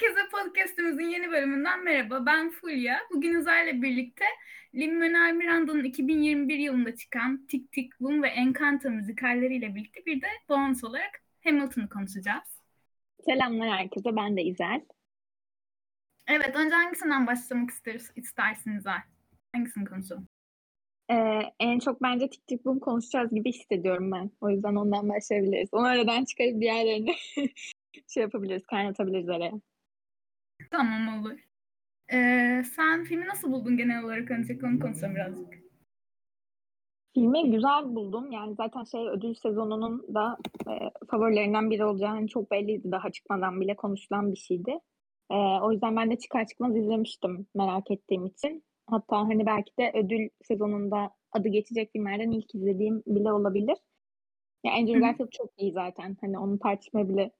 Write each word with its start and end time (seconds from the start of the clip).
Herkese 0.00 0.28
podcastimizin 0.28 1.08
yeni 1.08 1.30
bölümünden 1.30 1.84
merhaba. 1.84 2.26
Ben 2.26 2.50
Fulya. 2.50 2.98
Bugün 3.14 3.34
Uzay'la 3.34 3.82
birlikte 3.82 4.24
Lin-Manuel 4.74 5.32
Miranda'nın 5.34 5.84
2021 5.84 6.58
yılında 6.58 6.96
çıkan 6.96 7.46
Tik 7.46 7.72
Tik 7.72 8.00
Boom 8.00 8.22
ve 8.22 8.28
Encanto 8.28 8.90
müzikalleriyle 8.90 9.74
birlikte 9.74 10.06
bir 10.06 10.22
de 10.22 10.26
bonus 10.48 10.84
olarak 10.84 11.22
Hamilton'ı 11.44 11.88
konuşacağız. 11.88 12.60
Selamlar 13.24 13.68
herkese. 13.68 14.16
Ben 14.16 14.36
de 14.36 14.42
İzel. 14.42 14.80
Evet, 16.26 16.56
önce 16.56 16.74
hangisinden 16.74 17.26
başlamak 17.26 17.70
isteriz, 17.70 18.12
istersiniz 18.16 18.78
İzel? 18.78 19.02
Hangisini 19.52 19.84
konuşalım? 19.84 20.28
Ee, 21.10 21.40
en 21.60 21.78
çok 21.78 22.02
bence 22.02 22.30
Tik 22.30 22.46
Tik 22.46 22.64
Boom 22.64 22.78
konuşacağız 22.78 23.34
gibi 23.34 23.52
hissediyorum 23.52 24.12
ben. 24.12 24.30
O 24.40 24.50
yüzden 24.50 24.74
ondan 24.74 25.08
başlayabiliriz. 25.08 25.68
Onu 25.72 25.86
aradan 25.86 26.24
çıkarıp 26.24 26.60
diğerlerini 26.60 27.14
şey 28.08 28.22
yapabiliriz, 28.22 28.66
kaynatabiliriz 28.66 29.28
araya. 29.28 29.52
Tamam 30.70 31.20
olur. 31.20 31.38
Ee, 32.12 32.62
sen 32.76 33.04
filmi 33.04 33.26
nasıl 33.26 33.52
buldun 33.52 33.76
genel 33.76 34.04
olarak? 34.04 34.30
Öncelikle 34.30 34.66
onu 34.66 34.80
konuşalım 34.80 35.14
birazcık. 35.14 35.66
Filmi 37.14 37.50
güzel 37.50 37.94
buldum. 37.94 38.32
Yani 38.32 38.54
zaten 38.54 38.84
şey 38.84 39.08
ödül 39.08 39.34
sezonunun 39.34 40.14
da 40.14 40.36
e, 40.68 40.72
favorilerinden 41.10 41.70
biri 41.70 41.84
olacağını 41.84 42.26
çok 42.26 42.50
belliydi. 42.50 42.90
Daha 42.90 43.10
çıkmadan 43.10 43.60
bile 43.60 43.76
konuşulan 43.76 44.32
bir 44.32 44.38
şeydi. 44.38 44.78
E, 45.30 45.34
o 45.34 45.72
yüzden 45.72 45.96
ben 45.96 46.10
de 46.10 46.18
çıkar 46.18 46.46
çıkmaz 46.46 46.76
izlemiştim 46.76 47.46
merak 47.54 47.90
ettiğim 47.90 48.26
için. 48.26 48.64
Hatta 48.86 49.18
hani 49.18 49.46
belki 49.46 49.72
de 49.78 49.92
ödül 49.94 50.28
sezonunda 50.42 51.10
adı 51.32 51.48
geçecek 51.48 51.92
filmlerden 51.92 52.30
ilk 52.30 52.54
izlediğim 52.54 53.02
bile 53.06 53.32
olabilir. 53.32 53.76
Ya 54.64 54.72
Andrew 54.72 55.00
Garfield 55.00 55.30
çok 55.30 55.50
iyi 55.58 55.72
zaten. 55.72 56.16
Hani 56.20 56.38
onu 56.38 56.58
tartışmaya 56.58 57.08
bile 57.08 57.30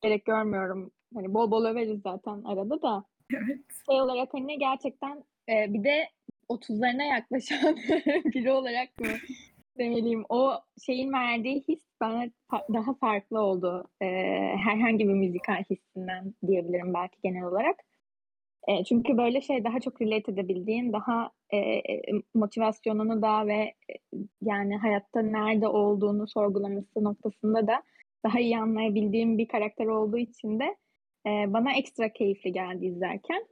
gerek 0.00 0.24
görmüyorum. 0.24 0.90
Hani 1.14 1.34
bol 1.34 1.50
bol 1.50 1.64
överiz 1.64 2.00
zaten 2.02 2.42
arada 2.44 2.82
da. 2.82 3.04
Evet. 3.34 3.60
Şey 3.90 4.00
olarak 4.00 4.34
hani 4.34 4.58
gerçekten 4.58 5.24
e, 5.48 5.72
bir 5.72 5.84
de 5.84 6.08
30'larına 6.48 7.02
yaklaşan 7.02 7.76
biri 8.34 8.52
olarak 8.52 9.00
mı 9.00 9.06
demeliyim. 9.78 10.24
O 10.28 10.52
şeyin 10.86 11.12
verdiği 11.12 11.64
his 11.68 11.86
bana 12.00 12.26
daha 12.52 12.94
farklı 12.94 13.40
oldu. 13.40 13.84
E, 14.00 14.06
herhangi 14.56 15.08
bir 15.08 15.14
müzikal 15.14 15.64
hissinden 15.70 16.34
diyebilirim 16.46 16.94
belki 16.94 17.18
genel 17.22 17.44
olarak. 17.44 17.76
E, 18.68 18.84
çünkü 18.84 19.16
böyle 19.16 19.40
şey 19.40 19.64
daha 19.64 19.80
çok 19.80 20.02
relate 20.02 20.32
edebildiğin, 20.32 20.92
daha 20.92 21.30
e, 21.50 21.56
e, 21.58 22.02
motivasyonunu 22.34 23.22
da 23.22 23.46
ve 23.46 23.54
e, 23.54 23.94
yani 24.42 24.76
hayatta 24.76 25.22
nerede 25.22 25.68
olduğunu 25.68 26.28
sorgulaması 26.28 27.04
noktasında 27.04 27.66
da 27.66 27.82
daha 28.24 28.40
iyi 28.40 28.58
anlayabildiğim 28.58 29.38
bir 29.38 29.48
karakter 29.48 29.86
olduğu 29.86 30.18
için 30.18 30.60
de 30.60 30.76
e, 31.26 31.52
bana 31.52 31.72
ekstra 31.72 32.12
keyifli 32.12 32.52
geldi 32.52 32.86
izlerken. 32.86 33.46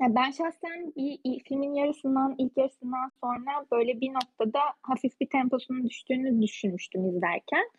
Ya 0.00 0.14
ben 0.14 0.30
şahsen 0.30 0.92
bir, 0.96 1.40
filmin 1.48 1.74
yarısından, 1.74 2.34
ilk 2.38 2.56
yarısından 2.56 3.10
sonra 3.24 3.66
böyle 3.72 4.00
bir 4.00 4.14
noktada 4.14 4.60
hafif 4.82 5.20
bir 5.20 5.28
temposunun 5.28 5.88
düştüğünü 5.88 6.42
düşünmüştüm 6.42 7.06
izlerken. 7.06 7.70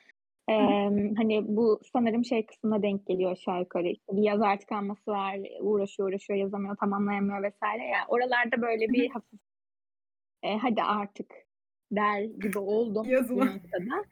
Ee, 0.50 0.54
hani 1.18 1.44
bu 1.48 1.80
sanırım 1.94 2.26
şey 2.26 2.46
kısmına 2.46 2.82
denk 2.82 3.08
geliyor 3.08 3.32
aşağı 3.32 3.60
yukarı. 3.60 3.88
İşte 3.88 4.16
bir 4.16 4.22
yazar 4.22 4.60
tıkanması 4.60 5.12
var, 5.12 5.40
uğraşıyor 5.60 6.10
uğraşıyor 6.10 6.40
yazamıyor, 6.40 6.76
tamamlayamıyor 6.76 7.44
vesaire. 7.44 7.84
Yani 7.84 8.06
oralarda 8.08 8.62
böyle 8.62 8.90
bir 8.90 9.10
hafif 9.10 9.40
e, 10.44 10.58
hadi 10.58 10.82
artık 10.84 11.32
der 11.92 12.22
gibi 12.22 12.60
oldum 12.60 13.06
Yazılan. 13.10 13.48
bir 13.48 13.54
noktada. 13.54 14.04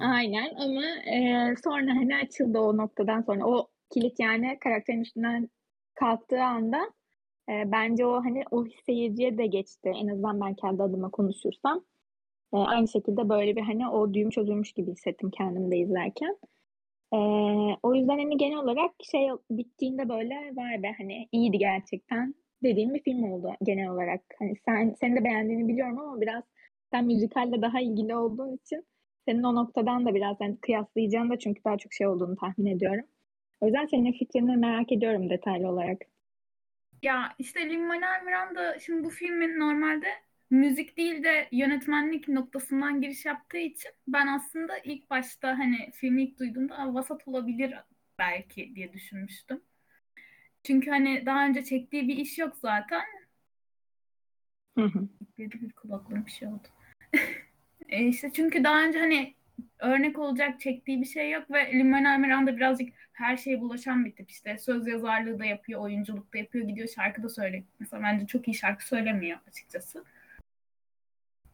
Aynen 0.00 0.54
ama 0.54 0.84
e, 1.14 1.54
sonra 1.64 1.90
hani 1.90 2.16
açıldı 2.16 2.58
o 2.58 2.76
noktadan 2.76 3.22
sonra 3.22 3.46
o 3.46 3.71
kilit 3.92 4.20
yani 4.20 4.58
karakterin 4.60 5.00
üstünden 5.00 5.48
kalktığı 5.94 6.42
anda 6.42 6.78
e, 7.48 7.72
bence 7.72 8.06
o 8.06 8.14
hani 8.24 8.42
o 8.50 8.64
seyirciye 8.86 9.38
de 9.38 9.46
geçti. 9.46 9.92
En 9.94 10.08
azından 10.08 10.40
ben 10.40 10.54
kendi 10.54 10.82
adıma 10.82 11.10
konuşursam. 11.10 11.84
E, 12.54 12.56
aynı 12.56 12.88
şekilde 12.88 13.28
böyle 13.28 13.56
bir 13.56 13.62
hani 13.62 13.88
o 13.88 14.14
düğüm 14.14 14.30
çözülmüş 14.30 14.72
gibi 14.72 14.90
hissettim 14.90 15.30
kendim 15.30 15.70
de 15.70 15.78
izlerken. 15.78 16.38
E, 17.14 17.18
o 17.82 17.94
yüzden 17.94 18.18
hani 18.18 18.36
genel 18.36 18.58
olarak 18.58 18.90
şey 19.10 19.28
bittiğinde 19.50 20.08
böyle 20.08 20.34
vay 20.34 20.82
be 20.82 20.94
hani 20.98 21.28
iyiydi 21.32 21.58
gerçekten 21.58 22.34
dediğim 22.62 22.94
bir 22.94 23.02
film 23.02 23.32
oldu 23.32 23.50
genel 23.62 23.88
olarak. 23.88 24.20
Hani 24.38 24.54
sen 24.64 24.94
senin 25.00 25.16
de 25.16 25.24
beğendiğini 25.24 25.68
biliyorum 25.68 25.98
ama 25.98 26.20
biraz 26.20 26.44
sen 26.92 27.06
müzikalle 27.06 27.62
daha 27.62 27.80
ilgili 27.80 28.16
olduğun 28.16 28.56
için 28.56 28.86
senin 29.28 29.42
o 29.42 29.54
noktadan 29.54 30.06
da 30.06 30.14
biraz 30.14 30.36
yani 30.40 30.56
kıyaslayacağım 30.60 31.30
da 31.30 31.38
çünkü 31.38 31.64
daha 31.64 31.78
çok 31.78 31.92
şey 31.92 32.06
olduğunu 32.06 32.36
tahmin 32.36 32.66
ediyorum. 32.66 33.04
O 33.62 33.66
yüzden 33.66 33.86
senin 33.86 34.12
fikrini 34.12 34.56
merak 34.56 34.92
ediyorum 34.92 35.30
detaylı 35.30 35.68
olarak. 35.68 35.98
Ya 37.02 37.34
işte 37.38 37.60
Lin-Manuel 37.70 38.24
Miranda 38.24 38.78
şimdi 38.78 39.04
bu 39.04 39.10
filmin 39.10 39.60
normalde 39.60 40.06
müzik 40.50 40.96
değil 40.96 41.24
de 41.24 41.48
yönetmenlik 41.52 42.28
noktasından 42.28 43.00
giriş 43.00 43.24
yaptığı 43.24 43.58
için 43.58 43.90
ben 44.08 44.26
aslında 44.26 44.78
ilk 44.78 45.10
başta 45.10 45.58
hani 45.58 45.90
filmi 45.94 46.22
ilk 46.22 46.38
duyduğumda 46.38 46.78
"Aa, 46.78 46.94
vasat 46.94 47.28
olabilir 47.28 47.74
belki 48.18 48.74
diye 48.74 48.92
düşünmüştüm. 48.92 49.60
Çünkü 50.64 50.90
hani 50.90 51.26
daha 51.26 51.46
önce 51.46 51.64
çektiği 51.64 52.08
bir 52.08 52.16
iş 52.16 52.38
yok 52.38 52.56
zaten. 52.56 53.02
Hı 54.78 54.84
hı. 54.84 55.08
Bir, 55.38 55.50
bir 55.50 55.72
kulaklığım 55.72 56.26
bir 56.26 56.30
şey 56.30 56.48
oldu. 56.48 56.68
E 57.88 58.04
işte 58.06 58.30
çünkü 58.32 58.64
daha 58.64 58.84
önce 58.84 58.98
hani 58.98 59.34
örnek 59.78 60.18
olacak 60.18 60.60
çektiği 60.60 61.00
bir 61.00 61.06
şey 61.06 61.30
yok 61.30 61.50
ve 61.50 61.72
Lin-Manuel 61.72 62.18
Miranda 62.18 62.56
birazcık 62.56 62.88
her 63.12 63.36
şeye 63.36 63.60
bulaşan 63.60 64.04
bir 64.04 64.12
tip 64.12 64.30
işte. 64.30 64.58
Söz 64.58 64.86
yazarlığı 64.86 65.38
da 65.38 65.44
yapıyor, 65.44 65.80
oyunculuk 65.80 66.34
da 66.34 66.38
yapıyor, 66.38 66.68
gidiyor 66.68 66.88
şarkı 66.88 67.22
da 67.22 67.28
söylüyor. 67.28 67.64
Mesela 67.80 68.02
bence 68.02 68.26
çok 68.26 68.48
iyi 68.48 68.54
şarkı 68.54 68.86
söylemiyor 68.86 69.38
açıkçası. 69.48 70.04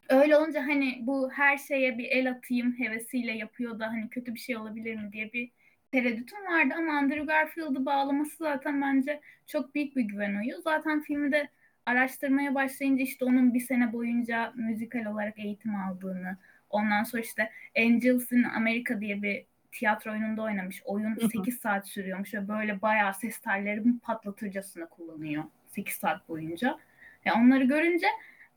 Öyle 0.09 0.37
olunca 0.37 0.63
hani 0.63 0.99
bu 1.01 1.31
her 1.31 1.59
şeye 1.59 1.99
bir 1.99 2.05
el 2.05 2.31
atayım 2.31 2.79
hevesiyle 2.79 3.33
yapıyor 3.33 3.79
da 3.79 3.87
hani 3.87 4.11
kötü 4.11 4.35
bir 4.35 4.41
şey 4.41 4.57
olabilir 4.57 4.97
mi 4.97 5.13
diye 5.13 5.33
bir 5.33 5.51
tereddütüm 5.93 6.39
vardı 6.39 6.75
ama 6.77 6.93
Andrew 6.93 7.25
Garfield'ı 7.25 7.87
bağlaması 7.87 8.37
zaten 8.37 8.83
bence 8.83 9.21
çok 9.47 9.75
büyük 9.75 9.97
bir 9.97 10.03
güven 10.03 10.37
oyu. 10.37 10.63
Zaten 10.63 11.01
filmi 11.01 11.33
de 11.33 11.49
araştırmaya 11.87 12.55
başlayınca 12.55 13.03
işte 13.03 13.25
onun 13.25 13.55
bir 13.55 13.61
sene 13.61 13.93
boyunca 13.93 14.53
müzikal 14.57 15.05
olarak 15.05 15.39
eğitim 15.39 15.75
aldığını, 15.77 16.37
ondan 16.71 17.05
sonra 17.05 17.23
işte 17.23 17.51
Angels 17.79 18.33
in 18.33 18.43
America 18.43 19.01
diye 19.01 19.23
bir 19.23 19.45
tiyatro 19.73 20.11
oyununda 20.11 20.43
oynamış. 20.43 20.83
Oyun 20.85 21.17
Hı 21.17 21.25
hı. 21.25 21.29
8 21.29 21.59
saat 21.59 21.89
sürüyormuş 21.89 22.35
ve 22.35 22.49
böyle 22.49 22.83
bayağı 22.83 23.15
ses 23.15 23.39
tellerimi 23.39 23.99
patlatırcasına 23.99 24.87
kullanıyor 24.89 25.45
8 25.67 25.95
saat 25.95 26.29
boyunca. 26.29 26.79
Ya 27.25 27.35
onları 27.35 27.65
görünce 27.65 28.07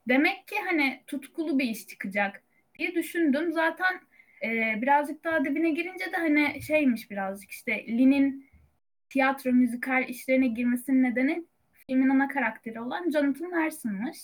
demek 0.08 0.48
ki 0.48 0.56
hani 0.66 1.02
tutkulu 1.06 1.58
bir 1.58 1.64
iş 1.64 1.86
çıkacak 1.86 2.42
diye 2.78 2.94
düşündüm. 2.94 3.52
Zaten 3.52 4.00
e, 4.42 4.82
birazcık 4.82 5.24
daha 5.24 5.44
dibine 5.44 5.70
girince 5.70 6.12
de 6.12 6.16
hani 6.16 6.62
şeymiş 6.62 7.10
birazcık 7.10 7.50
işte 7.50 7.86
Lin'in 7.86 8.46
tiyatro 9.10 9.52
müzikal 9.52 10.08
işlerine 10.08 10.46
girmesinin 10.46 11.02
nedeni 11.02 11.44
filmin 11.86 12.08
ana 12.08 12.28
karakteri 12.28 12.80
olan 12.80 13.10
Jonathan 13.10 13.50
Larson'mış. 13.50 14.18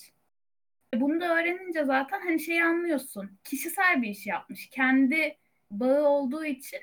Bunu 0.95 1.21
da 1.21 1.39
öğrenince 1.39 1.85
zaten 1.85 2.21
hani 2.21 2.41
şeyi 2.41 2.65
anlıyorsun. 2.65 3.39
Kişisel 3.45 4.03
bir 4.03 4.09
iş 4.09 4.27
yapmış. 4.27 4.69
Kendi 4.71 5.37
bağı 5.71 6.09
olduğu 6.09 6.45
için 6.45 6.81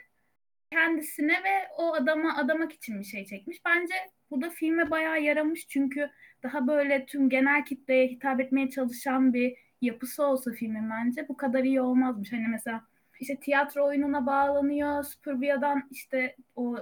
kendisine 0.71 1.33
ve 1.33 1.67
o 1.77 1.93
adama 1.93 2.37
adamak 2.37 2.73
için 2.73 2.99
bir 2.99 3.05
şey 3.05 3.25
çekmiş. 3.25 3.65
Bence 3.65 3.93
bu 4.29 4.41
da 4.41 4.49
filme 4.49 4.91
bayağı 4.91 5.21
yaramış 5.21 5.67
çünkü 5.67 6.09
daha 6.43 6.67
böyle 6.67 7.05
tüm 7.05 7.29
genel 7.29 7.65
kitleye 7.65 8.07
hitap 8.07 8.39
etmeye 8.39 8.69
çalışan 8.69 9.33
bir 9.33 9.57
yapısı 9.81 10.23
olsa 10.23 10.51
filmin 10.51 10.89
bence 10.89 11.27
bu 11.29 11.37
kadar 11.37 11.63
iyi 11.63 11.81
olmazmış. 11.81 12.31
Hani 12.31 12.47
mesela 12.47 12.81
işte 13.19 13.39
tiyatro 13.39 13.85
oyununa 13.85 14.25
bağlanıyor, 14.25 15.03
Superbia'dan 15.03 15.87
işte 15.91 16.35
o 16.55 16.77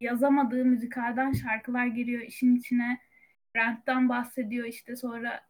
yazamadığı 0.00 0.64
müzikalden 0.64 1.32
şarkılar 1.32 1.86
giriyor 1.86 2.22
işin 2.22 2.56
içine. 2.56 2.98
Brent'ten 3.54 4.08
bahsediyor 4.08 4.66
işte 4.66 4.96
sonra 4.96 5.40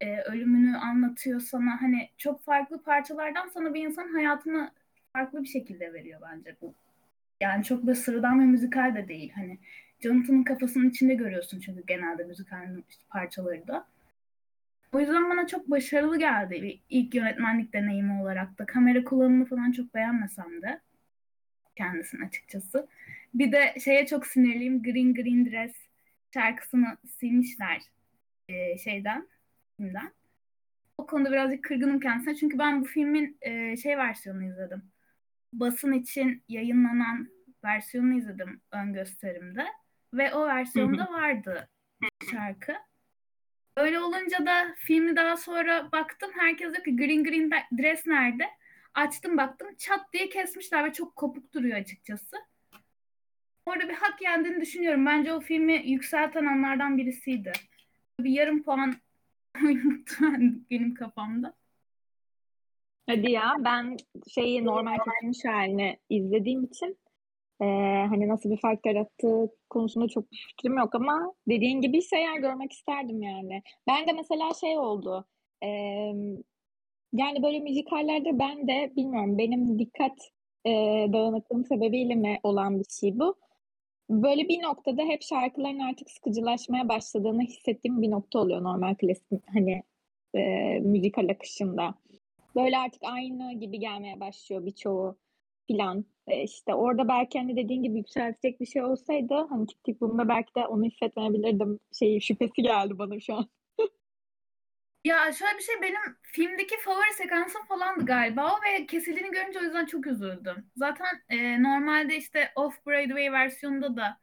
e, 0.00 0.20
ölümünü 0.20 0.76
anlatıyor 0.76 1.40
sana. 1.40 1.82
Hani 1.82 2.08
çok 2.16 2.44
farklı 2.44 2.82
parçalardan 2.82 3.48
sana 3.48 3.74
bir 3.74 3.86
insan 3.86 4.08
hayatını 4.08 4.70
farklı 5.12 5.42
bir 5.42 5.48
şekilde 5.48 5.92
veriyor 5.92 6.20
bence 6.32 6.56
bu. 6.62 6.74
Yani 7.40 7.64
çok 7.64 7.86
böyle 7.86 7.98
sıradan 7.98 8.40
bir 8.40 8.44
müzikal 8.44 8.94
de 8.94 9.08
değil. 9.08 9.32
Hani 9.34 9.58
Jonathan'ın 10.00 10.44
kafasının 10.44 10.90
içinde 10.90 11.14
görüyorsun 11.14 11.60
çünkü 11.60 11.82
genelde 11.86 12.24
müzikal 12.24 12.68
parçaları 13.10 13.68
da. 13.68 13.86
O 14.92 15.00
yüzden 15.00 15.30
bana 15.30 15.46
çok 15.46 15.70
başarılı 15.70 16.18
geldi 16.18 16.62
bir 16.62 16.80
ilk 16.90 17.14
yönetmenlik 17.14 17.72
deneyimi 17.72 18.22
olarak 18.22 18.58
da. 18.58 18.66
Kamera 18.66 19.04
kullanımını 19.04 19.44
falan 19.44 19.72
çok 19.72 19.94
beğenmesem 19.94 20.62
de 20.62 20.80
kendisini 21.76 22.24
açıkçası. 22.24 22.88
Bir 23.34 23.52
de 23.52 23.74
şeye 23.84 24.06
çok 24.06 24.26
sinirliyim. 24.26 24.82
Green 24.82 25.14
Green 25.14 25.46
Dress 25.46 25.72
şarkısını 26.34 26.96
silmişler 27.08 27.82
e, 28.48 28.78
şeyden, 28.78 29.28
filmden. 29.76 30.12
O 30.98 31.06
konuda 31.06 31.32
birazcık 31.32 31.64
kırgınım 31.64 32.00
kendisine. 32.00 32.34
Çünkü 32.34 32.58
ben 32.58 32.80
bu 32.80 32.84
filmin 32.84 33.38
e, 33.40 33.76
şey 33.76 33.98
versiyonunu 33.98 34.44
izledim. 34.44 34.82
Basın 35.52 35.92
için 35.92 36.42
yayınlanan 36.48 37.28
versiyonunu 37.64 38.18
izledim 38.18 38.60
ön 38.72 38.92
gösterimde. 38.92 39.66
ve 40.14 40.34
o 40.34 40.46
versiyonda 40.46 41.12
vardı 41.12 41.68
şarkı. 42.30 42.72
Öyle 43.76 44.00
olunca 44.00 44.46
da 44.46 44.74
filmi 44.78 45.16
daha 45.16 45.36
sonra 45.36 45.92
baktım. 45.92 46.30
Herkes 46.34 46.72
diyor 46.72 46.84
ki 46.84 46.96
Green 46.96 47.24
Green 47.24 47.50
Dress 47.78 48.06
nerede? 48.06 48.44
Açtım 48.94 49.36
baktım 49.36 49.68
çat 49.78 50.12
diye 50.12 50.28
kesmişler 50.28 50.84
ve 50.84 50.92
çok 50.92 51.16
kopuk 51.16 51.54
duruyor 51.54 51.78
açıkçası. 51.78 52.36
Orada 53.66 53.88
bir 53.88 53.94
hak 53.94 54.22
yendiğini 54.22 54.60
düşünüyorum. 54.60 55.06
Bence 55.06 55.32
o 55.32 55.40
filmi 55.40 55.82
yükselten 55.86 56.46
anlardan 56.46 56.98
birisiydi. 56.98 57.52
Bir 58.20 58.30
yarım 58.30 58.62
puan 58.62 58.94
benim 60.70 60.94
kafamda. 60.94 61.54
Hadi 63.06 63.30
ya 63.30 63.54
ben 63.58 63.96
şeyi 64.34 64.64
normal 64.64 64.96
kesilmiş 65.04 65.44
halini 65.44 65.98
izlediğim 66.10 66.64
için 66.64 66.98
e, 67.60 67.64
hani 68.08 68.28
nasıl 68.28 68.50
bir 68.50 68.60
fark 68.60 68.86
yarattığı 68.86 69.50
konusunda 69.70 70.08
çok 70.08 70.32
bir 70.32 70.46
fikrim 70.48 70.78
yok 70.78 70.94
ama 70.94 71.34
dediğin 71.48 71.80
gibi 71.80 72.02
şeyler 72.02 72.36
görmek 72.36 72.72
isterdim 72.72 73.22
yani. 73.22 73.62
Ben 73.86 74.06
de 74.06 74.12
mesela 74.12 74.54
şey 74.60 74.78
oldu. 74.78 75.26
E, 75.62 75.68
yani 77.12 77.42
böyle 77.42 77.60
müzikallerde 77.60 78.38
ben 78.38 78.68
de 78.68 78.92
bilmiyorum 78.96 79.38
benim 79.38 79.78
dikkat 79.78 80.30
e, 80.66 80.70
dağınıklığım 81.12 81.64
sebebiyle 81.64 82.14
mi 82.14 82.40
olan 82.42 82.78
bir 82.80 82.84
şey 83.00 83.18
bu. 83.18 83.36
Böyle 84.10 84.48
bir 84.48 84.62
noktada 84.62 85.02
hep 85.02 85.22
şarkıların 85.22 85.78
artık 85.78 86.10
sıkıcılaşmaya 86.10 86.88
başladığını 86.88 87.42
hissettiğim 87.42 88.02
bir 88.02 88.10
nokta 88.10 88.38
oluyor 88.38 88.62
normal 88.62 88.94
klasik 88.94 89.42
hani 89.52 89.82
e, 90.34 90.40
müzikal 90.80 91.28
akışında. 91.28 91.94
Böyle 92.56 92.78
artık 92.78 93.02
aynı 93.04 93.52
gibi 93.52 93.80
gelmeye 93.80 94.20
başlıyor 94.20 94.66
birçoğu 94.66 95.18
filan. 95.66 96.04
E 96.28 96.42
işte 96.42 96.74
orada 96.74 97.08
belki 97.08 97.38
hani 97.38 97.56
dediğin 97.56 97.82
gibi 97.82 97.98
yükseltecek 97.98 98.60
bir 98.60 98.66
şey 98.66 98.82
olsaydı 98.82 99.34
hani 99.48 99.66
tik 99.66 99.84
tik 99.84 100.00
bunda 100.00 100.28
belki 100.28 100.54
de 100.54 100.66
onu 100.66 100.84
hissetmeyebilirdim. 100.84 101.80
Şey 101.92 102.20
şüphesi 102.20 102.62
geldi 102.62 102.98
bana 102.98 103.20
şu 103.20 103.34
an. 103.34 103.48
Ya 105.04 105.32
şöyle 105.32 105.58
bir 105.58 105.62
şey 105.62 105.74
benim 105.82 106.16
filmdeki 106.22 106.74
favori 106.80 107.14
sekansım 107.14 107.64
falandı 107.64 108.04
galiba 108.04 108.52
o 108.52 108.56
ve 108.64 108.86
kesildiğini 108.86 109.30
görünce 109.30 109.58
o 109.58 109.62
yüzden 109.62 109.86
çok 109.86 110.06
üzüldüm. 110.06 110.66
Zaten 110.76 111.06
e, 111.28 111.62
normalde 111.62 112.16
işte 112.16 112.52
Off 112.56 112.86
Broadway 112.86 113.32
versiyonunda 113.32 113.96
da 113.96 114.18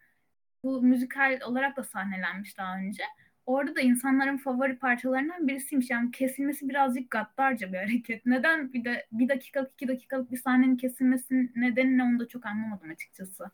bu 0.64 0.82
müzikal 0.82 1.40
olarak 1.46 1.78
da 1.78 1.84
sahnelenmiş 1.84 2.58
daha 2.58 2.78
önce. 2.78 3.04
Orada 3.46 3.76
da 3.76 3.82
insanların 3.82 4.38
favori 4.38 4.78
parçalarından 4.80 5.48
birisiymiş. 5.48 5.90
Yani 5.90 6.12
kesilmesi 6.12 6.70
birazcık 6.70 7.12
gaddarca 7.12 7.74
bir 7.74 7.78
hareket. 7.78 8.26
Neden 8.26 8.74
bir 8.74 8.86
de 8.86 9.08
bir 9.12 9.30
dakikalık 9.30 9.72
iki 9.74 9.88
dakikalık 9.88 10.32
bir 10.32 10.38
sahnenin 10.38 10.78
kesilmesinin 10.78 11.52
nedeni 11.56 11.98
ne 11.98 12.04
onu 12.04 12.20
da 12.20 12.28
çok 12.28 12.46
anlamadım 12.46 12.90
açıkçası. 12.92 13.52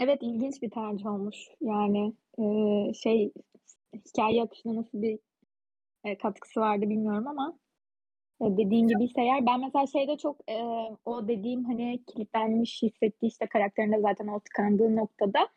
Evet 0.00 0.18
ilginç 0.22 0.62
bir 0.62 0.70
tercih 0.70 1.06
olmuş. 1.06 1.36
Yani 1.60 2.12
e, 2.38 2.44
şey 2.94 3.32
hikaye 3.94 4.42
akışına 4.42 4.76
nasıl 4.76 5.02
bir 5.02 5.18
e, 6.04 6.18
katkısı 6.18 6.60
vardı 6.60 6.82
bilmiyorum 6.90 7.26
ama 7.26 7.58
e, 8.40 8.44
dediğin 8.56 8.88
gibi 8.88 9.04
ise 9.04 9.20
eğer 9.20 9.46
ben 9.46 9.60
mesela 9.60 9.86
şeyde 9.86 10.16
çok 10.16 10.50
e, 10.50 10.62
o 11.04 11.28
dediğim 11.28 11.64
hani 11.64 12.04
kilitlenmiş 12.04 12.82
hissettiği 12.82 13.28
işte 13.28 13.46
karakterinde 13.46 14.00
zaten 14.00 14.26
o 14.26 14.40
tıkandığı 14.40 14.96
noktada 14.96 15.48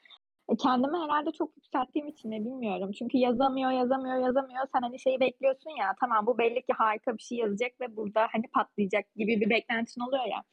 e, 0.50 0.56
kendimi 0.56 0.98
herhalde 0.98 1.32
çok 1.32 1.56
yükselttiğim 1.56 2.08
için 2.08 2.32
ne 2.32 2.40
bilmiyorum. 2.40 2.92
Çünkü 2.92 3.18
yazamıyor, 3.18 3.72
yazamıyor, 3.72 4.16
yazamıyor. 4.16 4.68
Sen 4.74 4.82
hani 4.82 5.00
şeyi 5.00 5.20
bekliyorsun 5.20 5.70
ya 5.80 5.96
tamam 6.00 6.26
bu 6.26 6.38
belli 6.38 6.62
ki 6.62 6.74
harika 6.78 7.18
bir 7.18 7.24
şey 7.24 7.38
yazacak 7.38 7.82
ve 7.82 7.96
burada 7.98 8.28
hani 8.32 8.44
patlayacak 8.54 9.16
gibi 9.16 9.42
bir 9.42 9.50
beklentin 9.50 10.02
oluyor 10.02 10.26
ya. 10.26 10.44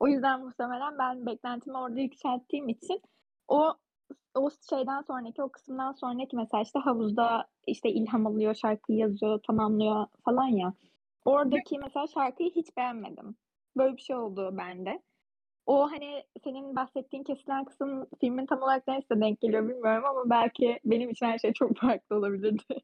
O 0.00 0.08
yüzden 0.08 0.40
muhtemelen 0.44 0.98
ben 0.98 1.26
beklentimi 1.26 1.78
orada 1.78 2.00
yükselttiğim 2.00 2.68
için 2.68 3.02
o 3.48 3.74
o 4.34 4.50
şeyden 4.70 5.02
sonraki, 5.02 5.42
o 5.42 5.48
kısımdan 5.48 5.92
sonraki 5.92 6.36
mesela 6.36 6.62
işte 6.62 6.78
havuzda 6.78 7.46
işte 7.66 7.90
ilham 7.90 8.26
alıyor, 8.26 8.54
şarkıyı 8.54 8.98
yazıyor, 8.98 9.40
tamamlıyor 9.46 10.06
falan 10.24 10.46
ya. 10.46 10.72
Oradaki 11.24 11.78
mesela 11.78 12.06
şarkıyı 12.06 12.50
hiç 12.50 12.76
beğenmedim. 12.76 13.36
Böyle 13.76 13.96
bir 13.96 14.02
şey 14.02 14.16
oldu 14.16 14.50
bende. 14.52 15.02
O 15.66 15.90
hani 15.90 16.24
senin 16.44 16.76
bahsettiğin 16.76 17.24
kesilen 17.24 17.64
kısım 17.64 18.06
filmin 18.20 18.46
tam 18.46 18.62
olarak 18.62 18.88
neyse 18.88 19.20
denk 19.20 19.40
geliyor 19.40 19.68
bilmiyorum 19.68 20.04
ama 20.04 20.30
belki 20.30 20.80
benim 20.84 21.10
için 21.10 21.26
her 21.26 21.38
şey 21.38 21.52
çok 21.52 21.76
farklı 21.80 22.16
olabilirdi 22.16 22.62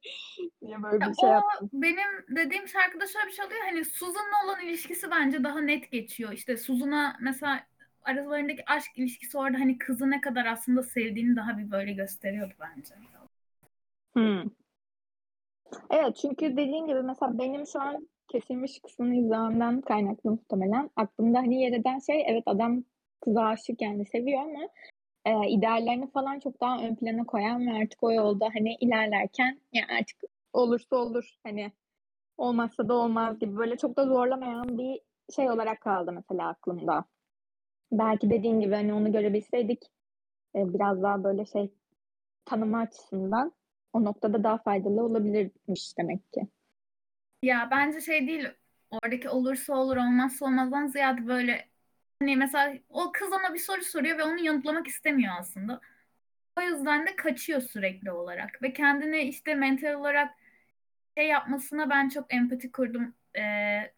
diye 0.63 0.83
böyle 0.83 1.01
bir 1.01 1.15
şey 1.15 1.29
o, 1.29 1.33
yaptım. 1.33 1.71
Benim 1.73 2.37
dediğim 2.37 2.69
şarkıda 2.69 3.07
şöyle 3.07 3.27
bir 3.27 3.33
şey 3.33 3.47
oluyor. 3.47 3.61
Hani 3.65 3.85
Susan'la 3.85 4.45
olan 4.45 4.61
ilişkisi 4.65 5.11
bence 5.11 5.45
daha 5.45 5.61
net 5.61 5.93
geçiyor. 5.93 6.33
İşte 6.33 6.57
Susan'a 6.57 7.17
mesela 7.21 7.61
aralarındaki 8.09 8.63
aşk 8.67 8.91
ilişkisi 8.97 9.39
orada 9.39 9.59
hani 9.59 9.79
kızı 9.79 10.11
ne 10.11 10.21
kadar 10.21 10.47
aslında 10.47 10.83
sevdiğini 10.83 11.37
daha 11.37 11.59
bir 11.59 11.71
böyle 11.71 11.93
gösteriyordu 11.93 12.55
bence. 12.61 12.95
Hmm. 14.13 14.51
Evet 15.91 16.17
çünkü 16.17 16.57
dediğin 16.57 16.87
gibi 16.87 17.03
mesela 17.03 17.39
benim 17.39 17.67
şu 17.67 17.81
an 17.81 18.09
kesilmiş 18.29 18.81
kısmını 18.81 19.15
izlememden 19.15 19.81
kaynaklı 19.81 20.31
muhtemelen 20.31 20.91
aklımda 20.97 21.39
hani 21.39 21.63
yer 21.63 21.73
eden 21.73 21.99
şey 21.99 22.25
evet 22.27 22.43
adam 22.47 22.85
kıza 23.21 23.43
aşık 23.43 23.83
yani 23.83 24.07
seviyor 24.07 24.41
ama 24.41 24.69
e, 25.25 25.49
ideallerini 25.49 26.11
falan 26.11 26.39
çok 26.41 26.61
daha 26.61 26.79
ön 26.83 26.95
plana 26.95 27.25
koyan 27.25 27.67
ve 27.67 27.73
artık 27.73 28.03
o 28.03 28.13
yolda 28.13 28.49
hani 28.55 28.75
ilerlerken 28.81 29.61
yani 29.73 29.87
artık 30.01 30.17
olursa 30.53 30.97
olur 30.97 31.35
hani 31.43 31.73
olmazsa 32.39 32.89
da 32.89 32.95
olmaz 32.95 33.39
gibi 33.39 33.57
böyle 33.57 33.77
çok 33.77 33.97
da 33.97 34.07
zorlamayan 34.07 34.79
bir 34.79 35.01
şey 35.37 35.51
olarak 35.51 35.81
kaldı 35.81 36.13
mesela 36.13 36.49
aklımda. 36.49 37.05
Belki 37.93 38.31
dediğin 38.31 38.61
gibi 38.61 38.75
hani 38.75 38.95
onu 38.95 39.13
görebilseydik 39.13 39.83
e, 40.55 40.75
biraz 40.75 41.03
daha 41.03 41.25
böyle 41.25 41.47
şey 41.47 41.73
tanıma 42.45 42.79
açısından 42.79 43.53
o 43.93 44.05
noktada 44.05 44.45
daha 44.45 44.59
faydalı 44.59 45.03
olabilirmiş 45.03 45.99
demek 45.99 46.33
ki. 46.33 46.49
Ya 47.43 47.69
bence 47.71 48.01
şey 48.01 48.29
değil 48.29 48.49
oradaki 48.91 49.29
olursa 49.29 49.75
olur 49.75 49.97
olmazsa 49.97 50.47
olmazdan 50.47 50.87
ziyade 50.87 51.27
böyle 51.27 51.69
hani 52.21 52.37
mesela 52.37 52.79
o 52.89 53.13
kız 53.13 53.29
ona 53.33 53.55
bir 53.55 53.59
soru 53.59 53.85
soruyor 53.85 54.19
ve 54.19 54.25
onu 54.25 54.45
yanıtlamak 54.45 54.87
istemiyor 54.87 55.35
aslında. 55.39 55.81
O 56.59 56.61
yüzden 56.61 57.07
de 57.07 57.17
kaçıyor 57.17 57.61
sürekli 57.61 58.13
olarak 58.13 58.63
ve 58.63 58.73
kendini 58.73 59.21
işte 59.21 59.55
mental 59.55 59.95
olarak 59.95 60.35
şey 61.19 61.29
yapmasına 61.29 61.91
ben 61.91 62.09
çok 62.09 62.35
empati 62.35 62.73
kurdum. 62.73 63.15
Ee, 63.37 63.93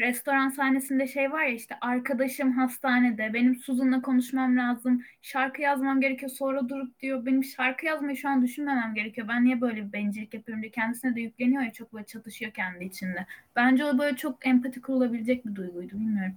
restoran 0.00 0.48
sahnesinde 0.48 1.06
şey 1.06 1.32
var 1.32 1.44
ya 1.44 1.54
işte 1.54 1.74
arkadaşım 1.80 2.52
hastanede 2.52 3.34
benim 3.34 3.56
Suzan'la 3.56 4.02
konuşmam 4.02 4.56
lazım 4.56 5.02
şarkı 5.22 5.62
yazmam 5.62 6.00
gerekiyor 6.00 6.30
sonra 6.30 6.68
durup 6.68 7.00
diyor 7.00 7.26
benim 7.26 7.44
şarkı 7.44 7.86
yazmayı 7.86 8.16
şu 8.16 8.28
an 8.28 8.42
düşünmemem 8.42 8.94
gerekiyor 8.94 9.28
ben 9.28 9.44
niye 9.44 9.60
böyle 9.60 9.86
bir 9.86 9.92
bencillik 9.92 10.34
yapıyorum 10.34 10.62
diye 10.62 10.72
kendisine 10.72 11.14
de 11.14 11.20
yükleniyor 11.20 11.62
ya 11.62 11.72
çok 11.72 11.92
böyle 11.92 12.06
çatışıyor 12.06 12.52
kendi 12.52 12.84
içinde 12.84 13.26
bence 13.56 13.84
o 13.84 13.98
böyle 13.98 14.16
çok 14.16 14.46
empati 14.46 14.80
kurulabilecek 14.80 15.46
bir 15.46 15.54
duyguydu 15.54 15.94
bilmiyorum. 15.94 16.36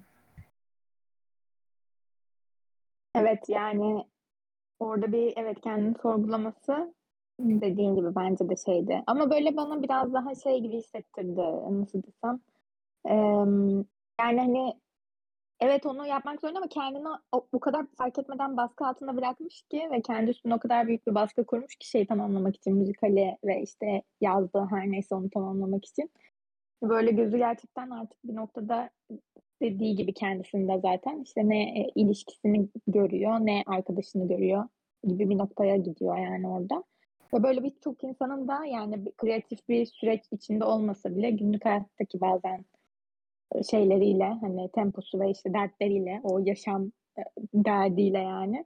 Evet 3.15 3.49
yani 3.49 4.05
orada 4.79 5.11
bir 5.11 5.33
evet 5.35 5.61
kendini 5.61 5.95
sorgulaması 6.01 6.93
dediğin 7.39 7.95
gibi 7.95 8.15
bence 8.15 8.49
de 8.49 8.55
şeydi. 8.65 9.03
Ama 9.07 9.29
böyle 9.29 9.57
bana 9.57 9.83
biraz 9.83 10.13
daha 10.13 10.35
şey 10.35 10.59
gibi 10.61 10.77
hissettirdi. 10.77 11.41
Nasıl 11.69 12.03
desem? 12.03 12.39
Yani 13.09 13.85
hani 14.39 14.73
evet 15.59 15.85
onu 15.85 16.07
yapmak 16.07 16.41
zorunda 16.41 16.59
ama 16.59 16.67
kendini 16.67 17.07
o, 17.31 17.47
bu 17.53 17.59
kadar 17.59 17.85
fark 17.97 18.19
etmeden 18.19 18.57
baskı 18.57 18.85
altında 18.85 19.17
bırakmış 19.17 19.61
ki 19.61 19.89
ve 19.91 20.01
kendi 20.01 20.31
üstüne 20.31 20.55
o 20.55 20.59
kadar 20.59 20.87
büyük 20.87 21.07
bir 21.07 21.15
baskı 21.15 21.45
kurmuş 21.45 21.75
ki 21.75 21.89
şeyi 21.89 22.07
tamamlamak 22.07 22.55
için 22.55 22.75
müzikali 22.75 23.37
ve 23.43 23.61
işte 23.61 24.01
yazdığı 24.21 24.67
her 24.69 24.91
neyse 24.91 25.15
onu 25.15 25.29
tamamlamak 25.29 25.85
için. 25.85 26.11
Böyle 26.83 27.11
gözü 27.11 27.37
gerçekten 27.37 27.89
artık 27.89 28.17
bir 28.23 28.35
noktada 28.35 28.89
dediği 29.61 29.95
gibi 29.95 30.13
kendisinde 30.13 30.79
zaten 30.79 31.19
işte 31.19 31.49
ne 31.49 31.79
e, 31.79 31.91
ilişkisini 31.95 32.69
görüyor 32.87 33.39
ne 33.39 33.63
arkadaşını 33.65 34.27
görüyor 34.27 34.63
gibi 35.03 35.29
bir 35.29 35.37
noktaya 35.37 35.77
gidiyor 35.77 36.17
yani 36.17 36.47
orada. 36.47 36.83
Ve 37.33 37.43
böyle 37.43 37.63
birçok 37.63 38.03
insanın 38.03 38.47
da 38.47 38.65
yani 38.65 39.05
bir 39.05 39.11
kreatif 39.11 39.69
bir 39.69 39.85
süreç 39.85 40.21
içinde 40.31 40.65
olmasa 40.65 41.15
bile 41.15 41.31
günlük 41.31 41.65
hayattaki 41.65 42.21
bazen 42.21 42.65
şeyleriyle 43.71 44.37
hani 44.41 44.69
temposu 44.71 45.19
ve 45.19 45.31
işte 45.31 45.53
dertleriyle 45.53 46.21
o 46.23 46.39
yaşam 46.39 46.91
e, 47.17 47.21
derdiyle 47.53 48.19
yani 48.19 48.65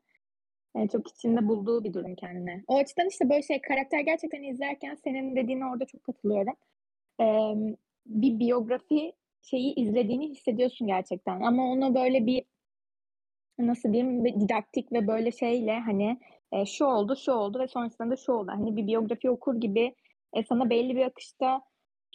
yani 0.75 0.89
çok 0.89 1.07
içinde 1.07 1.47
bulduğu 1.47 1.83
bir 1.83 1.93
durum 1.93 2.15
kendine. 2.15 2.63
O 2.67 2.77
açıdan 2.77 3.07
işte 3.07 3.29
böyle 3.29 3.41
şey 3.41 3.61
karakter 3.61 3.99
gerçekten 3.99 4.43
izlerken 4.43 4.95
senin 4.95 5.35
dediğine 5.35 5.65
orada 5.65 5.85
çok 5.85 6.03
katılıyorum. 6.03 6.53
Ee, 7.21 7.53
bir 8.05 8.39
biyografi 8.39 9.13
şeyi 9.41 9.75
izlediğini 9.75 10.29
hissediyorsun 10.29 10.87
gerçekten 10.87 11.41
ama 11.41 11.63
onu 11.63 11.95
böyle 11.95 12.25
bir 12.25 12.43
nasıl 13.59 13.93
diyeyim 13.93 14.25
didaktik 14.25 14.91
ve 14.93 15.07
böyle 15.07 15.31
şeyle 15.31 15.79
hani 15.79 16.19
e, 16.51 16.65
şu 16.65 16.85
oldu 16.85 17.15
şu 17.15 17.31
oldu 17.31 17.59
ve 17.59 17.67
sonrasında 17.67 18.09
da 18.09 18.15
şu 18.15 18.31
oldu. 18.31 18.51
Hani 18.51 18.75
bir 18.75 18.87
biyografi 18.87 19.29
okur 19.29 19.61
gibi 19.61 19.95
e, 20.33 20.43
sana 20.43 20.69
belli 20.69 20.95
bir 20.95 21.05
akışta 21.05 21.61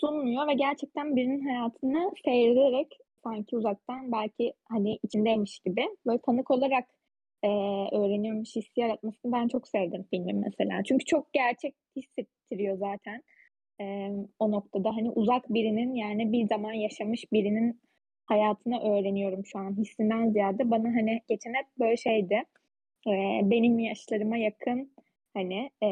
sunmuyor 0.01 0.49
ve 0.49 0.55
gerçekten 0.55 1.17
birinin 1.17 1.49
hayatını 1.49 2.13
seyrederek 2.25 2.99
sanki 3.25 3.57
uzaktan 3.57 4.13
belki 4.13 4.53
hani 4.69 4.99
içindeymiş 5.03 5.59
gibi 5.59 5.89
böyle 6.07 6.19
tanık 6.27 6.51
olarak 6.51 6.85
e, 7.43 7.49
öğreniyormuş 7.93 8.57
hissi 8.57 8.81
yaratmasını 8.81 9.33
ben 9.33 9.49
çok 9.49 9.69
sevdim 9.69 10.07
filmin 10.11 10.37
mesela. 10.37 10.83
Çünkü 10.85 11.05
çok 11.05 11.33
gerçek 11.33 11.75
hissettiriyor 11.97 12.79
zaten. 12.79 13.23
E, 13.81 14.11
o 14.39 14.51
noktada 14.51 14.97
hani 14.97 15.11
uzak 15.11 15.55
birinin 15.55 15.95
yani 15.95 16.33
bir 16.33 16.49
zaman 16.49 16.73
yaşamış 16.73 17.33
birinin 17.33 17.81
hayatını 18.27 18.81
öğreniyorum 18.81 19.47
şu 19.47 19.59
an 19.59 19.77
hissinden 19.77 20.31
ziyade 20.31 20.71
bana 20.71 20.85
hani 20.85 21.21
geçen 21.29 21.55
hep 21.55 21.67
böyle 21.79 21.97
şeydi 21.97 22.45
e, 23.07 23.41
benim 23.43 23.79
yaşlarıma 23.79 24.37
yakın 24.37 24.93
hani 25.35 25.71
e, 25.83 25.89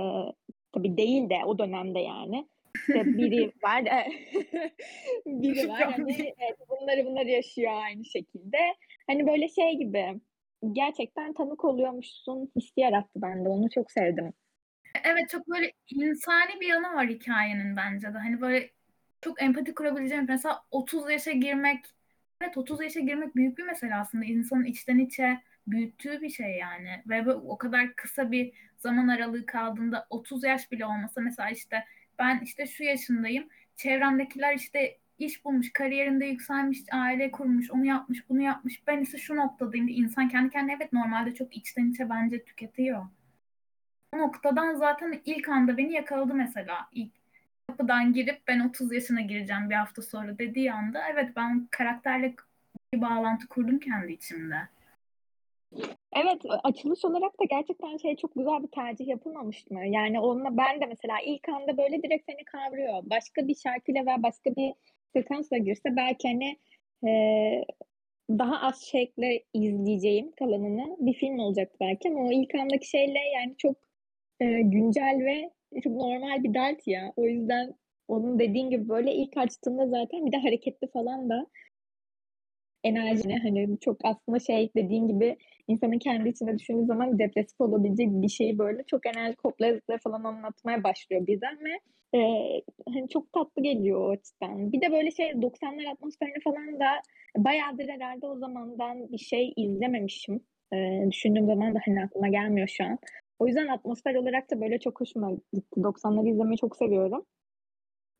tabii 0.72 0.96
değil 0.96 1.30
de 1.30 1.44
o 1.46 1.58
dönemde 1.58 1.98
yani 1.98 2.48
işte 2.80 3.04
biri 3.04 3.52
var 3.62 3.84
biri 5.26 5.68
var 5.68 5.92
hani 5.92 6.34
evet, 6.38 6.58
bunları 6.68 7.06
bunları 7.06 7.28
yaşıyor 7.28 7.72
aynı 7.84 8.04
şekilde 8.04 8.58
hani 9.06 9.26
böyle 9.26 9.48
şey 9.48 9.78
gibi 9.78 10.20
gerçekten 10.72 11.32
tanık 11.32 11.64
oluyormuşsun 11.64 12.52
hissi 12.56 12.80
yarattı 12.80 13.22
bende 13.22 13.48
onu 13.48 13.70
çok 13.70 13.92
sevdim. 13.92 14.32
Evet 15.04 15.28
çok 15.28 15.48
böyle 15.48 15.72
insani 15.90 16.60
bir 16.60 16.66
yanı 16.66 16.94
var 16.94 17.08
hikayenin 17.08 17.76
bence 17.76 18.14
de. 18.14 18.18
Hani 18.18 18.40
böyle 18.40 18.70
çok 19.20 19.42
empati 19.42 19.74
kurabileceğim. 19.74 20.26
Mesela 20.28 20.62
30 20.70 21.10
yaşa 21.10 21.30
girmek, 21.32 21.84
evet 22.40 22.56
30 22.58 22.80
yaşa 22.80 23.00
girmek 23.00 23.36
büyük 23.36 23.58
bir 23.58 23.62
mesele 23.64 23.94
aslında. 23.94 24.24
İnsanın 24.24 24.64
içten 24.64 24.98
içe 24.98 25.38
büyüttüğü 25.66 26.20
bir 26.20 26.30
şey 26.30 26.50
yani. 26.50 27.02
Ve 27.08 27.32
o 27.32 27.58
kadar 27.58 27.94
kısa 27.94 28.30
bir 28.32 28.52
zaman 28.76 29.08
aralığı 29.08 29.46
kaldığında 29.46 30.06
30 30.10 30.44
yaş 30.44 30.72
bile 30.72 30.86
olmasa 30.86 31.20
mesela 31.20 31.50
işte 31.50 31.84
ben 32.18 32.40
işte 32.44 32.66
şu 32.66 32.84
yaşındayım. 32.84 33.48
Çevremdekiler 33.76 34.54
işte 34.54 34.98
iş 35.18 35.44
bulmuş, 35.44 35.72
kariyerinde 35.72 36.26
yükselmiş, 36.26 36.78
aile 36.92 37.30
kurmuş, 37.30 37.70
onu 37.70 37.84
yapmış, 37.84 38.28
bunu 38.28 38.42
yapmış. 38.42 38.86
Ben 38.86 39.00
ise 39.00 39.18
şu 39.18 39.36
noktadayım. 39.36 39.88
İnsan 39.88 40.28
kendi 40.28 40.50
kendine 40.50 40.76
evet 40.76 40.92
normalde 40.92 41.34
çok 41.34 41.56
içten 41.56 41.90
içe 41.90 42.10
bence 42.10 42.44
tüketiyor. 42.44 43.06
O 44.14 44.18
noktadan 44.18 44.74
zaten 44.74 45.20
ilk 45.24 45.48
anda 45.48 45.76
beni 45.76 45.92
yakaladı 45.92 46.34
mesela. 46.34 46.88
İlk 46.92 47.12
kapıdan 47.68 48.12
girip 48.12 48.42
ben 48.48 48.60
30 48.60 48.92
yaşına 48.92 49.20
gireceğim 49.20 49.70
bir 49.70 49.74
hafta 49.74 50.02
sonra 50.02 50.38
dediği 50.38 50.72
anda 50.72 51.08
evet 51.12 51.36
ben 51.36 51.68
karakterle 51.70 52.34
bir 52.94 53.00
bağlantı 53.00 53.48
kurdum 53.48 53.78
kendi 53.78 54.12
içimde. 54.12 54.68
Evet 56.16 56.42
açılış 56.64 57.04
olarak 57.04 57.40
da 57.40 57.44
gerçekten 57.50 57.96
şey 57.96 58.16
çok 58.16 58.34
güzel 58.34 58.62
bir 58.62 58.68
tercih 58.68 59.08
yapılmamış 59.08 59.70
mı? 59.70 59.86
Yani 59.86 60.20
onunla 60.20 60.56
ben 60.56 60.80
de 60.80 60.86
mesela 60.86 61.14
ilk 61.24 61.48
anda 61.48 61.76
böyle 61.78 62.02
direkt 62.02 62.24
seni 62.30 62.44
kavruyor. 62.44 63.02
Başka 63.02 63.48
bir 63.48 63.54
şarkıyla 63.54 64.06
veya 64.06 64.22
başka 64.22 64.56
bir 64.56 64.72
sekansla 65.12 65.58
girse 65.58 65.96
belki 65.96 66.28
hani 66.28 66.58
e, 67.08 67.10
daha 68.30 68.68
az 68.68 68.82
şekle 68.82 69.44
izleyeceğim 69.54 70.32
kalanını 70.32 70.96
bir 71.00 71.14
film 71.14 71.38
olacak 71.38 71.72
belki 71.80 72.08
ama 72.08 72.20
o 72.20 72.32
ilk 72.32 72.54
andaki 72.54 72.88
şeyle 72.88 73.18
yani 73.34 73.54
çok 73.58 73.76
e, 74.40 74.44
güncel 74.62 75.20
ve 75.26 75.50
çok 75.82 75.92
normal 75.92 76.44
bir 76.44 76.54
dert 76.54 76.86
ya. 76.86 77.12
O 77.16 77.26
yüzden 77.26 77.74
onun 78.08 78.38
dediğin 78.38 78.70
gibi 78.70 78.88
böyle 78.88 79.14
ilk 79.14 79.36
açtığında 79.36 79.86
zaten 79.88 80.26
bir 80.26 80.32
de 80.32 80.36
hareketli 80.36 80.88
falan 80.88 81.30
da 81.30 81.46
enerjini 82.84 83.38
hani 83.38 83.78
çok 83.80 83.96
aslında 84.04 84.38
şey 84.38 84.70
dediğin 84.76 85.08
gibi 85.08 85.36
insanın 85.68 85.98
kendi 85.98 86.28
içinde 86.28 86.58
düşündüğü 86.58 86.86
zaman 86.86 87.18
depresif 87.18 87.60
olabilecek 87.60 88.08
bir 88.10 88.28
şeyi 88.28 88.58
böyle 88.58 88.82
çok 88.86 89.06
enerji 89.06 89.36
koplarlıkla 89.36 89.98
falan 89.98 90.24
anlatmaya 90.24 90.84
başlıyor 90.84 91.26
birden 91.26 91.58
ve 91.64 91.80
e, 92.18 92.20
hani 92.94 93.08
çok 93.08 93.32
tatlı 93.32 93.62
geliyor 93.62 94.00
o 94.00 94.10
açıdan. 94.10 94.72
Bir 94.72 94.80
de 94.80 94.92
böyle 94.92 95.10
şey 95.10 95.30
90'lar 95.30 95.92
atmosferini 95.92 96.40
falan 96.44 96.80
da 96.80 96.86
bayağıdır 97.36 97.88
herhalde 97.88 98.26
o 98.26 98.38
zamandan 98.38 99.12
bir 99.12 99.18
şey 99.18 99.52
izlememişim. 99.56 100.40
E, 100.72 100.76
düşündüğüm 101.10 101.46
zaman 101.46 101.74
da 101.74 101.78
hani 101.86 102.04
aklıma 102.04 102.28
gelmiyor 102.28 102.68
şu 102.68 102.84
an. 102.84 102.98
O 103.38 103.46
yüzden 103.46 103.68
atmosfer 103.68 104.14
olarak 104.14 104.50
da 104.50 104.60
böyle 104.60 104.78
çok 104.78 105.00
hoşuma 105.00 105.30
gitti. 105.30 105.80
90'ları 105.80 106.28
izlemeyi 106.28 106.58
çok 106.58 106.76
seviyorum. 106.76 107.24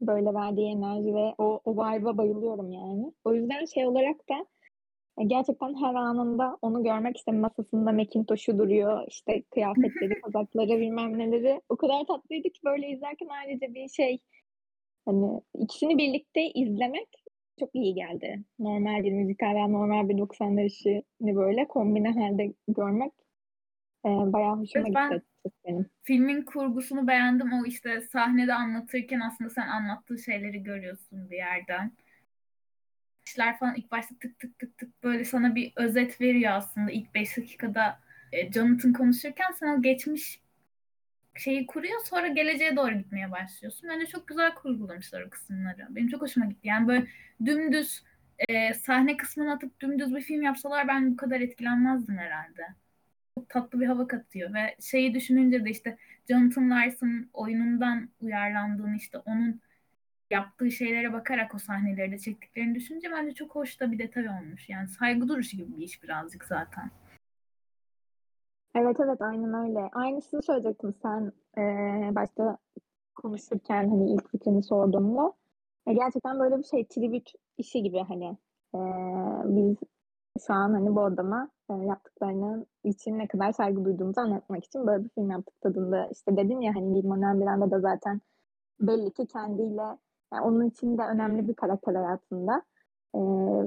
Böyle 0.01 0.35
verdiği 0.35 0.71
enerji 0.71 1.15
ve 1.15 1.35
o, 1.39 1.61
o 1.65 1.73
vibe'a 1.75 2.19
bayılıyorum 2.19 2.73
yani. 2.73 3.13
O 3.25 3.35
yüzden 3.35 3.65
şey 3.65 3.87
olarak 3.87 4.29
da 4.29 4.47
e, 5.19 5.25
gerçekten 5.25 5.75
her 5.75 5.95
anında 5.95 6.59
onu 6.63 6.83
görmek 6.83 7.17
işte 7.17 7.33
masasında 7.33 7.93
Macintosh'u 7.93 8.59
duruyor. 8.59 9.05
işte 9.09 9.43
kıyafetleri, 9.43 10.21
kazakları 10.25 10.81
bilmem 10.81 11.19
neleri. 11.19 11.61
O 11.69 11.77
kadar 11.77 12.05
tatlıydı 12.05 12.49
ki 12.49 12.61
böyle 12.65 12.89
izlerken 12.89 13.29
ayrıca 13.29 13.75
bir 13.75 13.89
şey 13.89 14.19
hani 15.05 15.41
ikisini 15.55 15.99
birlikte 15.99 16.51
izlemek 16.51 17.09
çok 17.61 17.75
iyi 17.75 17.95
geldi. 17.95 18.45
Normal 18.59 19.05
bir 19.05 19.13
müzikal 19.13 19.55
veya 19.55 19.69
normal 19.69 20.09
bir 20.09 20.15
90'lar 20.15 20.65
işini 20.65 21.37
böyle 21.37 21.69
kombine 21.69 22.11
halde 22.11 22.53
görmek 22.69 23.13
e, 24.05 24.09
bayağı 24.09 24.57
hoşuma 24.57 25.09
evet, 25.11 25.23
gitti 25.45 25.57
benim. 25.65 25.87
Filmin 26.03 26.43
kurgusunu 26.43 27.09
beğendim. 27.09 27.53
O 27.53 27.65
işte 27.67 28.01
sahnede 28.01 28.55
anlatırken 28.55 29.21
aslında 29.21 29.51
sen 29.51 29.69
anlattığı 29.69 30.19
şeyleri 30.19 30.63
görüyorsun 30.63 31.31
bir 31.31 31.37
yerden. 31.37 31.93
İşler 33.27 33.59
falan 33.59 33.75
ilk 33.75 33.91
başta 33.91 34.15
tık 34.21 34.39
tık 34.39 34.59
tık 34.59 34.79
tık 34.79 35.03
böyle 35.03 35.25
sana 35.25 35.55
bir 35.55 35.73
özet 35.77 36.21
veriyor 36.21 36.53
aslında 36.53 36.91
ilk 36.91 37.15
5 37.15 37.37
dakikada 37.37 38.01
e, 38.33 38.53
Jonathan 38.53 38.93
konuşurken 38.93 39.53
sana 39.53 39.77
geçmiş 39.77 40.41
şeyi 41.37 41.67
kuruyor 41.67 42.01
sonra 42.05 42.29
geleceğe 42.29 42.77
doğru 42.77 42.95
gitmeye 42.95 43.31
başlıyorsun. 43.31 43.89
Bence 43.89 44.07
çok 44.07 44.29
güzel 44.29 44.55
kurgulamışlar 44.55 45.23
o 45.23 45.31
kısımları. 45.31 45.87
Benim 45.91 46.09
çok 46.09 46.23
hoşuma 46.23 46.47
gitti. 46.47 46.69
Yani 46.69 46.89
böyle 46.89 47.07
dümdüz 47.45 48.03
e, 48.49 48.75
sahne 48.75 49.17
kısmını 49.17 49.53
atıp 49.53 49.81
dümdüz 49.81 50.15
bir 50.15 50.21
film 50.21 50.43
yapsalar 50.43 50.89
ben 50.89 51.13
bu 51.13 51.17
kadar 51.17 51.41
etkilenmezdim 51.41 52.19
herhalde 52.19 52.63
tatlı 53.49 53.81
bir 53.81 53.87
hava 53.87 54.07
katıyor 54.07 54.55
ve 54.55 54.77
şeyi 54.81 55.15
düşününce 55.15 55.65
de 55.65 55.71
işte 55.71 55.99
Jonathan 56.29 56.71
Larson 56.71 57.27
oyunundan 57.33 58.09
uyarlandığını 58.21 58.97
işte 58.97 59.19
onun 59.19 59.61
yaptığı 60.31 60.71
şeylere 60.71 61.13
bakarak 61.13 61.55
o 61.55 61.59
sahneleri 61.59 62.13
de 62.13 62.19
çektiklerini 62.19 62.75
düşününce 62.75 63.09
bence 63.13 63.35
çok 63.35 63.55
hoş 63.55 63.81
da 63.81 63.93
bir 63.93 63.99
detay 63.99 64.29
olmuş. 64.29 64.69
Yani 64.69 64.89
saygı 64.89 65.29
duruşu 65.29 65.57
gibi 65.57 65.77
bir 65.77 65.83
iş 65.83 66.03
birazcık 66.03 66.45
zaten. 66.45 66.91
Evet 68.75 68.97
evet 69.01 69.23
aynen 69.23 69.55
öyle. 69.55 69.91
Aynısını 69.93 70.43
söyleyecektim 70.43 70.95
sen 71.03 71.33
e, 71.59 71.63
başta 72.15 72.59
konuşurken 73.15 73.89
hani 73.89 74.13
ilk 74.13 74.31
fikrini 74.31 74.63
sorduğumda. 74.63 75.33
E, 75.87 75.93
gerçekten 75.93 76.41
böyle 76.41 76.59
bir 76.59 76.65
şey 76.65 76.87
tribüt 76.87 77.33
işi 77.59 77.83
gibi 77.83 77.99
hani 78.09 78.37
e, 78.75 78.81
biz 79.45 79.77
şu 80.47 80.55
an 80.55 80.73
hani 80.73 80.95
bu 80.95 81.03
adama 81.03 81.51
yaptıklarının 81.77 82.67
için 82.85 83.19
ne 83.19 83.29
kadar 83.29 83.53
saygı 83.53 83.85
duyduğumuzu 83.85 84.21
anlatmak 84.21 84.65
için 84.65 84.87
böyle 84.87 85.05
bir 85.05 85.09
film 85.09 85.31
yaptık 85.31 85.61
tadında. 85.61 86.07
İşte 86.07 86.37
dedin 86.37 86.61
ya 86.61 86.75
hani 86.75 86.95
Lin-Manuel 86.95 87.35
Miranda 87.35 87.71
da 87.71 87.81
zaten 87.81 88.21
belli 88.81 89.11
ki 89.11 89.27
kendiyle 89.27 89.83
yani 90.33 90.43
onun 90.45 90.67
için 90.67 90.99
de 90.99 91.03
önemli 91.03 91.49
bir 91.49 91.55
karakter 91.55 91.95
hayatında. 91.95 92.63
Ee, 93.15 93.19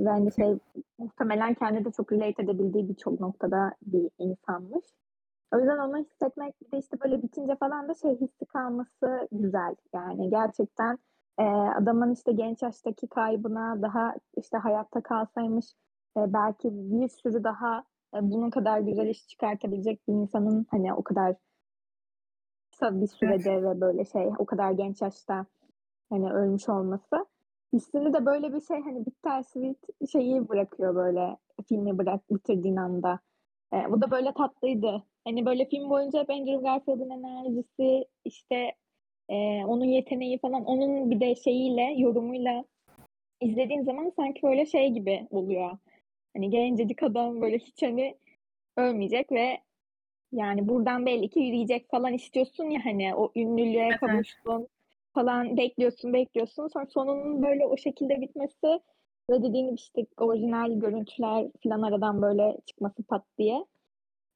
ve 0.05 0.09
hani 0.09 0.31
şey 0.33 0.59
muhtemelen 0.97 1.53
kendi 1.53 1.85
de 1.85 1.91
çok 1.91 2.11
relate 2.11 2.43
edebildiği 2.43 2.89
birçok 2.89 3.19
noktada 3.19 3.73
bir 3.81 4.09
insanmış. 4.17 4.85
O 5.53 5.57
yüzden 5.59 5.77
onu 5.77 5.97
hissetmek 5.97 6.71
de 6.71 6.77
işte 6.77 6.97
böyle 7.03 7.23
bitince 7.23 7.55
falan 7.55 7.87
da 7.89 7.93
şey 7.93 8.19
hissi 8.19 8.45
kalması 8.45 9.27
güzel. 9.31 9.75
Yani 9.93 10.29
gerçekten 10.29 10.97
e, 11.39 11.43
adamın 11.43 12.11
işte 12.11 12.31
genç 12.31 12.61
yaştaki 12.61 13.07
kaybına 13.07 13.81
daha 13.81 14.15
işte 14.37 14.57
hayatta 14.57 15.01
kalsaymış 15.01 15.65
e, 16.17 16.33
belki 16.33 16.69
bir 16.71 17.07
sürü 17.07 17.43
daha 17.43 17.83
e, 18.15 18.17
bunun 18.21 18.49
kadar 18.49 18.79
güzel 18.79 19.07
iş 19.07 19.27
çıkartabilecek 19.27 20.07
bir 20.07 20.13
insanın 20.13 20.65
hani 20.71 20.93
o 20.93 21.03
kadar 21.03 21.35
kısa 22.71 23.01
bir 23.01 23.07
sürede 23.07 23.51
evet. 23.51 23.63
ve 23.63 23.81
böyle 23.81 24.05
şey 24.05 24.29
o 24.39 24.45
kadar 24.45 24.71
genç 24.71 25.01
yaşta 25.01 25.45
hani 26.09 26.33
ölmüş 26.33 26.69
olması 26.69 27.25
üstünde 27.73 28.13
de 28.13 28.25
böyle 28.25 28.53
bir 28.53 28.61
şey 28.61 28.81
hani 28.81 29.05
bitter 29.05 29.43
sweet 29.43 30.09
şeyi 30.11 30.49
bırakıyor 30.49 30.95
böyle 30.95 31.37
filmi 31.67 31.97
bırak 31.97 32.29
bitirdiğin 32.29 32.75
anda. 32.75 33.19
E, 33.73 33.91
bu 33.91 34.01
da 34.01 34.11
böyle 34.11 34.33
tatlıydı. 34.33 35.03
Hani 35.23 35.45
böyle 35.45 35.65
film 35.65 35.89
boyunca 35.89 36.19
hep 36.19 36.29
Andrew 36.29 36.61
Garfield'ın 36.61 37.09
enerjisi 37.09 38.05
işte 38.25 38.75
e, 39.29 39.65
onun 39.65 39.85
yeteneği 39.85 40.39
falan 40.39 40.65
onun 40.65 41.11
bir 41.11 41.19
de 41.19 41.35
şeyiyle 41.35 41.93
yorumuyla 41.97 42.63
izlediğin 43.41 43.83
zaman 43.83 44.11
sanki 44.15 44.43
böyle 44.43 44.65
şey 44.65 44.89
gibi 44.89 45.27
oluyor. 45.31 45.77
Hani 46.33 46.49
gencecik 46.49 47.03
adam 47.03 47.41
böyle 47.41 47.57
hiç 47.57 47.83
hani 47.83 48.17
ölmeyecek 48.77 49.31
ve 49.31 49.61
yani 50.31 50.67
buradan 50.67 51.05
belli 51.05 51.29
ki 51.29 51.39
yürüyecek 51.39 51.91
falan 51.91 52.13
istiyorsun 52.13 52.69
ya 52.69 52.85
hani 52.85 53.15
o 53.15 53.31
ünlülüğe 53.35 53.87
evet. 53.87 53.99
kavuştun 53.99 54.67
falan 55.13 55.57
bekliyorsun 55.57 56.13
bekliyorsun 56.13 56.67
sonra 56.67 56.85
sonunun 56.85 57.43
böyle 57.43 57.65
o 57.65 57.77
şekilde 57.77 58.21
bitmesi 58.21 58.79
ve 59.29 59.43
dediğin 59.43 59.65
gibi 59.65 59.75
işte 59.75 60.05
orijinal 60.17 60.79
görüntüler 60.79 61.47
falan 61.63 61.81
aradan 61.81 62.21
böyle 62.21 62.57
çıkması 62.65 63.03
pat 63.03 63.25
diye. 63.37 63.65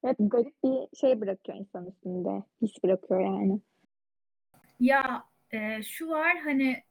Evet 0.04 0.18
garip 0.20 0.64
bir 0.64 0.98
şey 0.98 1.22
bırakıyor 1.22 1.58
insan 1.58 1.88
üstünde. 1.88 2.44
His 2.62 2.84
bırakıyor 2.84 3.20
yani. 3.20 3.60
Ya 4.80 5.24
e, 5.52 5.84
şu 5.84 6.10
var 6.10 6.38
hani 6.44 6.84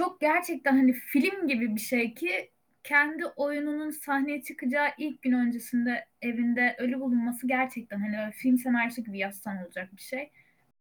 çok 0.00 0.20
gerçekten 0.20 0.72
hani 0.72 0.92
film 0.92 1.48
gibi 1.48 1.74
bir 1.74 1.80
şey 1.80 2.14
ki 2.14 2.50
kendi 2.90 3.26
oyununun 3.26 3.90
sahneye 3.90 4.42
çıkacağı 4.42 4.88
ilk 4.98 5.22
gün 5.22 5.32
öncesinde 5.32 6.06
evinde 6.22 6.76
ölü 6.78 7.00
bulunması 7.00 7.46
gerçekten 7.46 8.00
hani 8.00 8.32
film 8.32 8.58
senaryosu 8.58 9.04
gibi 9.04 9.18
yazsan 9.18 9.64
olacak 9.64 9.88
bir 9.96 10.02
şey. 10.02 10.30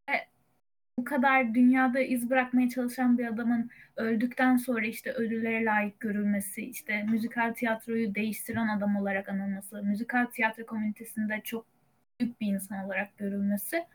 Ve 0.09 0.13
bu 0.99 1.03
kadar 1.03 1.53
dünyada 1.53 1.99
iz 1.99 2.29
bırakmaya 2.29 2.69
çalışan 2.69 3.17
bir 3.17 3.27
adamın 3.27 3.69
öldükten 3.95 4.57
sonra 4.57 4.85
işte 4.85 5.11
ölülere 5.11 5.65
layık 5.65 5.99
görülmesi, 5.99 6.61
işte 6.61 7.03
müzikal 7.03 7.53
tiyatroyu 7.53 8.15
değiştiren 8.15 8.67
adam 8.67 8.95
olarak 8.95 9.29
anılması, 9.29 9.83
müzikal 9.83 10.25
tiyatro 10.25 10.65
komünitesinde 10.65 11.41
çok 11.43 11.65
büyük 12.19 12.41
bir 12.41 12.47
insan 12.47 12.85
olarak 12.85 13.17
görülmesi. 13.17 13.85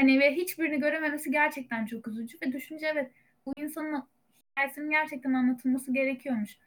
Hani 0.00 0.20
ve 0.20 0.34
hiçbirini 0.34 0.80
görememesi 0.80 1.30
gerçekten 1.30 1.86
çok 1.86 2.08
üzücü 2.08 2.38
ve 2.42 2.52
düşünce 2.52 2.86
evet 2.86 3.10
bu 3.46 3.52
insanın 3.56 4.04
hikayesinin 4.50 4.90
gerçekten 4.90 5.32
anlatılması 5.32 5.92
gerekiyormuş. 5.92 6.58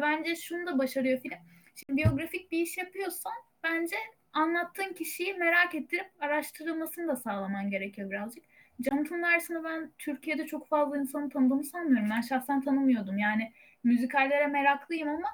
Bence 0.00 0.36
şunu 0.36 0.66
da 0.66 0.78
başarıyor 0.78 1.20
film. 1.20 1.38
Şimdi 1.74 2.02
biyografik 2.02 2.52
bir 2.52 2.58
iş 2.58 2.78
yapıyorsan 2.78 3.32
bence 3.64 3.96
anlattığın 4.32 4.92
kişiyi 4.92 5.34
merak 5.34 5.74
ettirip 5.74 6.10
araştırılmasını 6.20 7.08
da 7.08 7.16
sağlaman 7.16 7.70
gerekiyor 7.70 8.10
birazcık. 8.10 8.44
Jonathan 8.80 9.22
Larson'ı 9.22 9.64
ben 9.64 9.92
Türkiye'de 9.98 10.46
çok 10.46 10.68
fazla 10.68 10.98
insanın 10.98 11.28
tanıdığını 11.28 11.64
sanmıyorum. 11.64 12.10
Ben 12.10 12.20
şahsen 12.20 12.60
tanımıyordum. 12.60 13.18
Yani 13.18 13.52
müzikallere 13.84 14.46
meraklıyım 14.46 15.08
ama 15.08 15.28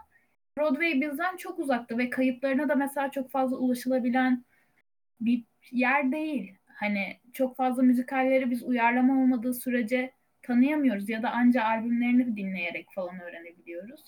Broadway 0.58 1.00
bizden 1.00 1.36
çok 1.36 1.58
uzakta 1.58 1.98
ve 1.98 2.10
kayıtlarına 2.10 2.68
da 2.68 2.74
mesela 2.74 3.10
çok 3.10 3.30
fazla 3.30 3.56
ulaşılabilen 3.56 4.44
bir 5.20 5.44
yer 5.70 6.12
değil. 6.12 6.54
Hani 6.66 7.16
çok 7.32 7.56
fazla 7.56 7.82
müzikalleri 7.82 8.50
biz 8.50 8.62
uyarlama 8.62 9.22
olmadığı 9.22 9.54
sürece 9.54 10.12
tanıyamıyoruz 10.42 11.08
ya 11.08 11.22
da 11.22 11.30
anca 11.30 11.64
albümlerini 11.64 12.36
dinleyerek 12.36 12.86
falan 12.94 13.20
öğrenebiliyoruz. 13.20 14.00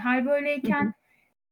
Hal 0.00 0.26
böyleyken 0.26 0.94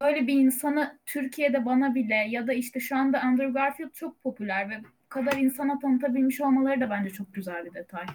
böyle 0.01 0.27
bir 0.27 0.35
insanı 0.35 0.99
Türkiye'de 1.07 1.65
bana 1.65 1.95
bile 1.95 2.15
ya 2.15 2.47
da 2.47 2.53
işte 2.53 2.81
şu 2.81 2.97
anda 2.97 3.21
Andrew 3.21 3.53
Garfield 3.53 3.93
çok 3.93 4.23
popüler 4.23 4.71
ve 4.71 4.75
bu 4.85 5.09
kadar 5.09 5.33
insana 5.33 5.79
tanıtabilmiş 5.79 6.41
olmaları 6.41 6.81
da 6.81 6.91
bence 6.91 7.11
çok 7.11 7.35
güzel 7.35 7.65
bir 7.65 7.75
detay. 7.75 8.07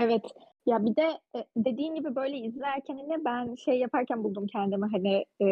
Evet. 0.00 0.24
Ya 0.66 0.84
bir 0.86 0.96
de 0.96 1.20
e, 1.36 1.44
dediğin 1.56 1.94
gibi 1.94 2.16
böyle 2.16 2.38
izlerken 2.38 2.96
hani 2.96 3.24
ben 3.24 3.54
şey 3.54 3.78
yaparken 3.78 4.24
buldum 4.24 4.46
kendimi 4.46 4.86
hani 4.92 5.24
e, 5.40 5.46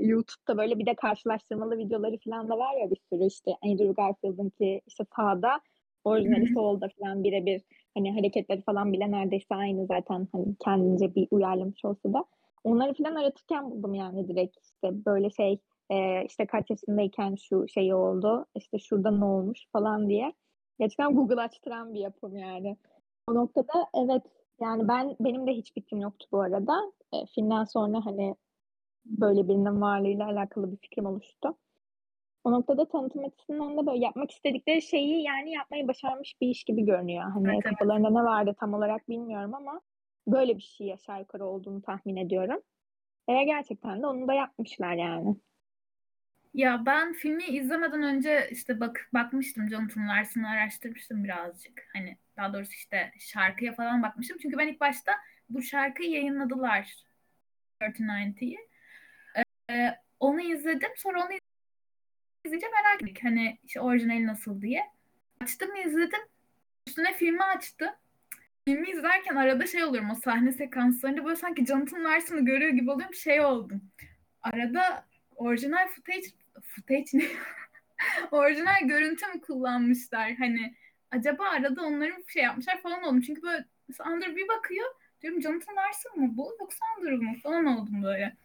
YouTube'da 0.00 0.58
böyle 0.58 0.78
bir 0.78 0.86
de 0.86 0.94
karşılaştırmalı 0.94 1.78
videoları 1.78 2.18
falan 2.24 2.48
da 2.48 2.58
var 2.58 2.80
ya 2.80 2.90
bir 2.90 2.98
sürü 3.12 3.26
işte 3.26 3.50
Andrew 3.62 3.92
Garfield'ın 3.92 4.50
ki 4.50 4.80
işte 4.86 5.04
sağda 5.16 5.60
orijinali 6.04 6.52
solda 6.54 6.88
falan 7.00 7.24
birebir 7.24 7.62
hani 7.98 8.12
hareketleri 8.12 8.62
falan 8.62 8.92
bile 8.92 9.10
neredeyse 9.10 9.54
aynı 9.54 9.86
zaten 9.86 10.28
hani 10.32 10.56
kendince 10.64 11.14
bir 11.14 11.28
uyarlamış 11.30 11.84
olsa 11.84 12.12
da 12.12 12.24
onları 12.64 12.94
falan 12.94 13.14
aratırken 13.14 13.70
buldum 13.70 13.94
yani 13.94 14.28
direkt 14.28 14.56
işte 14.62 15.04
böyle 15.06 15.30
şey 15.30 15.58
e, 15.90 16.24
işte 16.24 16.46
kaç 16.46 16.70
yaşındayken 16.70 17.34
şu 17.34 17.68
şey 17.68 17.94
oldu 17.94 18.46
işte 18.54 18.78
şurada 18.78 19.10
ne 19.10 19.24
olmuş 19.24 19.66
falan 19.72 20.08
diye 20.08 20.32
gerçekten 20.78 21.14
Google 21.14 21.40
açtıran 21.40 21.94
bir 21.94 22.00
yapım 22.00 22.36
yani. 22.36 22.76
O 23.30 23.34
noktada 23.34 23.86
evet 23.94 24.22
yani 24.60 24.88
ben 24.88 25.16
benim 25.20 25.46
de 25.46 25.52
hiç 25.52 25.74
fikrim 25.74 26.00
yoktu 26.00 26.26
bu 26.32 26.40
arada. 26.40 26.92
E, 27.12 27.26
filmden 27.26 27.64
sonra 27.64 28.06
hani 28.06 28.34
böyle 29.04 29.48
birinin 29.48 29.80
varlığıyla 29.80 30.26
alakalı 30.26 30.72
bir 30.72 30.76
fikrim 30.76 31.06
oluştu. 31.06 31.54
O 32.44 32.52
noktada 32.52 32.88
tanıtım 32.88 33.24
açısından 33.24 33.76
da 33.76 33.86
böyle 33.86 34.04
yapmak 34.04 34.30
istedikleri 34.30 34.82
şeyi 34.82 35.22
yani 35.22 35.52
yapmayı 35.52 35.88
başarmış 35.88 36.40
bir 36.40 36.48
iş 36.48 36.64
gibi 36.64 36.84
görünüyor. 36.84 37.22
Hani 37.22 37.48
Evet, 37.48 37.64
kafalarında 37.64 38.10
ne 38.10 38.24
vardı 38.24 38.54
tam 38.60 38.74
olarak 38.74 39.08
bilmiyorum 39.08 39.54
ama 39.54 39.80
böyle 40.26 40.56
bir 40.56 40.62
şey 40.62 40.92
aşağı 40.92 41.20
yukarı 41.20 41.46
olduğunu 41.46 41.82
tahmin 41.82 42.16
ediyorum. 42.16 42.60
Ve 43.28 43.44
gerçekten 43.44 44.02
de 44.02 44.06
onu 44.06 44.28
da 44.28 44.34
yapmışlar 44.34 44.94
yani. 44.94 45.36
Ya 46.54 46.82
ben 46.86 47.12
filmi 47.12 47.44
izlemeden 47.44 48.02
önce 48.02 48.48
işte 48.50 48.80
bak 48.80 49.08
bakmıştım 49.14 49.68
Jonathan 49.68 50.08
Larson'ı 50.08 50.48
araştırmıştım 50.48 51.24
birazcık. 51.24 51.88
Hani 51.92 52.16
daha 52.36 52.52
doğrusu 52.52 52.72
işte 52.72 53.12
şarkıya 53.18 53.74
falan 53.74 54.02
bakmıştım. 54.02 54.38
Çünkü 54.42 54.58
ben 54.58 54.68
ilk 54.68 54.80
başta 54.80 55.12
bu 55.48 55.62
şarkıyı 55.62 56.10
yayınladılar. 56.10 57.04
3090'yi. 57.80 58.58
Ee, 59.70 59.94
onu 60.20 60.40
izledim. 60.40 60.90
Sonra 60.96 61.24
onu 61.24 61.28
izleyince 62.48 62.66
merak 62.66 63.02
ettim. 63.02 63.14
Hani 63.22 63.58
işte 63.64 63.80
orijinali 63.80 64.26
nasıl 64.26 64.62
diye. 64.62 64.82
Açtım 65.40 65.76
izledim. 65.76 66.20
Üstüne 66.86 67.14
filmi 67.14 67.42
açtım. 67.42 67.88
Filmi 68.64 68.90
izlerken 68.90 69.36
arada 69.36 69.66
şey 69.66 69.84
oluyorum 69.84 70.10
o 70.10 70.14
sahne 70.14 70.52
sekanslarında 70.52 71.24
böyle 71.24 71.36
sanki 71.36 71.66
Jonathan 71.66 72.04
Larson'ı 72.04 72.44
görüyor 72.44 72.70
gibi 72.70 72.90
oluyorum. 72.90 73.14
Şey 73.14 73.40
oldum. 73.40 73.82
Arada 74.42 75.06
orijinal 75.36 75.88
footage 75.88 76.26
footage 76.62 77.04
ne? 77.12 77.24
orijinal 78.30 78.82
görüntü 78.82 79.26
mü 79.26 79.40
kullanmışlar? 79.40 80.34
Hani 80.34 80.74
acaba 81.10 81.44
arada 81.44 81.82
onların 81.82 82.24
şey 82.28 82.42
yapmışlar 82.42 82.82
falan 82.82 83.02
oldum. 83.02 83.20
Çünkü 83.20 83.42
böyle 83.42 83.64
Andrew 83.98 84.36
bir 84.36 84.48
bakıyor 84.48 84.86
diyorum 85.22 85.42
Jonathan 85.42 85.76
Larson 85.76 86.20
mı 86.20 86.36
bu 86.36 86.56
yoksa 86.60 86.86
Andrew 86.96 87.24
mu 87.26 87.36
falan 87.42 87.66
oldum 87.66 88.02
böyle. 88.02 88.36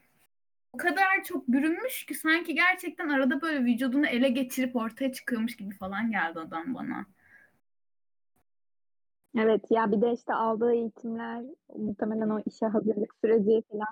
O 0.74 0.78
kadar 0.78 1.24
çok 1.24 1.48
bürünmüş 1.48 2.06
ki 2.06 2.14
sanki 2.14 2.56
gerçekten 2.56 3.10
arada 3.10 3.42
böyle 3.42 3.66
vücudunu 3.66 4.08
ele 4.08 4.30
geçirip 4.30 4.76
ortaya 4.76 5.12
çıkıyormuş 5.14 5.56
gibi 5.56 5.76
falan 5.76 6.12
geldi 6.12 6.40
adam 6.40 6.76
bana. 6.76 7.06
Evet 9.38 9.62
ya 9.70 9.92
bir 9.92 10.02
de 10.02 10.14
işte 10.14 10.34
aldığı 10.34 10.74
eğitimler 10.74 11.44
muhtemelen 11.76 12.30
o 12.30 12.40
işe 12.46 12.66
hazırlık 12.66 13.16
süreci 13.22 13.64
falan 13.72 13.88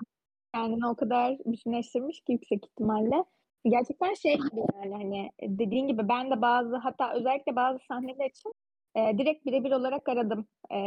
kendini 0.54 0.86
o 0.86 0.96
kadar 0.96 1.38
bütünleştirmiş 1.46 2.20
ki 2.20 2.32
yüksek 2.32 2.66
ihtimalle. 2.66 3.24
Gerçekten 3.64 4.14
şey 4.14 4.34
gibi 4.34 4.60
yani 4.82 4.92
hani 4.92 5.30
dediğin 5.58 5.88
gibi 5.88 6.08
ben 6.08 6.30
de 6.30 6.42
bazı 6.42 6.76
hatta 6.76 7.14
özellikle 7.14 7.56
bazı 7.56 7.78
sahneler 7.88 8.30
için 8.30 8.52
e, 8.94 9.18
direkt 9.18 9.46
birebir 9.46 9.72
olarak 9.72 10.08
aradım 10.08 10.46
e, 10.72 10.78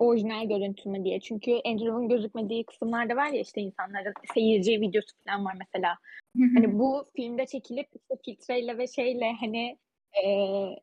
orijinal 0.00 0.48
görüntümü 0.48 1.04
diye. 1.04 1.20
Çünkü 1.20 1.52
Andrew'un 1.64 2.08
gözükmediği 2.08 2.64
kısımlar 2.64 3.08
da 3.08 3.16
var 3.16 3.28
ya 3.28 3.40
işte 3.40 3.60
insanların 3.60 4.12
seyirci 4.34 4.80
videosu 4.80 5.08
falan 5.24 5.44
var 5.44 5.54
mesela. 5.58 5.94
Hani 6.54 6.78
bu 6.78 7.04
filmde 7.16 7.46
çekilip 7.46 7.88
işte 7.94 8.14
filtreyle 8.24 8.78
ve 8.78 8.86
şeyle 8.86 9.32
hani 9.40 9.78
e, 10.24 10.28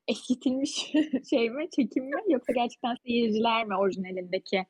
eskitilmiş 0.08 0.94
şey 1.30 1.50
mi 1.50 1.70
çekim 1.76 2.06
mi 2.06 2.22
yoksa 2.28 2.54
gerçekten 2.54 2.96
seyirciler 3.06 3.66
mi 3.66 3.76
orijinalindeki 3.76 4.66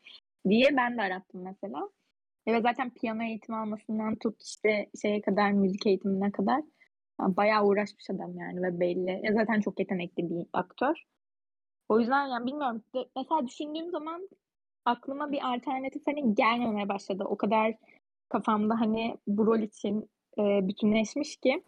diye 0.49 0.77
ben 0.77 0.97
de 0.97 1.01
arattım 1.01 1.43
mesela. 1.43 1.89
Ve 2.47 2.61
zaten 2.61 2.89
piyano 2.89 3.23
eğitimi 3.23 3.57
almasından 3.57 4.15
tut 4.15 4.43
işte 4.43 4.89
şeye 5.01 5.21
kadar 5.21 5.51
müzik 5.51 5.87
eğitimine 5.87 6.31
kadar 6.31 6.61
bayağı 7.19 7.65
uğraşmış 7.65 8.09
adam 8.09 8.37
yani 8.37 8.61
ve 8.61 8.79
belli. 8.79 9.21
E 9.23 9.33
zaten 9.33 9.61
çok 9.61 9.79
yetenekli 9.79 10.29
bir 10.29 10.45
aktör. 10.53 11.03
O 11.89 11.99
yüzden 11.99 12.27
yani 12.27 12.45
bilmiyorum. 12.45 12.83
Mesela 12.93 13.47
düşündüğüm 13.47 13.91
zaman 13.91 14.29
aklıma 14.85 15.31
bir 15.31 15.53
alternatif 15.53 16.07
hani 16.07 16.35
gelmemeye 16.35 16.89
başladı. 16.89 17.23
O 17.23 17.37
kadar 17.37 17.75
kafamda 18.29 18.79
hani 18.79 19.17
bu 19.27 19.45
rol 19.45 19.59
için 19.59 20.09
e, 20.37 20.67
bütünleşmiş 20.67 21.37
ki 21.37 21.63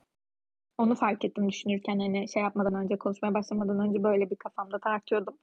onu 0.77 0.95
fark 0.95 1.25
ettim 1.25 1.49
düşünürken 1.49 1.99
hani 1.99 2.29
şey 2.29 2.43
yapmadan 2.43 2.73
önce 2.73 2.97
konuşmaya 2.97 3.33
başlamadan 3.33 3.79
önce 3.79 4.03
böyle 4.03 4.29
bir 4.29 4.35
kafamda 4.35 4.79
tartıyordum. 4.79 5.37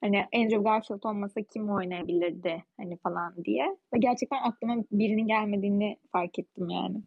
Hani 0.00 0.26
Andrew 0.34 0.62
Garfield 0.62 1.02
olmasa 1.02 1.42
kim 1.42 1.70
oynayabilirdi 1.70 2.64
hani 2.76 2.98
falan 2.98 3.44
diye. 3.44 3.76
Ve 3.94 3.98
gerçekten 3.98 4.42
aklıma 4.42 4.84
birinin 4.92 5.26
gelmediğini 5.26 5.98
fark 6.12 6.38
ettim 6.38 6.70
yani. 6.70 7.02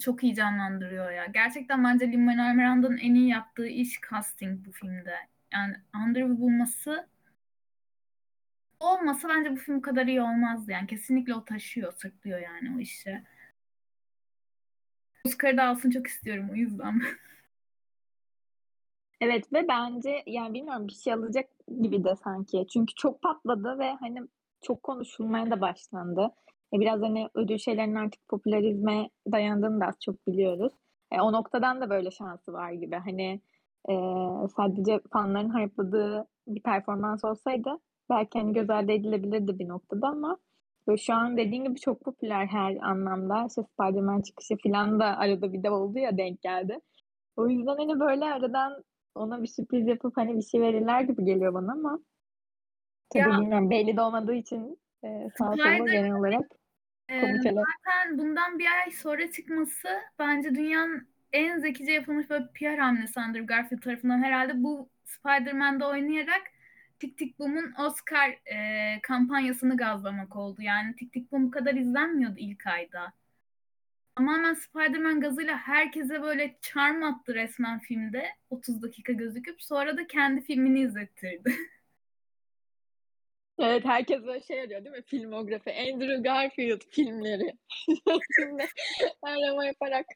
Çok 0.00 0.24
iyi 0.24 0.34
canlandırıyor 0.34 1.12
ya. 1.12 1.26
Gerçekten 1.26 1.84
bence 1.84 2.12
Lin-Manuel 2.12 2.54
Miranda'nın 2.54 2.98
en 2.98 3.14
iyi 3.14 3.28
yaptığı 3.28 3.66
iş 3.66 4.00
casting 4.10 4.66
bu 4.66 4.72
filmde. 4.72 5.14
Yani 5.52 5.76
Andrew'u 5.92 6.40
bulması 6.40 7.08
olmasa 8.80 9.28
bence 9.28 9.52
bu 9.52 9.56
film 9.56 9.80
kadar 9.80 10.06
iyi 10.06 10.22
olmazdı. 10.22 10.72
Yani 10.72 10.86
kesinlikle 10.86 11.34
o 11.34 11.44
taşıyor, 11.44 11.92
sırtlıyor 11.92 12.40
yani 12.40 12.76
o 12.76 12.80
işi. 12.80 13.22
Oscar'ı 15.24 15.56
da 15.56 15.64
alsın 15.64 15.90
çok 15.90 16.06
istiyorum 16.06 16.48
o 16.52 16.54
yüzden. 16.54 17.00
Evet 19.20 19.52
ve 19.52 19.68
bence 19.68 20.22
yani 20.26 20.54
bilmiyorum 20.54 20.88
bir 20.88 20.92
şey 20.92 21.12
alacak 21.12 21.48
gibi 21.82 22.04
de 22.04 22.16
sanki. 22.16 22.66
Çünkü 22.72 22.94
çok 22.94 23.22
patladı 23.22 23.78
ve 23.78 23.92
hani 24.00 24.20
çok 24.62 24.82
konuşulmaya 24.82 25.50
da 25.50 25.60
başlandı. 25.60 26.30
E 26.74 26.80
biraz 26.80 27.02
hani 27.02 27.28
ödül 27.34 27.58
şeylerin 27.58 27.94
artık 27.94 28.28
popülerizme 28.28 29.10
dayandığını 29.32 29.80
da 29.80 29.86
az 29.86 29.94
çok 30.00 30.26
biliyoruz. 30.26 30.72
E, 31.10 31.20
o 31.20 31.32
noktadan 31.32 31.80
da 31.80 31.90
böyle 31.90 32.10
şansı 32.10 32.52
var 32.52 32.72
gibi. 32.72 32.96
Hani 32.96 33.40
e, 33.90 33.92
sadece 34.56 35.00
fanların 35.12 35.58
hype'ladığı 35.58 36.26
bir 36.48 36.62
performans 36.62 37.24
olsaydı 37.24 37.70
belki 38.10 38.38
hani 38.38 38.52
göz 38.52 38.70
ardı 38.70 38.92
edilebilirdi 38.92 39.58
bir 39.58 39.68
noktada 39.68 40.06
ama 40.08 40.38
böyle 40.86 40.98
şu 40.98 41.14
an 41.14 41.36
dediğin 41.36 41.64
gibi 41.64 41.80
çok 41.80 42.00
popüler 42.04 42.46
her 42.46 42.76
anlamda. 42.76 43.46
İşte 43.48 43.62
Spider-Man 43.62 44.20
çıkışı 44.22 44.56
falan 44.62 45.00
da 45.00 45.16
arada 45.18 45.52
bir 45.52 45.62
de 45.62 45.70
oldu 45.70 45.98
ya 45.98 46.18
denk 46.18 46.42
geldi. 46.42 46.80
O 47.36 47.48
yüzden 47.48 47.76
hani 47.76 48.00
böyle 48.00 48.24
aradan 48.24 48.84
ona 49.14 49.42
bir 49.42 49.46
sürpriz 49.48 49.86
yapıp 49.86 50.16
hani 50.16 50.36
bir 50.36 50.42
şey 50.42 50.60
verirler 50.60 51.00
gibi 51.00 51.24
geliyor 51.24 51.54
bana 51.54 51.72
ama 51.72 52.00
tabii 53.10 53.22
Ya 53.24 53.30
bilmiyorum 53.40 53.70
belli 53.70 53.96
de 53.96 54.00
olmadığı 54.00 54.34
için 54.34 54.78
e, 55.04 55.28
sağ 55.38 55.56
solu 55.56 55.86
genel 55.86 56.12
olarak 56.14 56.50
komiteler. 57.08 57.64
zaten 57.64 58.18
bundan 58.18 58.58
bir 58.58 58.66
ay 58.66 58.90
sonra 58.90 59.30
çıkması 59.32 59.88
bence 60.18 60.54
dünyanın 60.54 61.08
en 61.32 61.58
zekice 61.58 61.92
yapılmış 61.92 62.30
böyle 62.30 62.48
PR 62.54 62.78
hamlesi 62.78 63.20
Andrew 63.20 63.46
Garfield 63.46 63.82
tarafından 63.82 64.22
herhalde 64.22 64.52
bu 64.62 64.88
Spider-Man'de 65.04 65.84
oynayarak 65.84 66.42
Tik 66.98 67.18
Tik 67.18 67.38
Boom'un 67.38 67.74
Oscar 67.78 68.30
e, 68.30 69.00
kampanyasını 69.02 69.76
gazlamak 69.76 70.36
oldu. 70.36 70.62
Yani 70.62 70.96
Tik 70.96 71.12
Tik 71.12 71.32
Boom 71.32 71.46
bu 71.46 71.50
kadar 71.50 71.74
izlenmiyordu 71.74 72.38
ilk 72.38 72.66
ayda. 72.66 73.12
Tamamen 74.16 74.54
Spider-Man 74.54 75.20
gazıyla 75.20 75.56
herkese 75.56 76.22
böyle 76.22 76.56
charm 76.60 77.02
attı 77.02 77.34
resmen 77.34 77.78
filmde. 77.78 78.26
30 78.50 78.82
dakika 78.82 79.12
gözüküp 79.12 79.62
sonra 79.62 79.96
da 79.96 80.06
kendi 80.06 80.40
filmini 80.40 80.80
izlettirdi. 80.80 81.54
Evet 83.60 83.84
herkes 83.84 84.22
böyle 84.22 84.40
şey 84.40 84.60
arıyor 84.60 84.84
değil 84.84 84.96
mi? 84.96 85.02
Filmografi. 85.02 85.70
Andrew 85.72 86.22
Garfield 86.22 86.80
filmleri. 86.90 87.52
Arama 89.22 89.66
yaparak. 89.66 90.06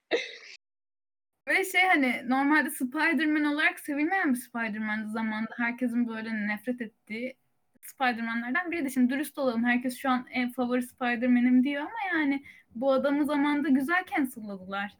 Ve 1.48 1.64
şey 1.64 1.80
hani 1.82 2.22
normalde 2.28 2.70
Spider-Man 2.70 3.44
olarak 3.44 3.80
sevilmeyen 3.80 4.34
bir 4.34 4.38
Spider-Man'di 4.38 5.10
zamanında. 5.10 5.54
Herkesin 5.56 6.08
böyle 6.08 6.46
nefret 6.46 6.80
ettiği 6.80 7.36
Spider-Man'lerden 7.80 8.70
biriydi. 8.70 8.90
Şimdi 8.90 9.14
dürüst 9.14 9.38
olalım. 9.38 9.64
Herkes 9.64 9.96
şu 9.96 10.10
an 10.10 10.26
en 10.30 10.50
favori 10.50 10.82
Spider-Man'im 10.82 11.64
diyor 11.64 11.82
ama 11.82 12.18
yani 12.18 12.44
bu 12.74 12.92
adamı 12.92 13.24
zamanında 13.24 13.68
güzel 13.68 14.04
cancelladılar. 14.16 14.96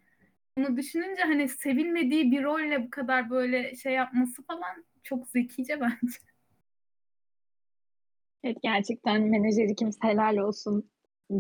Bunu 0.59 0.77
düşününce 0.77 1.23
hani 1.23 1.49
sevilmediği 1.49 2.33
bir 2.33 2.43
rolle 2.43 2.87
bu 2.87 2.91
kadar 2.91 3.31
böyle 3.31 3.77
şey 3.77 3.93
yapması 3.93 4.43
falan 4.43 4.85
çok 5.03 5.27
zekice 5.27 5.81
bence. 5.81 6.19
Evet 8.45 8.57
gerçekten 8.63 9.23
menajeri 9.23 9.75
kimse 9.75 9.99
helal 10.09 10.37
olsun 10.37 10.91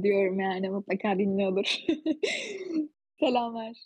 diyorum 0.03 0.41
yani 0.41 0.71
mutlaka 0.71 1.19
dinliyordur. 1.19 1.77
Selamlar 3.21 3.77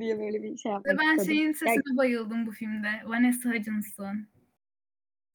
diye 0.00 0.18
böyle 0.18 0.42
bir 0.42 0.56
şey 0.56 0.72
Ve 0.72 0.74
yapmak 0.74 0.98
ben 0.98 1.16
istedim. 1.16 1.34
şeyin 1.34 1.52
sesine 1.52 1.96
bayıldım 1.96 2.46
bu 2.46 2.50
filmde. 2.50 2.88
Vanessa 3.04 3.48
Hudgenson. 3.48 4.16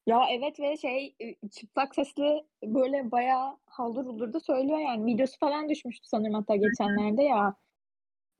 ya 0.06 0.20
evet 0.30 0.60
ve 0.60 0.76
şey 0.76 1.14
e, 1.20 1.48
çıplak 1.48 1.94
sesli 1.94 2.44
böyle 2.64 3.10
bayağı 3.10 3.56
haldır 3.66 4.04
huldur 4.04 4.32
da 4.32 4.40
söylüyor 4.40 4.78
yani. 4.78 5.06
Videosu 5.14 5.38
falan 5.38 5.68
düşmüştü 5.68 6.08
sanırım 6.08 6.34
hatta 6.34 6.56
geçenlerde 6.56 7.22
ya. 7.22 7.54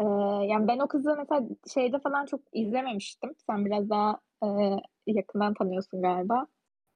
Ee, 0.00 0.04
yani 0.46 0.68
ben 0.68 0.78
o 0.78 0.88
kızı 0.88 1.16
mesela 1.18 1.48
şeyde 1.74 1.98
falan 1.98 2.26
çok 2.26 2.40
izlememiştim. 2.52 3.34
Sen 3.46 3.64
biraz 3.64 3.90
daha 3.90 4.20
e, 4.44 4.48
yakından 5.06 5.54
tanıyorsun 5.54 6.02
galiba. 6.02 6.46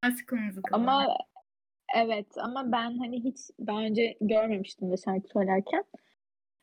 Musical. 0.05 0.41
Ama 0.73 1.17
evet 1.97 2.27
ama 2.39 2.73
ben 2.73 2.99
hani 2.99 3.25
hiç 3.25 3.39
daha 3.67 3.81
önce 3.81 4.17
görmemiştim 4.21 4.91
de 4.93 4.97
şarkı 4.97 5.29
söylerken. 5.29 5.85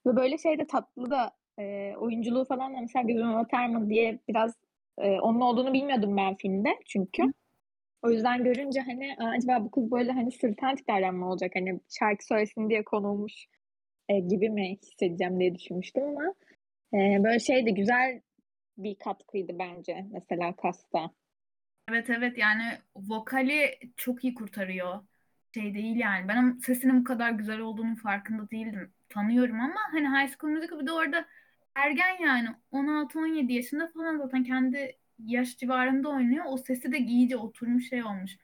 Ve 0.05 0.15
böyle 0.15 0.37
şey 0.37 0.59
de 0.59 0.67
tatlı 0.67 1.11
da 1.11 1.31
e, 1.59 1.95
oyunculuğu 1.97 2.45
falan 2.45 2.75
da 2.75 2.81
mesela 2.81 3.03
gözüme 3.03 3.33
batar 3.35 3.89
diye 3.89 4.19
biraz 4.29 4.55
e, 4.97 5.19
onun 5.19 5.41
olduğunu 5.41 5.73
bilmiyordum 5.73 6.17
ben 6.17 6.35
filmde 6.35 6.69
çünkü. 6.85 7.23
O 8.03 8.11
yüzden 8.11 8.43
görünce 8.43 8.79
hani 8.81 9.15
"Aa, 9.19 9.29
acaba 9.37 9.65
bu 9.65 9.71
kız 9.71 9.91
böyle 9.91 10.11
hani 10.11 10.31
sırıtan 10.31 10.75
tiplerden 10.75 11.15
mi 11.15 11.25
olacak? 11.25 11.51
Hani 11.55 11.79
şarkı 11.89 12.25
söylesin 12.25 12.69
diye 12.69 12.83
konulmuş 12.83 13.45
e, 14.09 14.19
gibi 14.19 14.49
mi 14.49 14.77
hissedeceğim 14.83 15.39
diye 15.39 15.55
düşünmüştüm 15.55 16.03
ama 16.03 16.33
e, 16.93 17.23
böyle 17.23 17.39
şey 17.39 17.65
de 17.65 17.71
güzel 17.71 18.21
bir 18.77 18.95
katkıydı 18.95 19.59
bence 19.59 20.05
mesela 20.11 20.55
kasta. 20.55 21.11
Evet 21.89 22.09
evet 22.09 22.37
yani 22.37 22.63
vokali 22.95 23.79
çok 23.97 24.23
iyi 24.23 24.33
kurtarıyor. 24.33 24.99
Şey 25.53 25.73
değil 25.73 25.95
yani. 25.95 26.27
Ben 26.27 26.59
sesinin 26.65 26.99
bu 26.99 27.03
kadar 27.03 27.31
güzel 27.31 27.59
olduğunun 27.59 27.95
farkında 27.95 28.51
değildim. 28.51 28.93
Tanıyorum 29.09 29.59
ama 29.59 29.79
hani 29.91 30.07
High 30.07 30.35
School 30.37 30.51
Musical 30.53 30.79
bir 30.79 30.87
de 30.87 30.91
orada 30.91 31.25
ergen 31.75 32.23
yani 32.23 32.49
16-17 32.71 33.53
yaşında 33.53 33.87
falan 33.87 34.17
zaten 34.17 34.43
kendi 34.43 34.97
yaş 35.25 35.57
civarında 35.57 36.09
oynuyor. 36.09 36.45
O 36.47 36.57
sesi 36.57 36.91
de 36.91 36.97
iyice 36.99 37.37
oturmuş 37.37 37.89
şey 37.89 38.03
olmuş. 38.03 38.37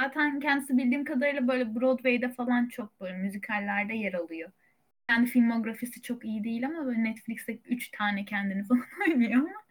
Zaten 0.00 0.40
kendisi 0.40 0.78
bildiğim 0.78 1.04
kadarıyla 1.04 1.48
böyle 1.48 1.74
Broadway'de 1.74 2.28
falan 2.28 2.68
çok 2.68 3.00
böyle 3.00 3.16
müzikallerde 3.16 3.94
yer 3.94 4.12
alıyor. 4.14 4.50
Kendi 5.08 5.30
filmografisi 5.30 6.02
çok 6.02 6.24
iyi 6.24 6.44
değil 6.44 6.66
ama 6.66 6.86
böyle 6.86 7.04
Netflix'te 7.04 7.58
3 7.64 7.90
tane 7.90 8.24
kendini 8.24 8.64
falan 8.68 8.84
oynuyor 9.08 9.40
ama 9.40 9.62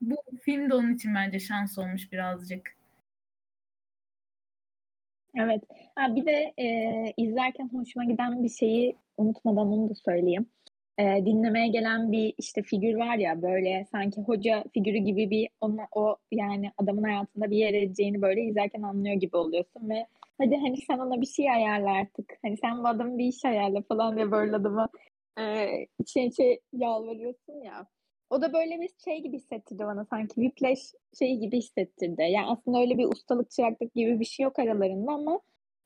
bu 0.00 0.16
film 0.42 0.70
de 0.70 0.74
onun 0.74 0.94
için 0.94 1.14
bence 1.14 1.38
şans 1.40 1.78
olmuş 1.78 2.12
birazcık. 2.12 2.76
Evet. 5.34 5.62
Ha, 5.94 6.16
bir 6.16 6.26
de 6.26 6.54
e, 6.58 6.66
izlerken 7.16 7.68
hoşuma 7.72 8.04
giden 8.04 8.42
bir 8.44 8.48
şeyi 8.48 8.96
unutmadan 9.16 9.66
onu 9.66 9.90
da 9.90 9.94
söyleyeyim. 9.94 10.46
E, 11.00 11.26
dinlemeye 11.26 11.68
gelen 11.68 12.12
bir 12.12 12.34
işte 12.38 12.62
figür 12.62 12.94
var 12.94 13.16
ya 13.16 13.42
böyle 13.42 13.86
sanki 13.92 14.20
hoca 14.20 14.64
figürü 14.74 14.98
gibi 14.98 15.30
bir 15.30 15.48
ona, 15.60 15.88
o 15.92 16.16
yani 16.32 16.70
adamın 16.78 17.02
hayatında 17.02 17.50
bir 17.50 17.56
yer 17.56 17.74
edeceğini 17.74 18.22
böyle 18.22 18.42
izlerken 18.42 18.82
anlıyor 18.82 19.14
gibi 19.14 19.36
oluyorsun 19.36 19.90
ve 19.90 20.06
hadi 20.38 20.56
hani 20.56 20.76
sen 20.76 20.98
ona 20.98 21.20
bir 21.20 21.26
şey 21.26 21.50
ayarla 21.50 21.90
artık. 21.90 22.38
Hani 22.42 22.56
sen 22.56 22.78
bu 22.78 22.88
adamın 22.88 23.18
bir 23.18 23.24
iş 23.24 23.44
ayarla 23.44 23.82
falan 23.82 24.16
diye 24.16 24.30
böyle 24.30 24.56
adama 24.56 24.88
e, 25.38 25.66
içe 25.98 26.22
içe 26.22 26.60
yalvarıyorsun 26.72 27.60
ya. 27.64 27.86
O 28.30 28.42
da 28.42 28.52
böyle 28.52 28.80
bir 28.80 28.90
şey 29.04 29.22
gibi 29.22 29.36
hissettirdi 29.36 29.84
bana 29.84 30.04
sanki 30.04 30.34
Whiplash 30.34 30.92
şeyi 31.18 31.38
gibi 31.40 31.58
hissettirdi. 31.58 32.22
Yani 32.22 32.46
aslında 32.46 32.80
öyle 32.80 32.98
bir 32.98 33.04
ustalık 33.04 33.50
çıraklık 33.50 33.94
gibi 33.94 34.20
bir 34.20 34.24
şey 34.24 34.44
yok 34.44 34.58
aralarında 34.58 35.12
ama 35.12 35.40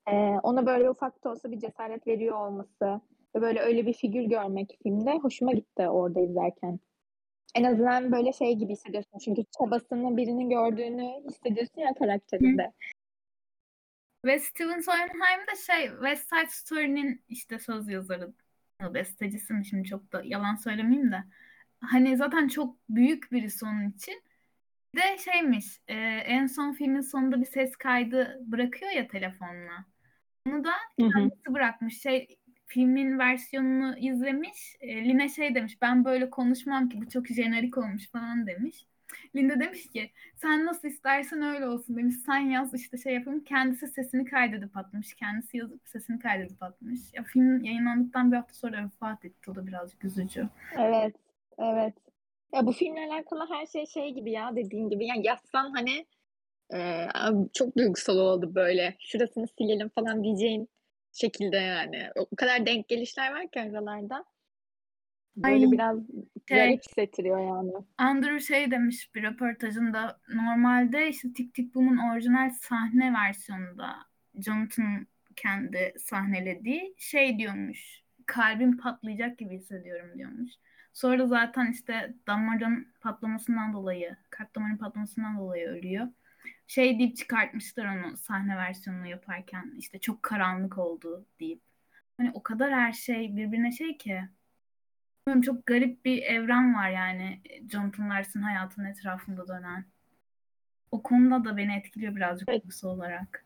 e, 0.09 0.13
ona 0.43 0.67
böyle 0.67 0.91
ufak 0.91 1.25
da 1.25 1.31
olsa 1.31 1.51
bir 1.51 1.61
cesaret 1.61 2.07
veriyor 2.07 2.49
olması 2.49 3.01
ve 3.37 3.41
böyle 3.41 3.61
öyle 3.61 3.87
bir 3.87 3.93
figür 3.93 4.23
görmek 4.23 4.79
filmde 4.83 5.11
hoşuma 5.11 5.53
gitti 5.53 5.89
orada 5.89 6.21
izlerken. 6.21 6.81
En 7.55 7.65
azından 7.65 8.13
böyle 8.13 8.33
şey 8.33 8.55
gibi 8.55 8.73
hissediyorsun 8.73 9.19
çünkü 9.19 9.43
çabasını 9.59 10.17
birinin 10.17 10.51
gördüğünü 10.51 11.29
hissediyorsun 11.29 11.81
ya 11.81 11.95
karakterinde. 11.95 12.73
Ve 14.25 14.39
Steven 14.39 14.81
Sondheim 14.81 15.47
de 15.53 15.57
şey 15.67 15.89
West 15.89 16.29
Side 16.29 16.51
Story'nin 16.51 17.23
işte 17.29 17.59
söz 17.59 17.89
yazarı, 17.89 18.33
bestecisi 18.95 19.53
mi 19.53 19.67
şimdi 19.67 19.89
çok 19.89 20.13
da 20.13 20.23
yalan 20.25 20.55
söylemeyeyim 20.55 21.13
de. 21.13 21.25
Hani 21.81 22.17
zaten 22.17 22.49
çok 22.49 22.77
büyük 22.89 23.33
birisi 23.33 23.65
onun 23.65 23.91
için. 23.91 24.23
Bir 24.95 25.01
de 25.01 25.19
şeymiş 25.19 25.81
e, 25.89 25.95
en 26.27 26.47
son 26.47 26.73
filmin 26.73 27.01
sonunda 27.01 27.41
bir 27.41 27.47
ses 27.47 27.77
kaydı 27.77 28.39
bırakıyor 28.41 28.91
ya 28.91 29.09
telefonla. 29.09 29.85
Onu 30.49 30.65
da 30.65 30.73
Hı 31.01 31.07
hı. 31.07 31.11
kendisi 31.11 31.55
bırakmış. 31.55 32.03
Şey 32.03 32.39
filmin 32.67 33.19
versiyonunu 33.19 33.99
izlemiş. 33.99 34.77
E, 34.81 35.05
Line 35.05 35.29
şey 35.29 35.55
demiş 35.55 35.79
ben 35.83 36.05
böyle 36.05 36.31
konuşmam 36.31 36.89
ki 36.89 37.01
bu 37.01 37.09
çok 37.09 37.27
jenerik 37.27 37.79
olmuş 37.79 38.11
falan 38.11 38.47
demiş. 38.47 38.87
Linda 39.37 39.61
demiş 39.61 39.91
ki 39.91 40.11
sen 40.37 40.67
nasıl 40.67 40.89
istersen 40.89 41.43
öyle 41.43 41.67
olsun 41.67 41.97
demiş. 41.97 42.15
Sen 42.27 42.39
yaz 42.39 42.75
işte 42.75 42.97
şey 42.97 43.15
yapayım. 43.15 43.45
Kendisi 43.45 43.89
sesini 43.89 44.25
kaydedip 44.25 44.77
atmış. 44.77 45.15
Kendisi 45.15 45.57
yazıp 45.57 45.89
sesini 45.89 46.19
kaydedip 46.19 46.63
atmış. 46.63 47.01
Ya 47.13 47.23
film 47.23 47.65
yayınlandıktan 47.65 48.33
bir 48.33 48.37
hafta 48.37 48.55
sonra 48.55 48.85
vefat 48.85 49.25
etti. 49.25 49.51
O 49.51 49.55
da 49.55 49.67
birazcık 49.67 50.05
üzücü. 50.05 50.49
Evet, 50.79 51.15
evet. 51.59 51.95
Ya 52.55 52.67
bu 52.67 52.73
filmle 52.73 53.01
alakalı 53.13 53.47
her 53.51 53.67
şey 53.67 53.87
şey 53.87 54.15
gibi 54.15 54.33
ya 54.33 54.57
dediğin 54.57 54.89
gibi. 54.89 55.07
Yani 55.07 55.27
yazsan 55.27 55.71
hani 55.71 56.07
e, 56.75 57.09
çok 57.53 57.77
duygusal 57.77 58.19
oldu 58.19 58.55
böyle. 58.55 58.97
Şurasını 58.99 59.47
silelim 59.59 59.89
falan 59.89 60.25
diyeceğin 60.25 60.69
şekilde 61.15 61.57
yani. 61.57 62.11
O 62.17 62.37
kadar 62.37 62.67
denk 62.67 62.89
gelişler 62.89 63.33
var 63.33 63.51
ki 63.51 63.61
aralarda. 63.61 64.25
Böyle 65.37 65.67
Ay, 65.67 65.73
biraz 65.73 65.99
şey, 66.49 66.59
garip 66.59 66.83
hissettiriyor 66.83 67.41
yani. 67.41 67.73
Andrew 67.99 68.41
şey 68.41 68.71
demiş 68.71 69.15
bir 69.15 69.23
röportajında 69.23 70.21
normalde 70.29 71.09
işte 71.09 71.33
Tik 71.33 71.55
Tik 71.55 71.75
Boom'un 71.75 72.13
orijinal 72.13 72.51
sahne 72.51 73.13
versiyonunda 73.13 73.97
Jonathan 74.35 75.07
kendi 75.37 75.95
sahnelediği 75.99 76.95
şey 76.99 77.39
diyormuş 77.39 78.05
kalbim 78.27 78.77
patlayacak 78.77 79.39
gibi 79.39 79.57
hissediyorum 79.57 80.19
diyormuş. 80.19 80.51
Sonra 80.93 81.27
zaten 81.27 81.73
işte 81.73 82.15
damarın 82.27 82.89
patlamasından 83.01 83.73
dolayı 83.73 84.17
kalp 84.31 84.55
damarının 84.55 84.79
patlamasından 84.79 85.39
dolayı 85.39 85.69
ölüyor. 85.69 86.09
Şey 86.67 86.99
deyip 86.99 87.17
çıkartmışlar 87.17 87.97
onu 87.97 88.17
sahne 88.17 88.57
versiyonunu 88.57 89.07
yaparken 89.07 89.73
işte 89.79 89.99
çok 89.99 90.23
karanlık 90.23 90.79
oldu 90.79 91.27
deyip. 91.41 91.61
Hani 92.17 92.31
o 92.35 92.43
kadar 92.43 92.73
her 92.73 92.93
şey 92.93 93.37
birbirine 93.37 93.73
şey 93.73 93.99
ki. 93.99 94.21
Bilmiyorum, 95.27 95.43
çok 95.43 95.67
garip 95.67 96.05
bir 96.05 96.23
evren 96.23 96.75
var 96.75 96.91
yani 96.91 97.41
Jonathan 97.73 98.11
Larson 98.11 98.41
hayatının 98.43 98.87
etrafında 98.87 99.49
dönen. 99.49 99.85
O 100.91 101.03
konuda 101.03 101.45
da 101.45 101.57
beni 101.57 101.77
etkiliyor 101.77 102.17
birazcık 102.17 102.49
Evet. 102.49 102.85
olarak. 102.85 103.45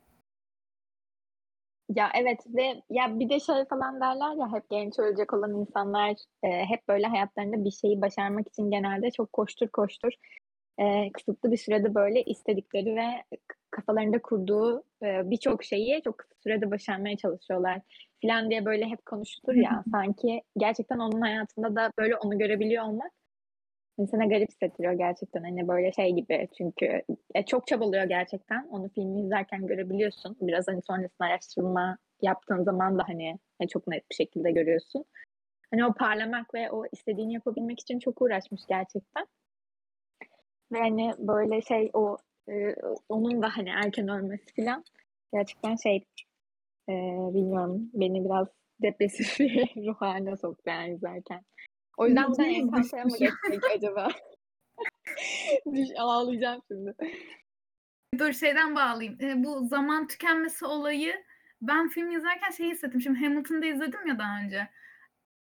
Ya 1.95 2.11
evet 2.15 2.41
ve 2.47 2.83
ya 2.91 3.19
bir 3.19 3.29
de 3.29 3.41
şey 3.41 3.65
falan 3.65 4.01
derler 4.01 4.37
ya 4.37 4.53
hep 4.53 4.71
genç 4.71 4.99
ölecek 4.99 5.33
olan 5.35 5.55
insanlar 5.55 6.17
e, 6.43 6.49
hep 6.49 6.89
böyle 6.89 7.07
hayatlarında 7.07 7.65
bir 7.65 7.71
şeyi 7.71 8.01
başarmak 8.01 8.49
için 8.49 8.71
genelde 8.71 9.11
çok 9.11 9.33
koştur 9.33 9.69
koştur 9.69 10.13
e, 10.79 11.13
kısıtlı 11.13 11.53
bir 11.53 11.57
sürede 11.57 11.95
böyle 11.95 12.23
istedikleri 12.23 12.97
ve 12.97 13.37
kafalarında 13.71 14.23
kurduğu 14.23 14.83
e, 15.03 15.31
birçok 15.31 15.65
şeyi 15.65 16.03
çok 16.03 16.19
kısa 16.19 16.35
sürede 16.43 16.71
başarmaya 16.71 17.17
çalışıyorlar 17.17 17.81
falan 18.23 18.51
diye 18.51 18.65
böyle 18.65 18.85
hep 18.87 19.07
konuşulur 19.07 19.55
ya. 19.55 19.85
sanki 19.93 20.43
gerçekten 20.57 20.99
onun 20.99 21.21
hayatında 21.21 21.77
da 21.77 21.91
böyle 21.99 22.17
onu 22.17 22.39
görebiliyor 22.39 22.85
olmak 22.85 23.13
insana 23.99 24.25
garip 24.25 24.51
hissettiriyor 24.51 24.93
gerçekten. 24.93 25.43
Hani 25.43 25.69
böyle 25.69 25.93
şey 25.93 26.13
gibi 26.13 26.49
çünkü 26.59 27.03
e, 27.35 27.45
çok 27.45 27.67
çabalıyor 27.67 28.05
gerçekten. 28.05 28.69
Onu 28.71 28.89
filmi 28.89 29.21
izlerken 29.21 29.67
görebiliyorsun. 29.67 30.37
Biraz 30.41 30.69
hani 30.69 30.83
sonrasında 30.83 31.29
araştırma 31.29 31.99
yaptığın 32.23 32.63
zaman 32.63 32.99
da 32.99 33.03
hani 33.07 33.39
e, 33.61 33.67
çok 33.67 33.87
net 33.89 34.11
bir 34.11 34.15
şekilde 34.15 34.51
görüyorsun. 34.51 35.05
Hani 35.71 35.87
o 35.87 35.93
parlamak 35.93 36.55
ve 36.55 36.71
o 36.71 36.85
istediğini 36.93 37.35
yapabilmek 37.35 37.81
için 37.81 37.99
çok 37.99 38.23
uğraşmış 38.23 38.61
gerçekten. 38.69 39.27
Ve 40.73 40.79
hani 40.79 41.15
böyle 41.19 41.63
şey 41.63 41.91
o 41.93 42.19
e, 42.49 42.75
onun 43.09 43.43
da 43.43 43.57
hani 43.57 43.69
erken 43.69 44.09
ölmesi 44.09 44.55
falan 44.57 44.85
gerçekten 45.33 45.77
şey 45.77 45.97
e, 46.89 46.93
bilmiyorum 47.35 47.91
beni 47.95 48.25
biraz 48.25 48.49
depresif 48.83 49.41
bir 49.41 49.87
ruh 49.87 49.97
haline 49.97 50.37
soktu 50.37 50.63
yani 50.67 50.95
izlerken. 50.95 51.45
O 51.97 52.07
yüzden 52.07 52.29
buradan 52.29 52.45
Encanto'ya 52.45 53.05
mı 53.05 53.11
geçsek 53.11 53.65
acaba? 53.77 54.09
Düş, 55.75 55.89
ağlayacağım 55.99 56.63
şimdi. 56.69 56.95
Dur 58.19 58.33
şeyden 58.33 58.75
bağlayayım. 58.75 59.21
E, 59.21 59.45
bu 59.45 59.67
zaman 59.67 60.07
tükenmesi 60.07 60.65
olayı 60.67 61.15
ben 61.63 61.89
film 61.89 62.11
izlerken 62.11 62.51
şey 62.51 62.71
hissettim. 62.71 63.01
Şimdi 63.01 63.19
Hamilton'da 63.19 63.67
izledim 63.67 64.07
ya 64.07 64.19
daha 64.19 64.41
önce. 64.45 64.69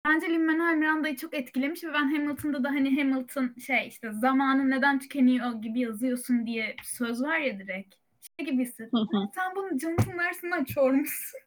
Bence 0.06 0.26
Lin-Manuel 0.26 0.76
Miranda'yı 0.76 1.16
çok 1.16 1.34
etkilemiş 1.34 1.84
ve 1.84 1.92
ben 1.92 2.12
Hamilton'da 2.14 2.64
da 2.64 2.68
hani 2.68 3.00
Hamilton 3.00 3.54
şey 3.66 3.88
işte 3.88 4.12
zamanın 4.12 4.70
neden 4.70 4.98
tükeniyor 4.98 5.62
gibi 5.62 5.80
yazıyorsun 5.80 6.46
diye 6.46 6.74
bir 6.78 6.84
söz 6.84 7.22
var 7.22 7.38
ya 7.38 7.58
direkt. 7.58 7.94
Şey 8.38 8.46
gibi 8.46 8.62
hissettim. 8.62 9.08
Sen 9.34 9.56
bunu 9.56 9.78
Jonathan 9.78 10.18
Larson'dan 10.18 10.64
çormuşsun. 10.64 11.40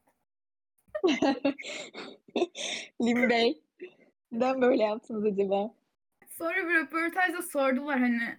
Lin 3.02 3.30
Bey. 3.30 3.62
Neden 4.32 4.62
böyle 4.62 4.84
yaptınız 4.84 5.26
acaba? 5.26 5.74
Sonra 6.38 6.56
bir 6.70 6.74
röportajda 6.76 7.42
sordular 7.42 8.00
hani 8.00 8.38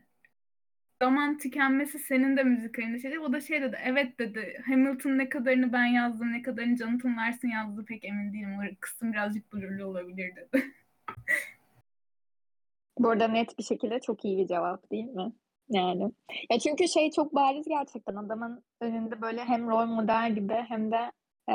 zaman 1.02 1.38
tükenmesi 1.38 1.98
senin 1.98 2.36
de 2.36 2.42
müzikalinde 2.42 2.98
şey 2.98 3.18
O 3.18 3.32
da 3.32 3.40
şey 3.40 3.62
dedi 3.62 3.78
evet 3.84 4.18
dedi 4.18 4.62
Hamilton 4.66 5.18
ne 5.18 5.28
kadarını 5.28 5.72
ben 5.72 5.84
yazdım 5.86 6.32
ne 6.32 6.42
kadarını 6.42 6.76
Jonathan 6.76 7.16
Larson 7.16 7.48
yazdı 7.48 7.84
pek 7.84 8.04
emin 8.04 8.32
değilim. 8.32 8.58
O 8.58 8.76
kısım 8.80 9.12
birazcık 9.12 9.52
blurlu 9.52 9.84
olabilir 9.84 10.36
dedi. 10.36 10.72
Bu 12.98 13.10
arada 13.10 13.28
net 13.28 13.58
bir 13.58 13.64
şekilde 13.64 14.00
çok 14.00 14.24
iyi 14.24 14.38
bir 14.38 14.46
cevap 14.46 14.90
değil 14.90 15.04
mi? 15.04 15.32
Yani. 15.70 16.12
Ya 16.50 16.58
çünkü 16.58 16.88
şey 16.88 17.10
çok 17.10 17.34
bariz 17.34 17.68
gerçekten 17.68 18.16
adamın 18.16 18.64
önünde 18.80 19.20
böyle 19.20 19.44
hem 19.44 19.68
rol 19.68 19.86
model 19.86 20.34
gibi 20.34 20.54
hem 20.68 20.92
de 20.92 21.12
e, 21.48 21.54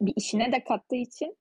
bir 0.00 0.12
işine 0.16 0.52
de 0.52 0.64
kattığı 0.64 0.96
için 0.96 1.36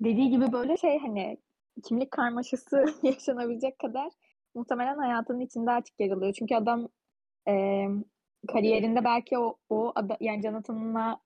dediği 0.00 0.30
gibi 0.30 0.52
böyle 0.52 0.76
şey 0.76 0.98
hani 0.98 1.38
kimlik 1.84 2.10
karmaşası 2.10 2.84
yaşanabilecek 3.02 3.78
kadar 3.78 4.10
muhtemelen 4.58 4.98
hayatının 4.98 5.40
içinde 5.40 5.70
artık 5.70 6.00
yer 6.00 6.10
alıyor. 6.10 6.34
Çünkü 6.38 6.54
adam 6.54 6.88
e, 7.48 7.84
kariyerinde 8.48 9.04
belki 9.04 9.38
o, 9.38 9.56
o 9.70 9.92
ada, 9.94 10.16
yani 10.20 10.42
Jonathan'la 10.42 11.20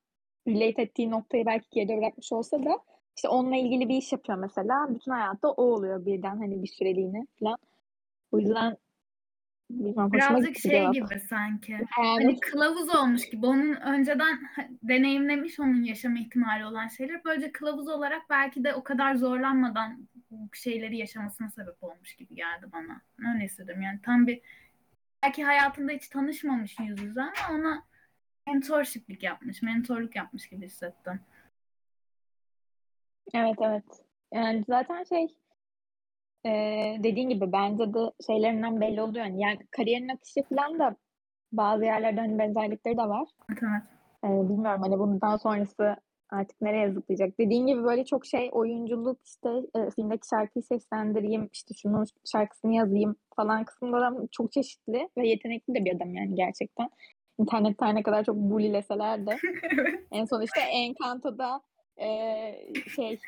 relate 0.48 0.82
ettiği 0.82 1.10
noktayı 1.10 1.46
belki 1.46 1.66
geride 1.72 1.98
bırakmış 1.98 2.32
olsa 2.32 2.64
da 2.64 2.78
işte 3.16 3.28
onunla 3.28 3.56
ilgili 3.56 3.88
bir 3.88 3.96
iş 3.96 4.12
yapıyor 4.12 4.38
mesela. 4.38 4.86
Bütün 4.90 5.12
hayatta 5.12 5.48
o 5.48 5.62
oluyor 5.62 6.06
birden 6.06 6.36
hani 6.36 6.62
bir 6.62 6.68
süreliğine 6.68 7.26
falan. 7.40 7.58
O 8.32 8.38
yüzden 8.38 8.76
Birazcık 9.72 10.58
şey 10.58 10.86
gibi 10.90 11.20
sanki. 11.28 11.72
Yani. 11.72 11.86
Hani 11.90 12.40
kılavuz 12.40 12.94
olmuş 12.94 13.30
gibi. 13.30 13.46
Onun 13.46 13.74
önceden 13.74 14.38
deneyimlemiş 14.82 15.60
onun 15.60 15.82
yaşama 15.82 16.18
ihtimali 16.18 16.64
olan 16.64 16.88
şeyler. 16.88 17.24
Böylece 17.24 17.52
kılavuz 17.52 17.88
olarak 17.88 18.30
belki 18.30 18.64
de 18.64 18.74
o 18.74 18.84
kadar 18.84 19.14
zorlanmadan 19.14 20.08
bu 20.30 20.48
şeyleri 20.54 20.96
yaşamasına 20.96 21.50
sebep 21.50 21.82
olmuş 21.82 22.16
gibi 22.16 22.34
geldi 22.34 22.66
bana. 22.72 23.00
Öyle 23.34 23.44
hissediyorum. 23.44 23.82
Yani 23.82 24.00
tam 24.02 24.26
bir 24.26 24.40
belki 25.22 25.44
hayatında 25.44 25.92
hiç 25.92 26.08
tanışmamış 26.08 26.78
yüz 26.80 27.02
yüze 27.02 27.20
ama 27.20 27.58
ona 27.58 27.82
mentorshiplik 28.46 29.22
yapmış, 29.22 29.62
mentorluk 29.62 30.16
yapmış 30.16 30.48
gibi 30.48 30.66
hissettim. 30.66 31.20
Evet 33.34 33.56
evet. 33.60 33.84
Yani 34.32 34.64
zaten 34.68 35.04
şey 35.04 35.28
e, 36.46 36.50
dediğin 36.98 37.28
gibi 37.28 37.52
bence 37.52 37.94
de 37.94 37.98
şeylerinden 38.26 38.80
belli 38.80 39.02
oluyor. 39.02 39.24
Yani, 39.24 39.42
yani 39.42 39.58
kariyerin 39.70 40.08
akışı 40.08 40.42
falan 40.48 40.78
da 40.78 40.96
bazı 41.52 41.84
yerlerde 41.84 42.20
hani 42.20 42.38
benzerlikleri 42.38 42.96
de 42.96 43.02
var. 43.02 43.28
Evet. 43.50 43.82
E, 44.24 44.28
bilmiyorum 44.28 44.82
hani 44.82 44.98
bundan 44.98 45.36
sonrası 45.36 45.96
artık 46.30 46.60
nereye 46.60 46.92
zıplayacak. 46.92 47.38
Dediğin 47.40 47.66
gibi 47.66 47.84
böyle 47.84 48.04
çok 48.04 48.26
şey 48.26 48.50
oyunculuk 48.52 49.18
işte 49.24 49.48
e, 49.48 49.90
filmdeki 49.90 50.28
şarkıyı 50.30 50.62
seslendireyim 50.62 51.48
işte 51.52 51.74
şunun 51.74 52.04
şarkısını 52.32 52.74
yazayım 52.74 53.16
falan 53.36 53.64
kısımları 53.64 54.28
çok 54.30 54.52
çeşitli 54.52 55.08
ve 55.18 55.28
yetenekli 55.28 55.74
de 55.74 55.84
bir 55.84 55.96
adam 55.96 56.14
yani 56.14 56.34
gerçekten. 56.34 56.90
İnternette 57.38 57.94
ne 57.94 58.02
kadar 58.02 58.24
çok 58.24 58.36
bulileseler 58.36 59.26
de 59.26 59.38
en 60.10 60.24
son 60.24 60.42
işte 60.42 60.60
Encanto'da 60.60 61.60
e, 61.96 62.08
şey 62.96 63.18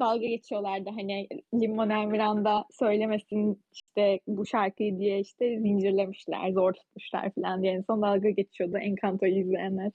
dalga 0.00 0.26
geçiyorlardı 0.26 0.90
hani 0.90 1.28
Lin-Manuel 1.54 2.06
Miranda 2.06 2.64
söylemesin 2.70 3.62
işte 3.72 4.20
bu 4.26 4.46
şarkıyı 4.46 4.98
diye 4.98 5.20
işte 5.20 5.60
zincirlemişler, 5.60 6.52
zor 6.52 6.72
tutmuşlar 6.72 7.30
falan 7.34 7.62
diye 7.62 7.72
en 7.72 7.82
son 7.82 8.02
dalga 8.02 8.30
geçiyordu 8.30 8.78
Encanto'yu 8.78 9.40
izleyenler. 9.40 9.92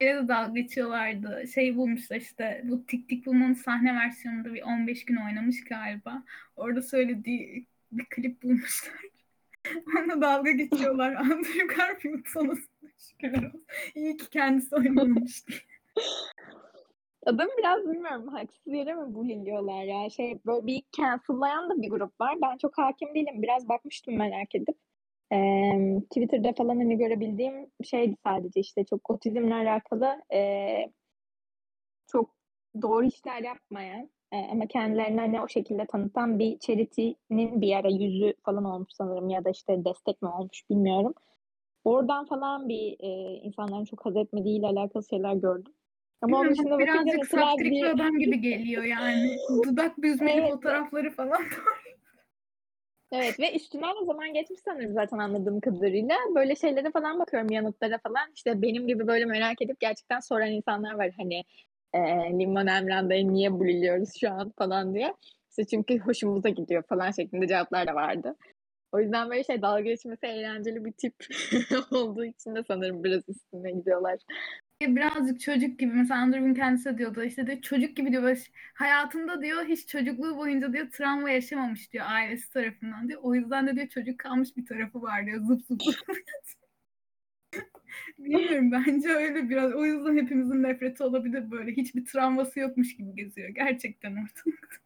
Yine 0.00 0.14
de 0.14 0.28
dalga 0.28 0.60
geçiyorlardı. 0.60 1.44
Şey 1.54 1.76
bulmuşlar 1.76 2.16
işte 2.16 2.62
bu 2.64 2.86
Tik 2.86 3.08
Tik 3.08 3.26
Boom'un 3.26 3.52
sahne 3.52 3.94
versiyonunda 3.94 4.54
bir 4.54 4.62
15 4.62 5.04
gün 5.04 5.16
oynamış 5.16 5.64
galiba. 5.64 6.22
Orada 6.56 6.82
söylediği 6.82 7.66
bir 7.92 8.04
klip 8.04 8.42
bulmuşlar. 8.42 8.94
Ona 10.04 10.20
dalga 10.20 10.50
geçiyorlar. 10.50 11.14
Andrew 11.14 11.66
Garfield 11.66 12.26
sana 12.26 12.54
şükürler 12.98 13.46
olsun. 13.46 13.66
İyi 13.94 14.16
ki 14.16 14.30
kendisi 14.30 14.76
oynamış 14.76 15.44
Adam 17.26 17.48
biraz 17.58 17.84
bilmiyorum 17.84 18.28
haksız 18.28 18.66
yere 18.66 18.94
mi 18.94 19.14
buliliyorlar 19.14 19.82
ya. 19.84 20.10
Şey 20.10 20.38
böyle 20.46 20.66
bir 20.66 20.82
cancel'layan 20.96 21.70
da 21.70 21.82
bir 21.82 21.90
grup 21.90 22.20
var. 22.20 22.38
Ben 22.42 22.56
çok 22.56 22.78
hakim 22.78 23.14
değilim. 23.14 23.42
Biraz 23.42 23.68
bakmıştım 23.68 24.16
merak 24.16 24.54
edip. 24.54 24.76
Ee, 25.32 26.00
Twitter'da 26.10 26.52
falan 26.52 26.76
hani 26.76 26.98
görebildiğim 26.98 27.70
şeydi 27.84 28.16
sadece 28.24 28.60
işte 28.60 28.84
çok 28.84 29.10
otizmle 29.10 29.54
alakalı 29.54 30.22
e, 30.32 30.70
çok 32.06 32.30
doğru 32.82 33.04
işler 33.06 33.42
yapmayan 33.42 34.10
e, 34.32 34.36
ama 34.36 34.66
kendilerini 34.66 35.20
hani 35.20 35.40
o 35.40 35.48
şekilde 35.48 35.86
tanıtan 35.86 36.38
bir 36.38 36.58
charity'nin 36.58 37.60
bir 37.60 37.76
ara 37.76 37.88
yüzü 37.88 38.34
falan 38.44 38.64
olmuş 38.64 38.92
sanırım 38.92 39.28
ya 39.30 39.44
da 39.44 39.50
işte 39.50 39.84
destek 39.84 40.22
mi 40.22 40.28
olmuş 40.28 40.70
bilmiyorum. 40.70 41.14
Oradan 41.84 42.26
falan 42.26 42.68
bir 42.68 42.96
e, 43.00 43.34
insanların 43.34 43.84
çok 43.84 44.06
haz 44.06 44.16
etmediğiyle 44.16 44.66
alakalı 44.66 45.04
şeyler 45.04 45.34
gördüm. 45.34 45.72
Ama 46.22 46.38
onun 46.38 46.50
dışında 46.50 46.78
birazcık 46.78 47.26
saftirik 47.26 47.72
bir 47.72 47.84
adam 47.84 48.18
gibi 48.18 48.40
geliyor 48.40 48.84
yani. 48.84 49.36
Dudak 49.64 50.02
büzmeli 50.02 50.40
evet. 50.40 50.50
fotoğrafları 50.50 51.10
falan 51.10 51.42
Evet 53.12 53.40
ve 53.40 53.54
üstünden 53.56 54.02
o 54.02 54.04
zaman 54.04 54.32
geçmiş 54.32 54.60
sanırım 54.60 54.92
zaten 54.92 55.18
anladığım 55.18 55.60
kadarıyla. 55.60 56.16
Böyle 56.34 56.56
şeylere 56.56 56.90
falan 56.90 57.18
bakıyorum 57.18 57.50
yanıtlara 57.50 57.98
falan. 57.98 58.32
İşte 58.34 58.62
benim 58.62 58.86
gibi 58.86 59.06
böyle 59.06 59.24
merak 59.24 59.62
edip 59.62 59.80
gerçekten 59.80 60.20
soran 60.20 60.50
insanlar 60.50 60.94
var. 60.94 61.10
Hani 61.16 61.44
e, 61.92 61.98
Limon 62.38 62.66
Emranda'yı 62.66 63.32
niye 63.32 63.52
buliliyoruz 63.52 64.08
şu 64.20 64.30
an 64.30 64.52
falan 64.58 64.94
diye. 64.94 65.14
İşte 65.50 65.64
çünkü 65.64 65.98
hoşumuza 65.98 66.48
gidiyor 66.48 66.82
falan 66.88 67.10
şeklinde 67.10 67.48
cevaplar 67.48 67.86
da 67.86 67.94
vardı. 67.94 68.36
O 68.92 69.00
yüzden 69.00 69.30
böyle 69.30 69.44
şey 69.44 69.62
dalga 69.62 69.80
geçmesi 69.80 70.26
eğlenceli 70.26 70.84
bir 70.84 70.92
tip 70.92 71.14
olduğu 71.92 72.24
için 72.24 72.54
de 72.54 72.62
sanırım 72.68 73.04
biraz 73.04 73.28
üstüne 73.28 73.70
gidiyorlar 73.70 74.18
birazcık 74.88 75.40
çocuk 75.40 75.78
gibi 75.78 75.92
mesela 75.92 76.20
Andrew'un 76.20 76.54
kendisi 76.54 76.98
diyordu 76.98 77.22
işte 77.22 77.46
diyor 77.46 77.60
çocuk 77.60 77.96
gibi 77.96 78.12
diyor 78.12 78.46
hayatında 78.74 79.42
diyor 79.42 79.64
hiç 79.64 79.88
çocukluğu 79.88 80.36
boyunca 80.36 80.72
diyor 80.72 80.90
travma 80.90 81.30
yaşamamış 81.30 81.92
diyor 81.92 82.04
ailesi 82.08 82.52
tarafından 82.52 83.08
diyor. 83.08 83.20
O 83.22 83.34
yüzden 83.34 83.66
de 83.66 83.76
diyor 83.76 83.88
çocuk 83.88 84.18
kalmış 84.18 84.56
bir 84.56 84.66
tarafı 84.66 85.02
var 85.02 85.26
diyor 85.26 85.42
zıp 85.42 85.62
zıp. 85.62 85.80
Bilmiyorum 88.18 88.72
bence 88.72 89.08
öyle 89.08 89.48
biraz. 89.48 89.74
O 89.74 89.84
yüzden 89.84 90.16
hepimizin 90.16 90.62
nefreti 90.62 91.04
olabilir 91.04 91.50
böyle. 91.50 91.72
Hiçbir 91.72 92.04
travması 92.04 92.60
yokmuş 92.60 92.96
gibi 92.96 93.14
geziyor 93.14 93.48
gerçekten 93.48 94.12
ortalıkta. 94.12 94.76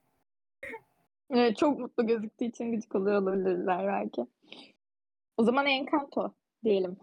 Evet, 1.31 1.57
çok 1.57 1.79
mutlu 1.79 2.07
gözüktüğü 2.07 2.45
için 2.45 2.73
gıcık 2.73 2.95
oluyor 2.95 3.23
olabilirler 3.23 3.87
belki. 3.87 4.27
O 5.37 5.45
zaman 5.45 5.67
Encanto 5.67 6.35
diyelim. 6.65 6.97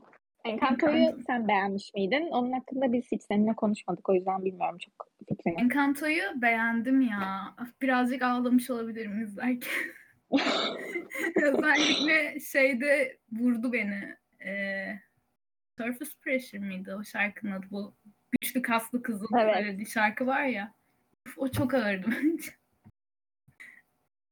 Encanto'yu 0.45 1.23
sen 1.27 1.47
beğenmiş 1.47 1.93
miydin? 1.93 2.27
Onun 2.31 2.51
hakkında 2.51 2.93
biz 2.93 3.11
hiç 3.11 3.21
seninle 3.23 3.53
konuşmadık. 3.53 4.09
O 4.09 4.13
yüzden 4.13 4.45
bilmiyorum 4.45 4.77
çok 4.77 5.07
fikrini. 5.27 5.61
Encanto'yu 5.61 6.23
beğendim 6.41 7.01
ya. 7.01 7.55
Birazcık 7.81 8.21
ağlamış 8.21 8.69
olabilirim 8.69 9.21
izlerken. 9.21 9.71
Özellikle 11.43 12.39
şeyde 12.39 13.17
vurdu 13.31 13.73
beni. 13.73 14.15
Ee, 14.45 14.99
Surface 15.77 16.11
Pressure 16.21 16.59
miydi 16.61 16.95
o 16.95 17.03
şarkının 17.03 17.51
adı? 17.51 17.65
Bu 17.71 17.93
güçlü 18.31 18.61
kaslı 18.61 19.03
kızın 19.03 19.27
Evet. 19.37 19.55
söylediği 19.55 19.85
şarkı 19.85 20.27
var 20.27 20.43
ya. 20.43 20.73
Uf, 21.27 21.37
o 21.37 21.47
çok 21.47 21.73
ağırdı 21.73 22.07
bence. 22.07 22.51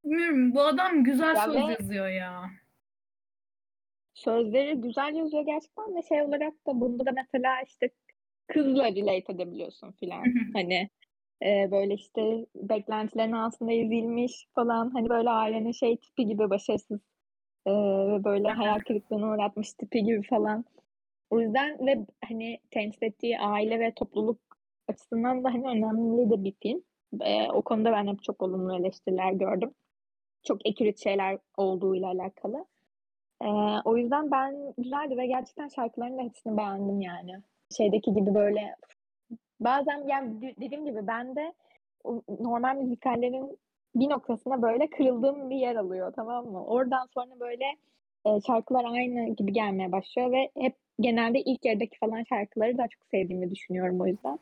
Bilmiyorum 0.04 0.54
bu 0.54 0.62
adam 0.62 1.04
güzel 1.04 1.36
Ya 1.36 1.41
söz 1.45 1.56
yazıyor 1.80 2.08
ya. 2.08 2.50
Sözleri 4.24 4.82
güzel 4.82 5.16
yazıyor 5.16 5.46
gerçekten 5.46 5.96
ve 5.96 6.02
şey 6.02 6.22
olarak 6.22 6.54
da 6.68 6.82
bunda 6.82 7.06
da 7.06 7.12
mesela 7.12 7.62
işte 7.68 7.90
kızla 8.48 8.84
relate 8.84 9.34
edebiliyorsun 9.34 9.92
filan. 9.92 10.24
Hani 10.54 10.90
e, 11.46 11.72
böyle 11.72 11.94
işte 11.94 12.46
beklentilerin 12.56 13.32
altında 13.32 13.72
ezilmiş 13.72 14.48
falan 14.56 14.90
hani 14.90 15.10
böyle 15.10 15.30
ailenin 15.30 15.72
şey 15.72 15.98
tipi 15.98 16.26
gibi 16.26 16.50
başarısız 16.50 17.00
e, 17.66 17.72
ve 18.12 18.24
böyle 18.24 18.48
hayal 18.50 18.80
kırıklığına 18.80 19.34
uğratmış 19.34 19.74
tipi 19.74 20.04
gibi 20.04 20.22
falan. 20.24 20.66
O 21.30 21.42
yüzden 21.42 21.88
ve 21.88 22.06
hani 22.28 22.60
temsil 22.72 23.04
ettiği 23.04 23.40
aile 23.40 23.80
ve 23.80 23.94
topluluk 23.96 24.40
açısından 24.88 25.44
da 25.44 25.54
hani 25.54 25.68
önemli 25.68 26.30
de 26.30 26.44
bir 26.44 26.54
film. 26.62 26.84
E, 27.22 27.52
o 27.52 27.62
konuda 27.62 27.92
ben 27.92 28.08
hep 28.08 28.24
çok 28.24 28.42
olumlu 28.42 28.80
eleştiriler 28.80 29.32
gördüm. 29.34 29.72
Çok 30.44 30.68
accurate 30.68 30.98
şeyler 30.98 31.38
olduğuyla 31.58 32.08
alakalı. 32.08 32.66
E, 33.41 33.47
o 33.86 33.97
yüzden 33.97 34.32
ben 34.32 34.73
güzeldi 34.77 35.17
ve 35.17 35.27
gerçekten 35.27 35.67
şarkılarını 35.67 36.17
da 36.17 36.21
hepsini 36.21 36.58
beğendim 36.58 37.01
yani. 37.01 37.32
Şeydeki 37.77 38.13
gibi 38.13 38.36
böyle 38.36 38.75
bazen 39.60 40.08
yani 40.08 40.41
de- 40.41 40.56
dediğim 40.62 40.86
gibi 40.86 41.08
ben 41.08 41.36
de 41.36 41.54
normal 42.39 42.75
müzikallerin 42.75 43.58
bir 43.95 44.10
noktasına 44.10 44.62
böyle 44.62 44.89
kırıldığım 44.89 45.49
bir 45.49 45.56
yer 45.56 45.75
alıyor 45.75 46.13
tamam 46.15 46.45
mı? 46.45 46.65
Oradan 46.65 47.08
sonra 47.13 47.39
böyle 47.39 47.65
e, 48.25 48.41
şarkılar 48.47 48.86
aynı 48.86 49.36
gibi 49.36 49.54
gelmeye 49.54 49.91
başlıyor 49.91 50.32
ve 50.32 50.49
hep 50.58 50.75
genelde 50.99 51.41
ilk 51.41 51.65
yerdeki 51.65 51.99
falan 51.99 52.23
şarkıları 52.23 52.77
daha 52.77 52.88
çok 52.88 53.06
sevdiğimi 53.06 53.51
düşünüyorum 53.51 54.01
o 54.01 54.08
yüzden. 54.08 54.39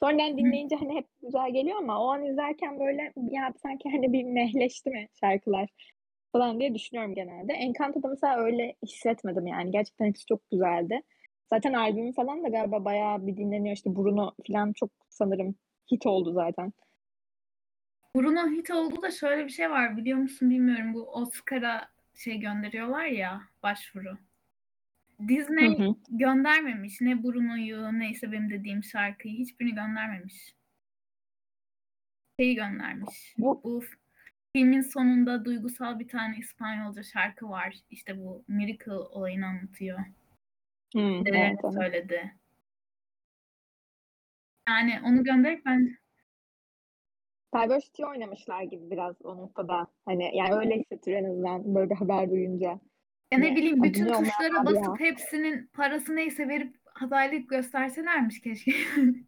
Sonradan 0.00 0.38
dinleyince 0.38 0.76
hani 0.76 0.94
hep 0.94 1.06
güzel 1.22 1.52
geliyor 1.52 1.78
ama 1.78 2.04
o 2.04 2.08
an 2.08 2.24
izlerken 2.24 2.80
böyle 2.80 3.12
ya 3.30 3.52
sanki 3.62 3.90
hani 3.90 4.12
bir 4.12 4.24
mehleşti 4.24 4.90
mi 4.90 5.08
şarkılar 5.20 5.68
falan 6.32 6.60
diye 6.60 6.74
düşünüyorum 6.74 7.14
genelde. 7.14 7.52
Encanto'da 7.52 8.08
mesela 8.08 8.36
öyle 8.38 8.74
hissetmedim 8.86 9.46
yani. 9.46 9.70
Gerçekten 9.70 10.06
hepsi 10.06 10.26
çok 10.26 10.50
güzeldi. 10.50 11.02
Zaten 11.50 11.72
albümü 11.72 12.12
falan 12.12 12.44
da 12.44 12.48
galiba 12.48 12.84
bayağı 12.84 13.26
bir 13.26 13.36
dinleniyor. 13.36 13.76
İşte 13.76 13.96
Bruno 13.96 14.32
falan 14.46 14.72
çok 14.72 14.90
sanırım 15.08 15.54
hit 15.92 16.06
oldu 16.06 16.32
zaten. 16.32 16.72
Bruno 18.16 18.50
hit 18.50 18.70
oldu 18.70 19.02
da 19.02 19.10
şöyle 19.10 19.44
bir 19.44 19.50
şey 19.50 19.70
var 19.70 19.96
biliyor 19.96 20.18
musun 20.18 20.50
bilmiyorum. 20.50 20.94
Bu 20.94 21.12
Oscar'a 21.12 21.88
şey 22.14 22.38
gönderiyorlar 22.40 23.04
ya 23.04 23.42
başvuru. 23.62 24.18
Disney 25.28 25.78
Hı 25.78 25.82
hı. 25.82 25.94
göndermemiş. 26.08 27.00
Ne 27.00 27.22
Bruno'yu 27.22 27.98
neyse 27.98 28.32
benim 28.32 28.50
dediğim 28.50 28.84
şarkıyı 28.84 29.38
hiçbirini 29.38 29.74
göndermemiş. 29.74 30.54
Şeyi 32.40 32.54
göndermiş. 32.54 33.34
Bu- 33.38 33.60
Bu 33.64 33.82
filmin 34.56 34.80
sonunda 34.80 35.44
duygusal 35.44 35.98
bir 35.98 36.08
tane 36.08 36.36
İspanyolca 36.38 37.02
şarkı 37.02 37.48
var. 37.48 37.76
İşte 37.90 38.18
bu 38.18 38.44
Miracle 38.48 38.92
olayını 38.92 39.46
anlatıyor. 39.46 39.98
Dedelerini 40.94 41.58
evet, 41.64 41.74
söyledi. 41.74 42.34
Yani 44.68 45.00
onu 45.04 45.24
gönderip 45.24 45.66
ben 45.66 45.96
Diversity 47.54 48.04
oynamışlar 48.04 48.62
gibi 48.62 48.90
biraz 48.90 49.16
o 49.24 49.36
noktada. 49.36 49.86
Hani 50.04 50.36
yani 50.36 50.54
öyle 50.54 50.74
hissettiriyor 50.76 51.20
en 51.22 51.30
azından 51.30 51.74
böyle 51.74 51.90
bir 51.90 51.94
haber 51.94 52.30
duyunca. 52.30 52.80
ya 53.32 53.38
ne 53.38 53.40
Ne? 53.40 53.56
bileyim 53.56 53.82
bütün 53.82 54.06
onlar 54.06 54.18
tuşlara 54.18 54.60
abi 54.60 54.74
ya? 54.74 54.82
basıp 54.82 55.00
hepsinin 55.00 55.66
parası 55.66 56.16
neyse 56.16 56.48
verip 56.48 56.76
adaylık 57.00 57.48
gösterselermiş 57.50 58.40
keşke. 58.40 58.72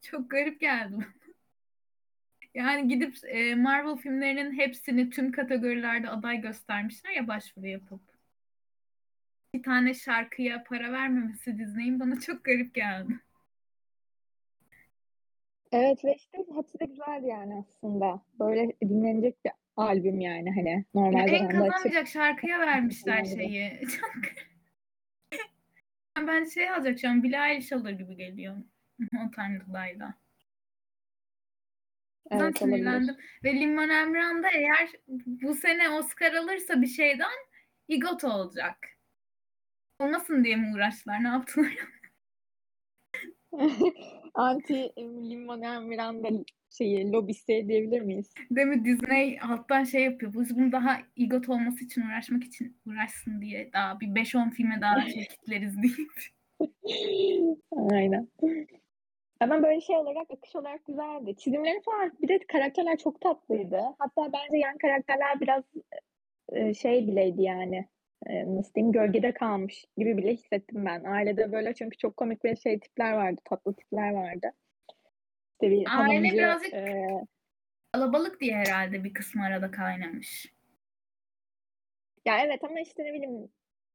Çok 0.00 0.30
garip 0.30 0.60
geldi. 0.60 1.06
Yani 2.58 2.88
gidip 2.88 3.14
e, 3.24 3.54
Marvel 3.54 3.96
filmlerinin 3.96 4.58
hepsini 4.58 5.10
tüm 5.10 5.32
kategorilerde 5.32 6.08
aday 6.08 6.40
göstermişler 6.40 7.10
ya 7.10 7.28
başvuru 7.28 7.66
yapıp. 7.66 8.00
Bir 9.54 9.62
tane 9.62 9.94
şarkıya 9.94 10.64
para 10.64 10.92
vermemesi 10.92 11.58
Disney'in 11.58 12.00
bana 12.00 12.20
çok 12.20 12.44
garip 12.44 12.74
geldi. 12.74 13.12
Evet 15.72 16.04
ve 16.04 16.14
işte 16.14 16.38
hepsi 16.54 16.80
de 16.80 16.84
güzeldi 16.84 17.26
yani 17.26 17.54
aslında. 17.54 18.22
Böyle 18.40 18.72
dinlenecek 18.80 19.44
bir 19.44 19.52
albüm 19.76 20.20
yani 20.20 20.50
hani 20.54 20.84
normal 20.94 21.28
en 21.28 21.36
zamanda 21.36 21.48
açıp 21.48 21.50
kazanmayacak 21.50 22.08
şarkıya 22.08 22.60
vermişler 22.60 23.24
şeyi. 23.24 23.80
Çok 24.00 24.10
Ben 26.26 26.44
şey 26.44 26.70
alacak 26.70 26.98
şu 26.98 27.08
an 27.08 27.22
Billie 27.22 27.50
Eilish 27.50 27.72
alır 27.72 27.90
gibi 27.90 28.16
geliyor. 28.16 28.56
O 29.02 29.30
Time 29.30 29.58
to 29.58 29.66
Die'da. 29.72 30.14
Evet 32.30 32.42
olabilir. 32.42 32.58
sinirlendim. 32.58 33.16
Ve 33.44 33.52
Lin-Manuel 33.52 34.08
Miranda 34.08 34.48
eğer 34.48 34.88
bu 35.26 35.54
sene 35.54 35.90
Oscar 35.90 36.32
alırsa 36.32 36.82
bir 36.82 36.86
şeyden 36.86 37.38
EGOT 37.88 38.24
olacak. 38.24 38.76
Olmasın 40.00 40.44
diye 40.44 40.56
mi 40.56 40.72
uğraştılar? 40.74 41.24
Ne 41.24 41.28
yaptılar? 41.28 41.74
Anti 44.34 44.92
Lin-Manuel 44.98 45.82
Miranda 45.82 46.28
şeyi 46.70 47.12
lobisi 47.12 47.64
diyebilir 47.68 48.00
miyiz? 48.00 48.34
Değil 48.50 48.66
mi? 48.66 48.84
Disney 48.84 49.38
alttan 49.40 49.84
şey 49.84 50.04
yapıyor. 50.04 50.34
Biz 50.34 50.56
bunu 50.56 50.72
daha 50.72 50.98
EGOT 51.16 51.48
olması 51.48 51.84
için 51.84 52.02
uğraşmak 52.02 52.44
için 52.44 52.76
uğraşsın 52.86 53.40
diye 53.40 53.70
daha 53.72 54.00
bir 54.00 54.06
5-10 54.06 54.50
filme 54.50 54.80
daha 54.80 55.00
şey 55.10 55.26
kitleriz 55.26 55.82
deyip. 55.82 56.12
Aynen. 57.90 58.28
Ama 59.40 59.62
böyle 59.62 59.80
şey 59.80 59.96
olarak, 59.96 60.30
akış 60.30 60.56
olarak 60.56 60.86
güzeldi. 60.86 61.36
Çizimleri 61.36 61.82
falan, 61.82 62.12
bir 62.22 62.28
de 62.28 62.38
karakterler 62.38 62.98
çok 62.98 63.20
tatlıydı. 63.20 63.80
Hatta 63.98 64.32
bence 64.32 64.56
yan 64.56 64.78
karakterler 64.78 65.40
biraz 65.40 65.64
e, 66.52 66.74
şey 66.74 67.06
bileydi 67.06 67.42
yani. 67.42 67.88
E, 68.26 68.56
nasıl 68.56 68.74
diyeyim, 68.74 68.92
gölgede 68.92 69.32
kalmış 69.32 69.84
gibi 69.96 70.16
bile 70.16 70.32
hissettim 70.32 70.86
ben. 70.86 71.04
Ailede 71.04 71.52
böyle 71.52 71.74
çünkü 71.74 71.96
çok 71.96 72.16
komik 72.16 72.44
ve 72.44 72.56
şey 72.56 72.80
tipler 72.80 73.12
vardı, 73.12 73.40
tatlı 73.44 73.74
tipler 73.74 74.10
vardı. 74.12 74.52
İşte 75.52 75.70
bir 75.70 75.76
Aile 75.76 76.16
hanımcı, 76.16 76.34
birazcık 76.34 76.74
e, 76.74 77.06
Kalabalık 77.92 78.40
diye 78.40 78.56
herhalde 78.56 79.04
bir 79.04 79.14
kısmı 79.14 79.44
arada 79.44 79.70
kaynamış. 79.70 80.54
ya 82.24 82.38
evet 82.44 82.64
ama 82.64 82.80
işte 82.80 83.04
ne 83.04 83.12
bileyim, 83.12 83.48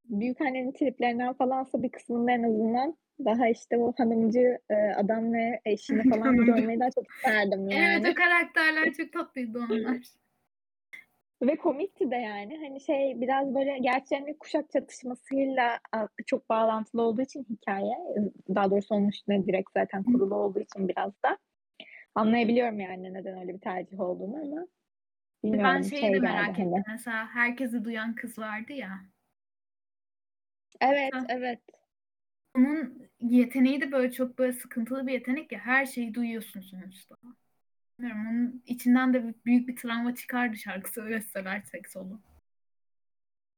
büyükannenin 0.06 0.72
triplerinden 0.72 1.34
falansa 1.34 1.84
bir 1.84 1.92
kısmında 1.92 2.32
en 2.32 2.44
azından 2.44 2.98
daha 3.26 3.48
işte 3.48 3.78
o 3.78 3.94
hanımcı 3.98 4.60
e, 4.70 4.76
adam 4.76 5.34
ve 5.34 5.62
eşini 5.66 6.04
falan 6.10 6.36
görmeyi 6.36 6.80
daha 6.80 6.92
çok 6.92 7.12
isterdim 7.16 7.70
yani. 7.70 8.02
Evet 8.04 8.12
o 8.12 8.16
karakterler 8.16 8.94
çok 8.94 9.14
tatlıydı 9.14 9.60
onlar. 9.60 9.98
Ve 11.42 11.56
komikti 11.56 12.12
de 12.12 12.16
yani. 12.16 12.58
Hani 12.58 12.82
şey 12.82 13.22
biraz 13.22 13.56
böyle 13.56 13.90
hani 14.12 14.38
kuşak 14.38 14.70
çatışmasıyla 14.70 15.80
çok 16.26 16.50
bağlantılı 16.50 17.02
olduğu 17.02 17.22
için 17.22 17.46
hikaye. 17.50 17.98
Daha 18.56 18.72
doğrusu 18.72 18.96
onun 18.96 19.08
üstüne 19.08 19.46
direkt 19.46 19.70
zaten 19.74 20.04
kurulu 20.04 20.36
olduğu 20.36 20.60
için 20.60 20.88
biraz 20.88 21.12
da. 21.26 21.38
Anlayabiliyorum 22.16 22.80
yani 22.80 23.14
neden 23.14 23.40
öyle 23.40 23.54
bir 23.54 23.62
tercih 23.62 24.00
olduğunu 24.00 24.36
ama 24.36 24.68
bilmiyorum 25.44 25.72
Ben 25.76 25.82
şeyi 25.82 26.02
şey 26.02 26.14
de 26.14 26.20
merak 26.20 26.58
hani. 26.58 26.68
ettim. 26.68 26.84
Mesela 26.88 27.28
herkesi 27.34 27.86
duyan 27.86 28.16
kız 28.16 28.40
vardı 28.40 28.74
ya. 28.74 28.90
Evet 30.84 31.14
Ha. 31.14 31.26
evet. 31.30 31.60
Onun 32.56 33.10
yeteneği 33.22 33.82
de 33.82 33.92
böyle 33.92 34.12
çok 34.12 34.38
böyle 34.40 34.54
sıkıntılı 34.54 35.08
bir 35.08 35.14
yetenek 35.14 35.52
ya. 35.52 35.60
Her 35.60 35.86
şeyi 35.86 36.14
duyuyorsun 36.14 36.62
sonuçta. 36.62 37.16
Bilmiyorum, 38.00 38.28
onun 38.32 38.64
içinden 38.66 39.14
de 39.14 39.34
büyük 39.46 39.68
bir 39.68 39.76
travma 39.76 40.16
çıkardı 40.16 40.58
şarkı 40.58 40.94
söyleseler 40.94 41.64
solu. 41.90 42.20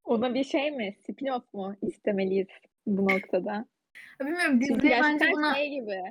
Ona 0.04 0.34
bir 0.34 0.44
şey 0.44 0.72
mi? 0.72 0.96
Spin-off 1.08 1.44
mu 1.54 1.76
istemeliyiz 1.82 2.48
bu 2.88 3.10
noktada? 3.10 3.66
Bilmiyorum 4.22 4.62
Disney 4.62 4.92
bence 4.92 5.32
buna 5.32 5.56
şey 5.56 5.70
gibi 5.70 6.02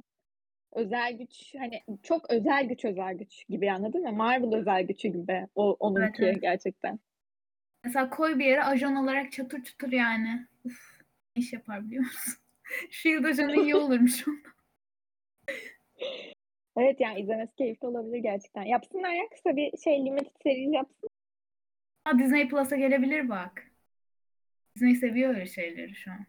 özel 0.73 1.19
güç 1.19 1.55
hani 1.59 1.83
çok 2.03 2.31
özel 2.31 2.69
güç 2.69 2.85
özel 2.85 3.15
güç 3.15 3.49
gibi 3.49 3.73
anladın 3.73 4.03
mı? 4.03 4.12
Marvel 4.12 4.55
özel 4.55 4.83
gücü 4.83 5.09
gibi 5.09 5.47
o 5.55 5.73
onunki 5.73 6.25
evet. 6.25 6.43
gerçekten. 6.43 6.99
mesela 7.85 8.11
koy 8.11 8.39
bir 8.39 8.45
yere 8.45 8.65
ajan 8.65 8.97
olarak 8.97 9.33
çatır 9.33 9.65
çatır 9.65 9.93
yani. 9.93 10.47
Uf, 10.65 10.94
iş 11.35 11.53
yapar 11.53 11.85
biliyor 11.87 12.05
musun? 12.05 12.35
Shield 12.91 13.24
ajanı 13.24 13.57
iyi 13.57 13.76
olurmuş. 13.76 14.24
Evet 16.76 17.01
yani 17.01 17.20
izlemesi 17.20 17.55
keyifli 17.57 17.87
olabilir 17.87 18.18
gerçekten. 18.18 18.62
Yapsınlar 18.62 19.11
ya 19.11 19.28
kısa 19.28 19.57
bir 19.57 19.78
şey 19.78 20.07
limited 20.07 20.37
series 20.43 20.74
yapsın. 20.74 21.09
Ha, 22.05 22.18
Disney 22.18 22.49
Plus'a 22.49 22.76
gelebilir 22.76 23.28
bak. 23.28 23.70
Disney 24.76 24.95
seviyor 24.95 25.35
öyle 25.35 25.47
şeyleri 25.47 25.95
şu 25.95 26.11
an. 26.11 26.26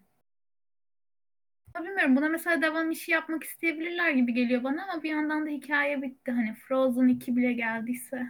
Ya 1.75 1.83
bilmiyorum 1.83 2.15
buna 2.15 2.29
mesela 2.29 2.61
devam 2.61 2.91
işi 2.91 3.11
yapmak 3.11 3.43
isteyebilirler 3.43 4.11
gibi 4.11 4.33
geliyor 4.33 4.63
bana 4.63 4.83
ama 4.83 5.03
bir 5.03 5.09
yandan 5.09 5.45
da 5.45 5.49
hikaye 5.49 6.01
bitti. 6.01 6.31
Hani 6.31 6.53
Frozen 6.53 7.07
2 7.07 7.35
bile 7.35 7.53
geldiyse 7.53 8.25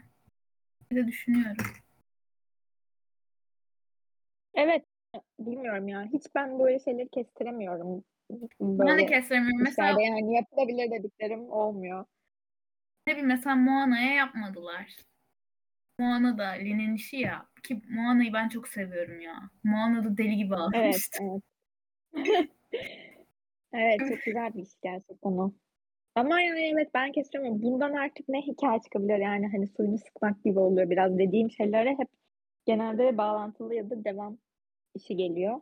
bir 0.91 0.95
de 0.95 1.07
düşünüyorum. 1.07 1.65
Evet 4.53 4.85
bilmiyorum 5.39 5.87
ya. 5.87 6.03
Hiç 6.13 6.23
ben 6.35 6.59
böyle 6.59 6.79
şeyleri 6.79 7.09
kestiremiyorum. 7.09 8.03
Ben 8.31 8.87
de 8.87 8.89
Böyle 8.91 9.05
kestiremiyorum. 9.05 9.63
Mesela 9.63 10.01
yani 10.01 10.35
yapılabilir 10.35 10.91
dediklerim 10.91 11.49
olmuyor. 11.49 12.05
ne 13.07 13.13
bileyim 13.13 13.27
mesela 13.27 13.55
Moana'ya 13.55 14.13
yapmadılar. 14.13 14.95
Moana 15.99 16.37
da 16.37 16.47
Lin'in 16.47 16.95
işi 16.95 17.17
ya. 17.17 17.45
Ki 17.63 17.81
Moana'yı 17.89 18.33
ben 18.33 18.49
çok 18.49 18.67
seviyorum 18.67 19.21
ya. 19.21 19.49
Moana 19.63 20.03
da 20.03 20.17
deli 20.17 20.35
gibi 20.35 20.53
Evet, 20.53 20.59
ağlamıştı. 20.59 21.23
evet. 22.13 22.49
Evet, 23.73 23.99
çok 24.09 24.23
güzel 24.25 24.53
bir 24.53 24.61
iş 24.63 24.69
gerçekten 24.83 25.29
o. 25.31 25.53
Ama 26.15 26.41
yani 26.41 26.59
evet 26.73 26.89
ben 26.93 27.11
kestiremiyorum. 27.11 27.61
Bundan 27.63 27.93
artık 27.93 28.29
ne 28.29 28.41
hikaye 28.41 28.79
çıkabilir 28.81 29.17
yani 29.17 29.47
hani 29.51 29.67
suyunu 29.67 29.97
sıkmak 29.97 30.43
gibi 30.43 30.59
oluyor 30.59 30.89
biraz. 30.89 31.17
Dediğim 31.17 31.51
şeylere 31.51 31.89
hep 31.89 32.07
genelde 32.65 33.17
bağlantılı 33.17 33.75
ya 33.75 33.89
da 33.89 34.03
devam 34.03 34.37
işi 34.95 35.15
geliyor. 35.15 35.61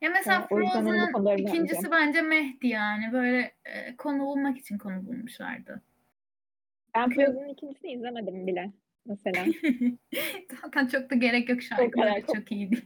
Ya 0.00 0.08
Ee, 0.08 0.12
mesela 0.12 0.36
hani 0.36 0.50
bu 0.50 0.70
Frozen'ın 0.70 1.36
ikincisi 1.36 1.90
bence 1.90 2.22
Mehdi 2.22 2.66
yani. 2.66 3.12
Böyle 3.12 3.54
e, 3.64 3.96
konu 3.96 4.20
bulmak 4.20 4.58
için 4.58 4.78
konu 4.78 5.06
bulmuşlardı. 5.06 5.82
Ben 6.94 7.10
Frozen'ın 7.10 7.48
ikincisini 7.48 7.92
izlemedim 7.92 8.46
bile 8.46 8.72
mesela. 9.06 9.44
zaten 10.62 10.86
çok 10.86 11.10
da 11.10 11.14
gerek 11.14 11.48
yok 11.48 11.62
şarkıları 11.62 12.20
çok. 12.20 12.36
çok 12.36 12.52
iyiydi. 12.52 12.82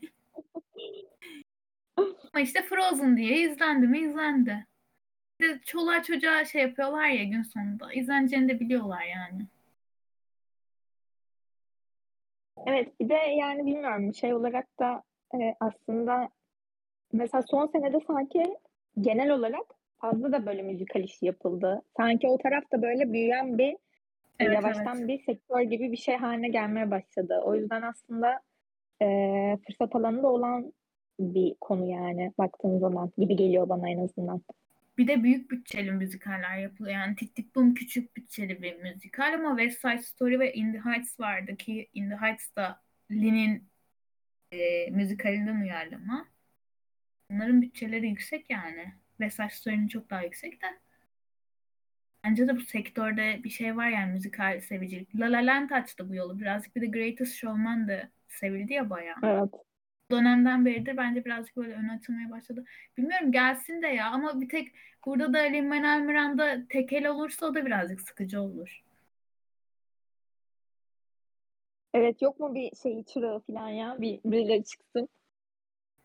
Ama 1.96 2.42
işte 2.42 2.62
Frozen 2.62 3.16
diye 3.16 3.50
izlendi 3.50 3.86
mi 3.86 3.98
izlendi. 3.98 4.66
De 5.40 5.60
çoluğa 5.64 6.02
çocuğa 6.02 6.44
şey 6.44 6.62
yapıyorlar 6.62 7.08
ya 7.08 7.24
gün 7.24 7.42
sonunda. 7.42 7.92
İzleneceğini 7.92 8.48
de 8.48 8.60
biliyorlar 8.60 9.02
yani. 9.02 9.46
Evet 12.66 13.00
bir 13.00 13.08
de 13.08 13.14
yani 13.14 13.66
bilmiyorum 13.66 14.14
şey 14.14 14.34
olarak 14.34 14.78
da 14.78 15.02
e, 15.34 15.54
aslında 15.60 16.28
mesela 17.12 17.42
son 17.42 17.66
senede 17.66 17.98
sanki 18.06 18.42
genel 19.00 19.30
olarak 19.30 19.66
fazla 19.98 20.32
da 20.32 20.46
böyle 20.46 20.62
müzikal 20.62 21.02
işi 21.02 21.26
yapıldı. 21.26 21.82
Sanki 21.96 22.28
o 22.28 22.38
tarafta 22.38 22.82
böyle 22.82 23.12
büyüyen 23.12 23.58
bir 23.58 23.76
Evet 24.40 24.54
yavaştan 24.54 24.98
evet. 24.98 25.08
bir 25.08 25.22
sektör 25.24 25.60
gibi 25.60 25.92
bir 25.92 25.96
şey 25.96 26.16
haline 26.16 26.48
gelmeye 26.48 26.90
başladı. 26.90 27.40
O 27.44 27.54
yüzden 27.54 27.82
aslında 27.82 28.40
e, 29.02 29.06
fırsat 29.66 29.96
alanında 29.96 30.28
olan 30.28 30.72
bir 31.20 31.54
konu 31.60 31.90
yani 31.90 32.32
baktığın 32.38 32.78
zaman 32.78 33.12
gibi 33.18 33.36
geliyor 33.36 33.68
bana 33.68 33.90
en 33.90 33.98
azından. 33.98 34.42
Bir 34.98 35.08
de 35.08 35.22
büyük 35.22 35.50
bütçeli 35.50 35.92
müzikaller 35.92 36.58
yapılıyor. 36.58 36.94
Yani 36.94 37.16
Tik 37.16 37.34
Tik 37.34 37.56
Boom 37.56 37.74
küçük 37.74 38.16
bütçeli 38.16 38.62
bir 38.62 38.76
müzikal 38.76 39.34
ama 39.34 39.58
West 39.58 39.80
Side 39.80 40.02
Story 40.02 40.40
ve 40.40 40.54
In 40.54 40.72
the 40.72 40.80
Heights 40.80 41.20
vardı 41.20 41.56
ki 41.56 41.88
In 41.94 42.10
the 42.10 42.16
Heights 42.16 42.56
da 42.56 42.80
Lin'in 43.10 43.68
e, 44.54 44.90
müzikalinden 44.90 45.60
uyarlama. 45.60 46.28
Bunların 47.30 47.62
bütçeleri 47.62 48.08
yüksek 48.08 48.50
yani. 48.50 48.92
Side 49.30 49.50
Story'nin 49.50 49.88
çok 49.88 50.10
daha 50.10 50.22
yüksek 50.22 50.62
de. 50.62 50.66
Bence 52.24 52.48
de 52.48 52.56
bu 52.56 52.60
sektörde 52.60 53.40
bir 53.44 53.50
şey 53.50 53.76
var 53.76 53.88
yani 53.88 54.12
müzikal 54.12 54.60
sevicilik. 54.60 55.20
La 55.20 55.32
La 55.32 55.46
Land 55.46 55.70
açtı 55.70 56.08
bu 56.08 56.14
yolu. 56.14 56.40
Birazcık 56.40 56.76
bir 56.76 56.80
de 56.80 56.86
Greatest 56.86 57.34
Showman 57.34 57.88
da 57.88 58.08
sevildi 58.28 58.72
ya 58.72 58.90
bayağı. 58.90 59.16
Evet. 59.22 59.50
Dönemden 60.10 60.64
beridir 60.64 60.96
bence 60.96 61.24
birazcık 61.24 61.56
böyle 61.56 61.72
ön 61.72 61.88
açılmaya 61.88 62.30
başladı. 62.30 62.64
Bilmiyorum 62.96 63.32
gelsin 63.32 63.82
de 63.82 63.86
ya 63.86 64.10
ama 64.10 64.40
bir 64.40 64.48
tek 64.48 64.74
burada 65.06 65.32
da 65.32 65.38
Lin-Manuel 65.38 66.00
Miranda 66.00 66.68
tekel 66.68 67.06
olursa 67.06 67.46
o 67.46 67.54
da 67.54 67.66
birazcık 67.66 68.00
sıkıcı 68.00 68.40
olur. 68.40 68.83
Evet 71.94 72.22
yok 72.22 72.40
mu 72.40 72.54
bir 72.54 72.76
şey 72.82 73.04
çırağı 73.04 73.40
falan 73.40 73.68
ya 73.68 73.96
bir 74.00 74.20
birileri 74.24 74.64
çıksın. 74.64 75.08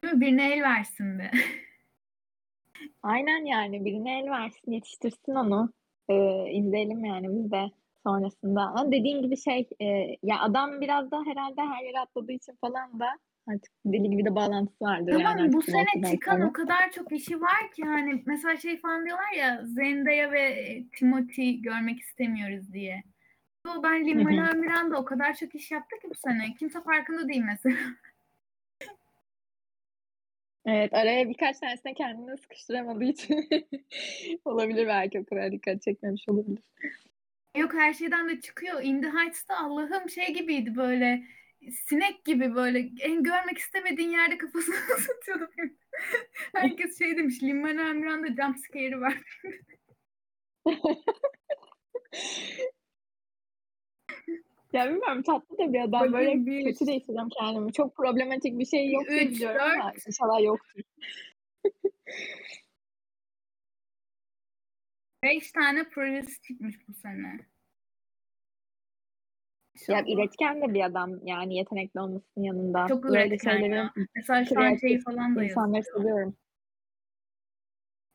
Birine 0.04 0.54
el 0.54 0.64
versin 0.64 1.20
de. 1.20 1.32
Aynen 3.04 3.46
yani 3.46 3.86
birine 3.86 4.20
el 4.20 4.30
versin 4.32 4.72
yetiştirsin 4.72 5.36
onu. 5.36 5.74
Ee, 6.10 6.52
izleyelim 6.52 7.06
yani 7.06 7.28
biz 7.30 7.52
de 7.52 7.72
sonrasında. 8.04 8.62
Ama 8.62 8.92
dediğin 8.92 9.22
gibi 9.22 9.38
şey 9.38 9.70
e, 9.82 9.86
ya 10.24 10.40
adam 10.40 10.82
biraz 10.82 11.12
da 11.12 11.18
herhalde 11.26 11.62
her 11.62 11.84
yere 11.84 12.00
atladığı 12.00 12.32
için 12.32 12.56
falan 12.62 13.00
da 13.00 13.08
artık 13.48 13.72
deli 13.86 14.10
gibi 14.10 14.26
de 14.26 14.36
bağlantısı 14.36 14.86
vardır 14.86 15.12
yani 15.12 15.24
Tamam 15.24 15.38
bu 15.38 15.42
artık 15.42 15.54
bu 15.54 15.62
sene 15.62 16.12
çıkan 16.12 16.36
sonra. 16.36 16.48
o 16.48 16.54
kadar 16.54 16.92
çok 16.92 17.12
işi 17.12 17.42
var 17.42 17.72
ki 17.76 17.84
hani 17.84 18.24
mesela 18.26 18.58
şey 18.58 18.80
falan 18.80 19.06
diyorlar 19.06 19.32
ya 19.38 19.62
Zendaya 19.66 20.32
ve 20.32 20.56
Timothy 20.96 21.62
görmek 21.62 22.00
istemiyoruz 22.00 22.74
diye. 22.74 23.04
Yo, 23.66 23.84
ben. 23.84 24.05
Lin-Manuel 24.05 24.55
Miranda 24.55 24.97
o 24.97 25.05
kadar 25.05 25.36
çok 25.36 25.55
iş 25.55 25.72
yaptı 25.72 25.99
ki 26.01 26.10
bu 26.10 26.16
sene. 26.16 26.53
Kimse 26.60 26.82
farkında 26.82 27.28
değil 27.28 27.43
mesela. 27.45 27.78
Evet 30.66 30.93
araya 30.93 31.30
birkaç 31.30 31.60
tanesine 31.60 31.93
kendini 31.93 32.38
sıkıştıramadığı 32.38 33.03
için 33.03 33.49
olabilir 34.45 34.88
belki 34.88 35.20
o 35.20 35.26
kadar 35.26 35.51
dikkat 35.51 35.82
çekmemiş 35.82 36.30
olabilir. 36.30 36.60
Yok 37.57 37.74
her 37.74 37.93
şeyden 37.93 38.30
de 38.30 38.41
çıkıyor. 38.41 38.84
In 38.84 39.01
the 39.01 39.07
Heights'ta 39.07 39.57
Allah'ım 39.57 40.10
şey 40.10 40.34
gibiydi 40.34 40.76
böyle 40.76 41.24
sinek 41.72 42.26
gibi 42.26 42.55
böyle 42.55 42.89
en 43.01 43.24
görmek 43.24 43.57
istemediğin 43.57 44.10
yerde 44.10 44.38
kafasını 44.38 44.76
satıyordu. 45.07 45.51
Herkes 46.53 46.99
şey 46.99 47.18
demiş 47.18 47.43
Lin-Manuel 47.43 47.95
Miranda 47.95 48.28
jump 48.28 48.60
scare'i 48.60 49.01
var. 49.01 49.24
Ya 54.74 54.89
bilmiyorum 54.89 55.22
tatlı 55.24 55.57
da 55.57 55.74
bir 55.74 55.82
adam 55.82 56.01
böyle 56.01 56.13
Bakayım 56.13 56.45
bir, 56.45 56.63
kötü 56.63 56.88
de 56.88 56.93
hissediyorum 56.95 57.30
kendimi. 57.39 57.74
Çok 57.74 57.95
problematik 57.95 58.59
bir 58.59 58.65
şey 58.65 58.91
yok 58.91 59.07
diye 59.09 59.30
biliyorum 59.30 59.61
ama 59.80 59.93
inşallah 60.07 60.43
yoktur. 60.43 60.82
Beş 65.24 65.51
tane 65.51 65.89
projesi 65.89 66.41
çıkmış 66.41 66.88
bu 66.88 66.93
sene. 66.93 67.39
Ya 69.88 69.99
İnşallah. 69.99 70.07
üretken 70.15 70.61
de 70.61 70.74
bir 70.74 70.82
adam 70.84 71.28
yani 71.28 71.55
yetenekli 71.55 71.99
olmasının 71.99 72.45
yanında. 72.45 72.88
Çok 72.88 73.03
Böyle 73.03 73.28
üretken 73.28 73.51
şeylerin 73.51 73.76
ya. 73.76 73.93
Mesela 74.15 74.45
şu 74.45 74.59
an 74.59 74.78
kreatif 74.78 75.03
falan 75.03 75.36
da 75.36 75.43
insanları 75.43 75.78
yazıyor. 75.78 75.97
seviyorum. 76.01 76.38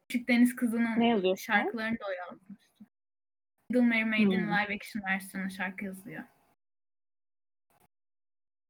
Küçük 0.08 0.28
Deniz 0.28 0.56
Kızı'nın 0.56 1.00
Ne 1.00 1.08
yazıyorsun? 1.08 1.44
şarkılarını 1.44 1.98
da 1.98 2.04
o 2.08 2.12
yazmıştı. 2.12 2.84
Little 3.72 3.80
Mermaid'in 3.86 4.30
Hmm. 4.30 4.48
live 4.48 4.74
action 4.74 5.02
versiyonu 5.04 5.50
şarkı 5.50 5.84
yazıyor. 5.84 6.22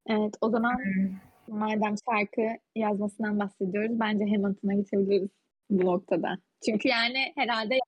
Evet 0.07 0.35
o 0.41 0.51
zaman 0.51 0.75
Hmm. 0.75 1.59
madem 1.59 1.95
şarkı 2.11 2.43
yazmasından 2.77 3.41
bahsediyoruz 3.41 4.01
bence 4.01 4.25
Hamilton'a 4.25 4.75
geçebiliriz 4.75 5.29
bu 5.71 5.87
noktada. 5.87 6.39
Çünkü 6.65 6.89
yani 6.89 7.33
herhalde 7.37 7.79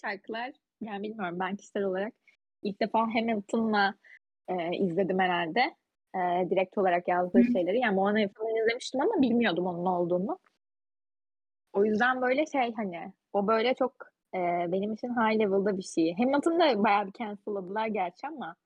şarkılar 0.00 0.52
yani 0.80 1.02
bilmiyorum 1.02 1.40
ben 1.40 1.56
kişisel 1.56 1.82
olarak 1.82 2.12
ilk 2.62 2.80
defa 2.80 3.00
Hamilton'la 3.00 3.94
e, 4.48 4.76
izledim 4.76 5.18
herhalde. 5.18 5.60
E, 6.14 6.50
direkt 6.50 6.78
olarak 6.78 7.08
yazdığı 7.08 7.38
Hı. 7.38 7.52
şeyleri. 7.52 7.78
Yani 7.78 7.94
Moana'yı 7.94 8.28
falan 8.28 8.56
izlemiştim 8.56 9.00
ama 9.00 9.22
bilmiyordum 9.22 9.66
onun 9.66 9.86
olduğunu. 9.86 10.38
O 11.72 11.84
yüzden 11.84 12.22
böyle 12.22 12.46
şey 12.46 12.72
hani 12.74 13.12
o 13.32 13.46
böyle 13.46 13.74
çok 13.74 13.92
e, 14.34 14.38
benim 14.72 14.92
için 14.92 15.08
high 15.08 15.38
level'da 15.38 15.78
bir 15.78 15.82
şey. 15.82 16.14
Hamilton'ı 16.16 16.60
da 16.60 16.84
bayağı 16.84 17.06
bir 17.06 17.12
cancel'ladılar 17.12 17.86
gerçi 17.86 18.26
ama 18.26 18.56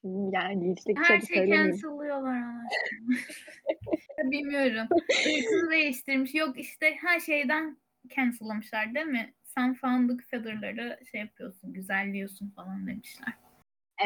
şimdi 0.00 0.34
yani 0.34 0.64
linçlik 0.64 0.98
Her 0.98 1.20
şey 1.20 1.46
cancel'lıyorlar 1.46 2.42
aşkına. 2.66 4.30
Bilmiyorum. 4.30 4.88
Irkını 5.26 5.70
değiştirmiş. 5.70 6.34
Yok 6.34 6.58
işte 6.58 6.94
her 7.00 7.20
şeyden 7.20 7.78
cancel'lamışlar 8.16 8.94
değil 8.94 9.06
mi? 9.06 9.34
Sen 9.44 9.74
foundlık 9.74 10.24
feather'ları 10.24 10.98
şey 11.10 11.20
yapıyorsun, 11.20 11.72
güzelliyorsun 11.72 12.50
falan 12.56 12.86
demişler. 12.86 13.34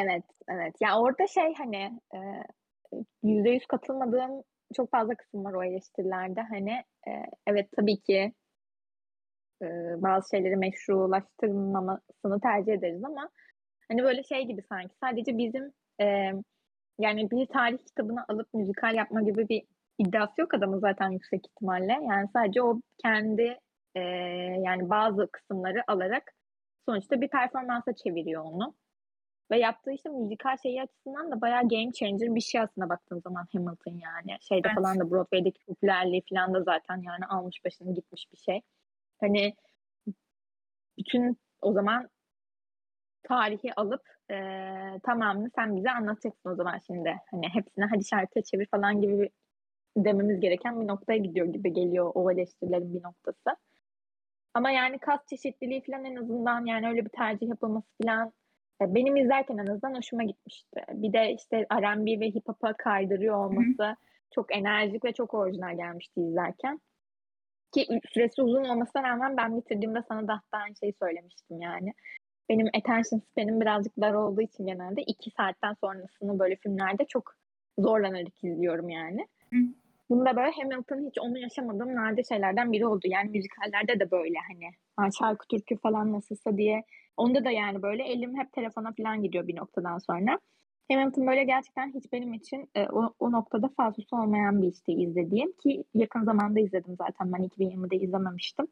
Evet, 0.00 0.24
evet. 0.48 0.74
Ya 0.80 1.00
orada 1.00 1.26
şey 1.26 1.54
hani 1.54 2.00
yüzde 3.22 3.50
yüz 3.50 3.66
katılmadığım 3.66 4.42
çok 4.76 4.90
fazla 4.90 5.14
kısım 5.14 5.44
var 5.44 5.52
o 5.52 5.64
eleştirilerde. 5.64 6.40
Hani 6.40 6.84
evet 7.46 7.68
tabii 7.76 8.00
ki 8.00 8.32
bazı 9.96 10.28
şeyleri 10.30 10.56
meşrulaştırmamasını 10.56 12.40
tercih 12.42 12.72
ederiz 12.72 13.04
ama 13.04 13.30
hani 13.88 14.02
böyle 14.02 14.22
şey 14.22 14.46
gibi 14.46 14.62
sanki 14.62 14.94
sadece 15.00 15.38
bizim 15.38 15.72
e, 16.00 16.32
yani 16.98 17.30
bir 17.30 17.46
tarih 17.46 17.78
kitabını 17.78 18.24
alıp 18.28 18.54
müzikal 18.54 18.94
yapma 18.94 19.22
gibi 19.22 19.48
bir 19.48 19.62
iddiası 19.98 20.40
yok 20.40 20.54
adamın 20.54 20.78
zaten 20.78 21.10
yüksek 21.10 21.46
ihtimalle. 21.46 21.92
Yani 21.92 22.28
sadece 22.32 22.62
o 22.62 22.80
kendi 23.02 23.58
e, 23.94 24.00
yani 24.64 24.90
bazı 24.90 25.28
kısımları 25.32 25.82
alarak 25.86 26.32
sonuçta 26.88 27.20
bir 27.20 27.28
performansa 27.28 27.92
çeviriyor 27.94 28.44
onu. 28.44 28.74
Ve 29.50 29.58
yaptığı 29.58 29.92
işte 29.92 30.08
müzikal 30.08 30.56
şeyi 30.62 30.82
açısından 30.82 31.30
da 31.30 31.40
bayağı 31.40 31.68
game 31.68 31.92
changer 31.92 32.34
bir 32.34 32.40
şey 32.40 32.60
aslında 32.60 32.88
baktığın 32.88 33.20
zaman 33.20 33.46
Hamilton 33.52 33.92
yani. 33.92 34.38
Şeyde 34.40 34.68
Evet. 34.68 34.76
falan 34.76 35.00
da 35.00 35.10
Broadway'deki 35.10 35.64
popülerliği 35.66 36.22
falan 36.30 36.54
da 36.54 36.62
zaten 36.62 36.96
yani 36.96 37.26
almış 37.28 37.64
başını 37.64 37.94
gitmiş 37.94 38.26
bir 38.32 38.36
şey. 38.36 38.60
Hani 39.20 39.54
bütün 40.98 41.38
o 41.62 41.72
zaman 41.72 42.08
tarihi 43.22 43.74
alıp 43.76 44.02
e, 44.30 44.36
tamamını 45.02 45.50
sen 45.54 45.76
bize 45.76 45.90
anlatacaksın 45.90 46.50
o 46.50 46.54
zaman 46.54 46.78
şimdi. 46.86 47.16
Hani 47.30 47.48
hepsini 47.48 47.84
hadi 47.84 48.04
şarkıya 48.04 48.42
çevir 48.42 48.66
falan 48.66 49.00
gibi 49.00 49.30
dememiz 49.96 50.40
gereken 50.40 50.80
bir 50.80 50.86
noktaya 50.86 51.18
gidiyor 51.18 51.46
gibi 51.46 51.72
geliyor 51.72 52.12
o 52.14 52.30
eleştirilerin 52.30 52.94
bir 52.94 53.02
noktası. 53.02 53.56
Ama 54.54 54.70
yani 54.70 54.98
kas 54.98 55.20
çeşitliliği 55.26 55.82
falan 55.82 56.04
en 56.04 56.16
azından 56.16 56.66
yani 56.66 56.88
öyle 56.88 57.04
bir 57.04 57.10
tercih 57.10 57.48
yapılması 57.48 57.86
falan 58.02 58.32
benim 58.80 59.16
izlerken 59.16 59.58
en 59.58 59.66
azından 59.66 59.94
hoşuma 59.94 60.22
gitmişti. 60.22 60.80
Bir 60.92 61.12
de 61.12 61.32
işte 61.32 61.66
R&B 61.72 62.20
ve 62.20 62.26
hip 62.26 62.48
hop'a 62.48 62.72
kaydırıyor 62.72 63.46
olması 63.46 63.82
Hı. 63.82 63.94
çok 64.30 64.56
enerjik 64.56 65.04
ve 65.04 65.12
çok 65.12 65.34
orijinal 65.34 65.76
gelmişti 65.76 66.20
izlerken. 66.20 66.80
Ki 67.74 67.86
süresi 68.12 68.42
uzun 68.42 68.64
olmasına 68.64 69.02
rağmen 69.02 69.36
ben 69.36 69.56
bitirdiğimde 69.56 70.02
sana 70.08 70.28
da 70.28 70.32
hatta 70.32 70.58
aynı 70.64 70.76
şeyi 70.76 70.92
söylemiştim 70.92 71.60
yani. 71.60 71.92
Benim 72.52 72.66
attention 72.66 73.18
span'im 73.18 73.60
birazcık 73.60 74.00
dar 74.00 74.14
olduğu 74.14 74.40
için 74.40 74.66
genelde 74.66 75.02
iki 75.02 75.30
saatten 75.30 75.74
sonrasını 75.80 76.38
böyle 76.38 76.56
filmlerde 76.56 77.04
çok 77.04 77.34
zorlanarak 77.78 78.44
izliyorum 78.44 78.88
yani. 78.88 79.26
Hı. 79.52 79.56
Bunda 80.10 80.36
böyle 80.36 80.50
Hamilton 80.50 81.06
hiç 81.08 81.18
onu 81.20 81.38
yaşamadığım 81.38 81.94
nadir 81.94 82.24
şeylerden 82.24 82.72
biri 82.72 82.86
oldu. 82.86 83.00
Yani 83.04 83.30
müzikallerde 83.30 84.00
de 84.00 84.10
böyle 84.10 84.38
hani 84.48 84.70
şarkı 85.18 85.48
türkü 85.48 85.76
falan 85.76 86.12
nasılsa 86.12 86.56
diye. 86.56 86.82
Onda 87.16 87.44
da 87.44 87.50
yani 87.50 87.82
böyle 87.82 88.02
elim 88.02 88.38
hep 88.38 88.52
telefona 88.52 88.92
falan 88.92 89.22
gidiyor 89.22 89.46
bir 89.46 89.56
noktadan 89.56 89.98
sonra. 89.98 90.38
Hamilton 90.90 91.26
böyle 91.26 91.44
gerçekten 91.44 91.94
hiç 91.94 92.12
benim 92.12 92.34
için 92.34 92.70
e, 92.74 92.86
o, 92.88 93.14
o 93.18 93.32
noktada 93.32 93.68
fazlası 93.68 94.16
olmayan 94.16 94.62
bir 94.62 94.68
işti 94.68 94.92
izlediğim 94.92 95.52
ki 95.52 95.84
yakın 95.94 96.24
zamanda 96.24 96.60
izledim 96.60 96.96
zaten 96.96 97.32
ben 97.32 97.40
2020'de 97.40 97.96
izlememiştim. 97.96 98.66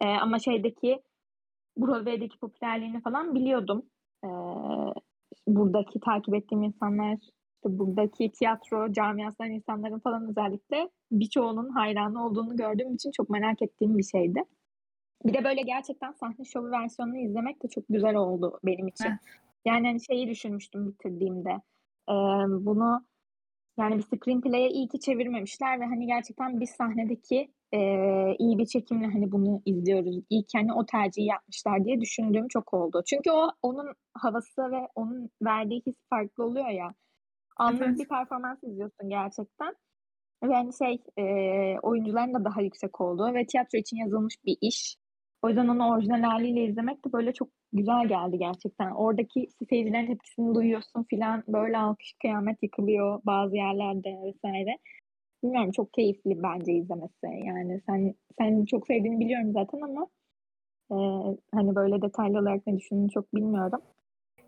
E, 0.00 0.06
ama 0.06 0.38
şeydeki 0.38 1.00
Broadway'deki 1.76 2.38
popülerliğini 2.38 3.00
falan 3.00 3.34
biliyordum. 3.34 3.82
E, 4.24 4.28
buradaki 5.46 6.00
takip 6.00 6.34
ettiğim 6.34 6.62
insanlar 6.62 7.18
işte 7.64 7.78
buradaki 7.78 8.32
tiyatro 8.32 8.92
camiasından 8.92 9.50
insanların 9.50 9.98
falan 9.98 10.28
özellikle 10.30 10.90
birçoğunun 11.12 11.68
hayranı 11.68 12.26
olduğunu 12.26 12.56
gördüğüm 12.56 12.94
için 12.94 13.10
çok 13.10 13.30
merak 13.30 13.62
ettiğim 13.62 13.98
bir 13.98 14.02
şeydi. 14.02 14.44
Bir 15.24 15.34
de 15.34 15.44
böyle 15.44 15.62
gerçekten 15.62 16.12
sahne 16.12 16.44
şovu 16.44 16.70
versiyonunu 16.70 17.16
izlemek 17.16 17.62
de 17.62 17.68
çok 17.68 17.84
güzel 17.88 18.16
oldu 18.16 18.60
benim 18.64 18.88
için. 18.88 19.08
Evet. 19.08 19.18
Yani 19.64 19.86
hani 19.86 20.04
şeyi 20.04 20.28
düşünmüştüm 20.28 20.88
bitirdiğimde. 20.88 21.50
Ee, 22.08 22.14
bunu 22.48 23.04
yani 23.78 23.98
bir 23.98 24.02
screenplay'e 24.02 24.68
iyi 24.68 24.88
ki 24.88 25.00
çevirmemişler 25.00 25.80
ve 25.80 25.84
hani 25.84 26.06
gerçekten 26.06 26.60
bir 26.60 26.66
sahnedeki 26.66 27.52
e, 27.72 27.78
iyi 28.38 28.58
bir 28.58 28.66
çekimle 28.66 29.06
hani 29.06 29.32
bunu 29.32 29.62
izliyoruz. 29.66 30.16
İyi 30.30 30.42
ki 30.42 30.58
hani 30.58 30.72
o 30.72 30.86
tercihi 30.86 31.26
yapmışlar 31.26 31.84
diye 31.84 32.00
düşündüğüm 32.00 32.48
çok 32.48 32.74
oldu. 32.74 33.02
Çünkü 33.06 33.30
o 33.30 33.48
onun 33.62 33.94
havası 34.14 34.62
ve 34.72 34.88
onun 34.94 35.30
verdiği 35.42 35.82
his 35.86 35.94
farklı 36.10 36.44
oluyor 36.44 36.68
ya. 36.68 36.94
Anlık 37.56 37.82
evet. 37.82 37.98
bir 37.98 38.08
performans 38.08 38.58
izliyorsun 38.62 39.08
gerçekten. 39.08 39.74
Ve 40.42 40.54
hani 40.54 40.70
şey 40.78 41.02
e, 41.18 41.24
oyuncuların 41.80 42.34
da 42.34 42.44
daha 42.44 42.62
yüksek 42.62 43.00
olduğu 43.00 43.34
ve 43.34 43.46
tiyatro 43.46 43.78
için 43.78 43.96
yazılmış 43.96 44.34
bir 44.44 44.56
iş. 44.60 44.96
O 45.42 45.48
yüzden 45.48 45.68
onu 45.68 45.88
orijinal 45.90 46.22
haliyle 46.22 46.64
izlemek 46.64 47.04
de 47.06 47.12
böyle 47.12 47.32
çok 47.32 47.48
güzel 47.72 48.08
geldi 48.08 48.38
gerçekten. 48.38 48.90
Oradaki 48.90 49.48
seyircilerin 49.68 50.06
tepkisini 50.06 50.54
duyuyorsun 50.54 51.04
filan 51.10 51.44
böyle 51.48 51.78
alkış 51.78 52.14
kıyamet 52.22 52.62
yıkılıyor 52.62 53.20
bazı 53.24 53.56
yerlerde 53.56 54.08
vesaire. 54.24 54.78
Bilmiyorum 55.44 55.72
çok 55.72 55.94
keyifli 55.94 56.42
bence 56.42 56.72
izlemesi. 56.72 57.26
Yani 57.46 57.80
sen 57.86 58.14
sen 58.38 58.64
çok 58.64 58.86
sevdiğini 58.86 59.20
biliyorum 59.20 59.52
zaten 59.52 59.80
ama 59.80 60.06
e, 60.92 60.96
hani 61.54 61.74
böyle 61.76 62.02
detaylı 62.02 62.38
olarak 62.38 62.66
ne 62.66 62.76
düşündüğünü 62.78 63.10
çok 63.10 63.34
bilmiyorum. 63.34 63.80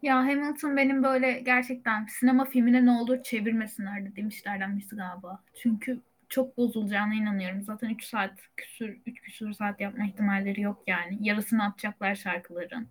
Ya 0.03 0.17
Hamilton 0.17 0.77
benim 0.77 1.03
böyle 1.03 1.41
gerçekten 1.41 2.07
sinema 2.07 2.45
filmine 2.45 2.87
ne 2.87 2.91
olur 2.91 3.23
çevirmesinler 3.23 4.05
dediğim 4.07 4.29
işlerden 4.29 4.77
birisi 4.77 4.97
galiba. 4.97 5.45
Çünkü 5.55 6.01
çok 6.33 6.57
bozulacağına 6.57 7.15
inanıyorum. 7.15 7.63
Zaten 7.63 7.91
3 7.91 8.05
saat 8.05 8.41
küsür, 8.57 9.01
3 9.07 9.21
küsür 9.21 9.53
saat 9.53 9.81
yapma 9.81 10.07
ihtimalleri 10.07 10.61
yok 10.61 10.83
yani. 10.87 11.19
Yarısını 11.21 11.65
atacaklar 11.65 12.15
şarkıların. 12.15 12.89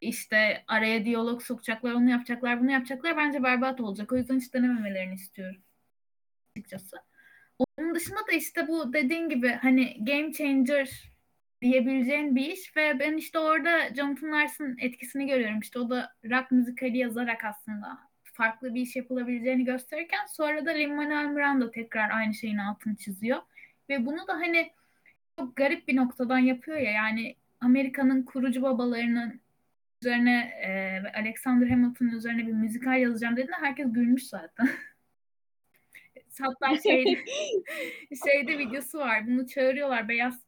İşte 0.00 0.64
araya 0.68 1.04
diyalog 1.04 1.42
sokacaklar, 1.42 1.92
onu 1.92 2.10
yapacaklar, 2.10 2.60
bunu 2.60 2.70
yapacaklar. 2.70 3.16
Bence 3.16 3.42
berbat 3.42 3.80
olacak. 3.80 4.12
O 4.12 4.16
yüzden 4.16 4.36
hiç 4.40 4.54
denememelerini 4.54 5.14
istiyorum. 5.14 5.62
Açıkçası. 6.56 6.96
Onun 7.58 7.94
dışında 7.94 8.20
da 8.30 8.32
işte 8.32 8.68
bu 8.68 8.92
dediğin 8.92 9.28
gibi 9.28 9.48
hani 9.48 10.04
game 10.04 10.32
changer 10.32 11.12
diyebileceğin 11.62 12.36
bir 12.36 12.46
iş 12.46 12.76
ve 12.76 12.98
ben 12.98 13.16
işte 13.16 13.38
orada 13.38 13.94
Jonathan 13.94 14.32
Larson 14.32 14.76
etkisini 14.80 15.26
görüyorum. 15.26 15.60
İşte 15.60 15.78
o 15.78 15.90
da 15.90 16.12
rock 16.24 16.50
müzikali 16.50 16.98
yazarak 16.98 17.44
aslında 17.44 18.07
farklı 18.38 18.74
bir 18.74 18.80
iş 18.80 18.96
yapılabileceğini 18.96 19.64
gösterirken 19.64 20.26
sonra 20.26 20.66
da 20.66 20.70
Lin-Manuel 20.70 21.26
Miranda 21.26 21.70
tekrar 21.70 22.10
aynı 22.10 22.34
şeyin 22.34 22.58
altını 22.58 22.96
çiziyor. 22.96 23.38
Ve 23.88 24.06
bunu 24.06 24.28
da 24.28 24.32
hani 24.32 24.72
çok 25.38 25.56
garip 25.56 25.88
bir 25.88 25.96
noktadan 25.96 26.38
yapıyor 26.38 26.76
ya 26.76 26.90
yani 26.90 27.36
Amerika'nın 27.60 28.22
kurucu 28.22 28.62
babalarının 28.62 29.40
üzerine 30.02 30.52
e, 30.62 31.02
Alexander 31.14 31.66
Hamilton'ın 31.66 32.10
üzerine 32.10 32.46
bir 32.46 32.52
müzikal 32.52 33.00
yazacağım 33.00 33.36
dediğinde 33.36 33.56
herkes 33.60 33.92
gülmüş 33.92 34.26
zaten. 34.26 34.68
Hatta 36.40 36.80
şeyde, 36.82 37.10
şeyde 38.24 38.58
videosu 38.58 38.98
var. 38.98 39.26
Bunu 39.26 39.46
çağırıyorlar 39.46 40.08
Beyaz 40.08 40.42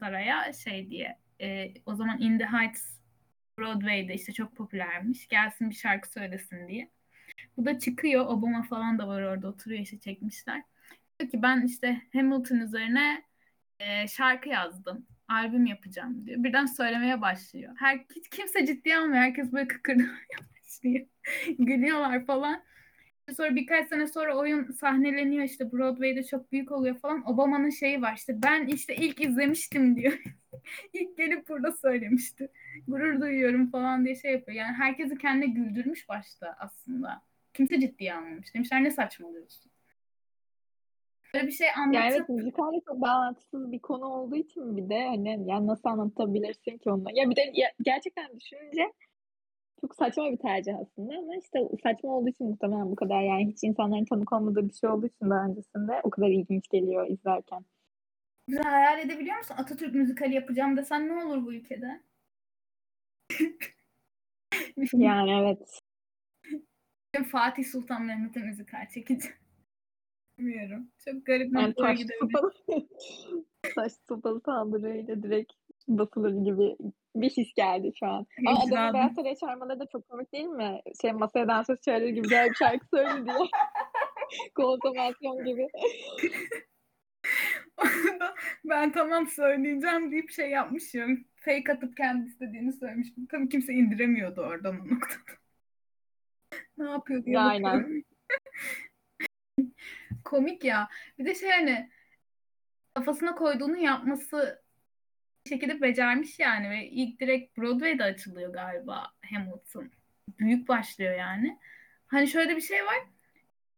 Saray'a 0.00 0.52
şey 0.52 0.90
diye. 0.90 1.18
E, 1.40 1.74
o 1.86 1.94
zaman 1.94 2.20
In 2.20 2.38
the 2.38 2.46
Heights 2.46 3.00
Broadway'de 3.58 4.14
işte 4.14 4.32
çok 4.32 4.56
popülermiş. 4.56 5.28
Gelsin 5.28 5.70
bir 5.70 5.74
şarkı 5.74 6.12
söylesin 6.12 6.68
diye. 6.68 6.90
Bu 7.56 7.64
da 7.64 7.78
çıkıyor. 7.78 8.26
Obama 8.26 8.62
falan 8.62 8.98
da 8.98 9.08
var 9.08 9.22
orada 9.22 9.48
oturuyor 9.48 9.80
işte 9.80 9.98
çekmişler. 9.98 10.62
Diyor 11.20 11.30
ki 11.30 11.42
ben 11.42 11.62
işte 11.66 12.02
Hamilton 12.12 12.56
üzerine 12.56 13.22
e, 13.80 14.08
şarkı 14.08 14.48
yazdım. 14.48 15.06
Albüm 15.28 15.66
yapacağım 15.66 16.26
diyor. 16.26 16.44
Birden 16.44 16.66
söylemeye 16.66 17.20
başlıyor. 17.20 17.74
Her, 17.78 18.04
hiç 18.16 18.28
kimse 18.28 18.66
ciddiye 18.66 18.98
almıyor. 18.98 19.22
Herkes 19.22 19.52
böyle 19.52 19.68
kıkırdamaya 19.68 20.16
başlıyor. 20.62 21.06
Gülüyorlar 21.58 22.26
falan. 22.26 22.62
Sonra 23.36 23.54
birkaç 23.54 23.88
sene 23.88 24.06
sonra 24.06 24.36
oyun 24.36 24.72
sahneleniyor 24.72 25.44
işte 25.44 25.72
Broadway'de 25.72 26.22
çok 26.24 26.52
büyük 26.52 26.72
oluyor 26.72 26.98
falan. 26.98 27.28
Obama'nın 27.30 27.70
şeyi 27.70 28.02
var 28.02 28.14
işte 28.16 28.42
ben 28.42 28.66
işte 28.66 28.96
ilk 28.96 29.20
izlemiştim 29.20 29.96
diyor. 29.96 30.22
ilk 30.92 31.16
gelip 31.16 31.48
burada 31.48 31.72
söylemişti. 31.72 32.48
Gurur 32.88 33.20
duyuyorum 33.20 33.70
falan 33.70 34.04
diye 34.04 34.14
şey 34.14 34.32
yapıyor. 34.32 34.58
Yani 34.58 34.76
herkesi 34.76 35.18
kendine 35.18 35.46
güldürmüş 35.46 36.08
başta 36.08 36.56
aslında. 36.58 37.22
Kimse 37.56 37.80
ciddiye 37.80 38.14
almamış. 38.14 38.54
Demişler 38.54 38.84
ne 38.84 38.90
saçmalıyorsun. 38.90 39.70
Böyle 41.34 41.46
bir 41.46 41.52
şey 41.52 41.68
anlatıp... 41.76 41.94
Yani 41.94 42.14
evet 42.14 42.28
müzikalle 42.28 42.80
çok 42.88 43.00
bağlantısız 43.00 43.72
bir 43.72 43.78
konu 43.78 44.04
olduğu 44.04 44.36
için 44.36 44.76
bir 44.76 44.88
de 44.88 45.06
hani 45.06 45.50
yani 45.50 45.66
nasıl 45.66 45.88
anlatabilirsin 45.88 46.78
ki 46.78 46.90
onu? 46.90 47.04
Ya 47.12 47.30
bir 47.30 47.36
de 47.36 47.50
ya, 47.54 47.72
gerçekten 47.82 48.40
düşününce 48.40 48.92
çok 49.80 49.94
saçma 49.94 50.32
bir 50.32 50.36
tercih 50.36 50.74
aslında 50.78 51.18
ama 51.18 51.36
işte 51.36 51.58
saçma 51.82 52.10
olduğu 52.10 52.28
için 52.28 52.46
muhtemelen 52.46 52.90
bu 52.90 52.96
kadar 52.96 53.22
yani 53.22 53.46
hiç 53.46 53.58
insanların 53.62 54.04
tanık 54.04 54.32
olmadığı 54.32 54.68
bir 54.68 54.74
şey 54.74 54.90
olduğu 54.90 55.06
için 55.06 55.30
daha 55.30 55.46
öncesinde 55.46 56.00
o 56.02 56.10
kadar 56.10 56.28
ilginç 56.28 56.68
geliyor 56.68 57.06
izlerken. 57.08 57.64
Güzel 58.48 58.64
hayal 58.64 58.98
edebiliyor 58.98 59.36
musun? 59.36 59.54
Atatürk 59.58 59.94
müzikali 59.94 60.34
yapacağım 60.34 60.76
desen 60.76 61.08
ne 61.08 61.24
olur 61.24 61.46
bu 61.46 61.54
ülkede? 61.54 62.00
yani 64.92 65.30
evet. 65.30 65.85
Fatih 67.24 67.64
Sultan 67.64 68.02
Mehmet'e 68.02 68.40
müzikal 68.40 68.88
çekeceğim. 68.94 69.36
Bilmiyorum. 70.38 70.90
Çok 71.04 71.26
garip 71.26 71.52
bir 71.52 71.60
yani 71.60 71.74
taş 71.74 71.98
sopalı, 72.20 72.52
taş 73.74 73.92
sopalı 74.08 74.40
tandırıyla 74.40 75.22
direkt 75.22 75.52
basılır 75.88 76.44
gibi 76.44 76.76
bir 77.16 77.30
his 77.30 77.54
geldi 77.54 77.92
şu 77.98 78.06
an. 78.06 78.26
Ama 78.46 78.58
adamın 78.66 78.94
Beyaz 78.94 79.14
Saray'a 79.14 79.36
çağırmaları 79.36 79.80
da 79.80 79.86
çok 79.92 80.08
komik 80.08 80.32
değil 80.32 80.44
mi? 80.44 80.80
Şey 81.00 81.12
masaya 81.12 81.48
dansöz 81.48 81.80
çağırır 81.80 82.08
gibi 82.08 82.22
güzel 82.22 82.48
bir 82.48 82.54
şarkı 82.54 82.86
söyle 82.94 83.24
diye. 83.24 83.36
Konsomasyon 84.54 85.44
gibi. 85.44 85.68
ben 88.64 88.92
tamam 88.92 89.26
söyleyeceğim 89.26 90.12
deyip 90.12 90.30
şey 90.30 90.50
yapmışım. 90.50 91.24
Fake 91.36 91.72
atıp 91.72 91.96
kendi 91.96 92.28
istediğini 92.28 92.72
söylemiştim. 92.72 93.26
Tabii 93.30 93.48
kimse 93.48 93.72
indiremiyordu 93.72 94.40
oradan 94.40 94.80
o 94.80 94.94
noktada. 94.94 95.45
Ne 96.78 96.90
yapıyor 96.90 97.24
diye 97.24 97.38
Aynen. 97.38 98.04
Komik 100.24 100.64
ya. 100.64 100.88
Bir 101.18 101.24
de 101.24 101.34
şey 101.34 101.50
hani 101.50 101.90
kafasına 102.94 103.34
koyduğunu 103.34 103.76
yapması 103.76 104.62
şekilde 105.48 105.80
becermiş 105.80 106.38
yani 106.38 106.70
ve 106.70 106.86
ilk 106.86 107.20
direkt 107.20 107.58
Broadway'de 107.58 108.04
açılıyor 108.04 108.52
galiba 108.52 109.12
Hamilton. 109.30 109.90
Büyük 110.38 110.68
başlıyor 110.68 111.14
yani. 111.14 111.58
Hani 112.06 112.28
şöyle 112.28 112.56
bir 112.56 112.60
şey 112.60 112.84
var. 112.84 112.96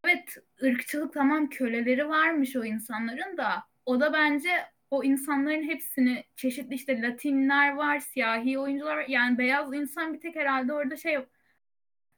Evet 0.04 0.36
ırkçılık 0.62 1.14
tamam 1.14 1.48
köleleri 1.48 2.08
varmış 2.08 2.56
o 2.56 2.64
insanların 2.64 3.36
da 3.36 3.64
o 3.86 4.00
da 4.00 4.12
bence 4.12 4.50
o 4.90 5.04
insanların 5.04 5.62
hepsini 5.62 6.24
çeşitli 6.36 6.74
işte 6.74 7.02
Latinler 7.02 7.74
var, 7.74 7.98
siyahi 7.98 8.58
oyuncular 8.58 8.96
var. 8.96 9.04
Yani 9.08 9.38
beyaz 9.38 9.74
insan 9.74 10.14
bir 10.14 10.20
tek 10.20 10.36
herhalde 10.36 10.72
orada 10.72 10.96
şey 10.96 11.18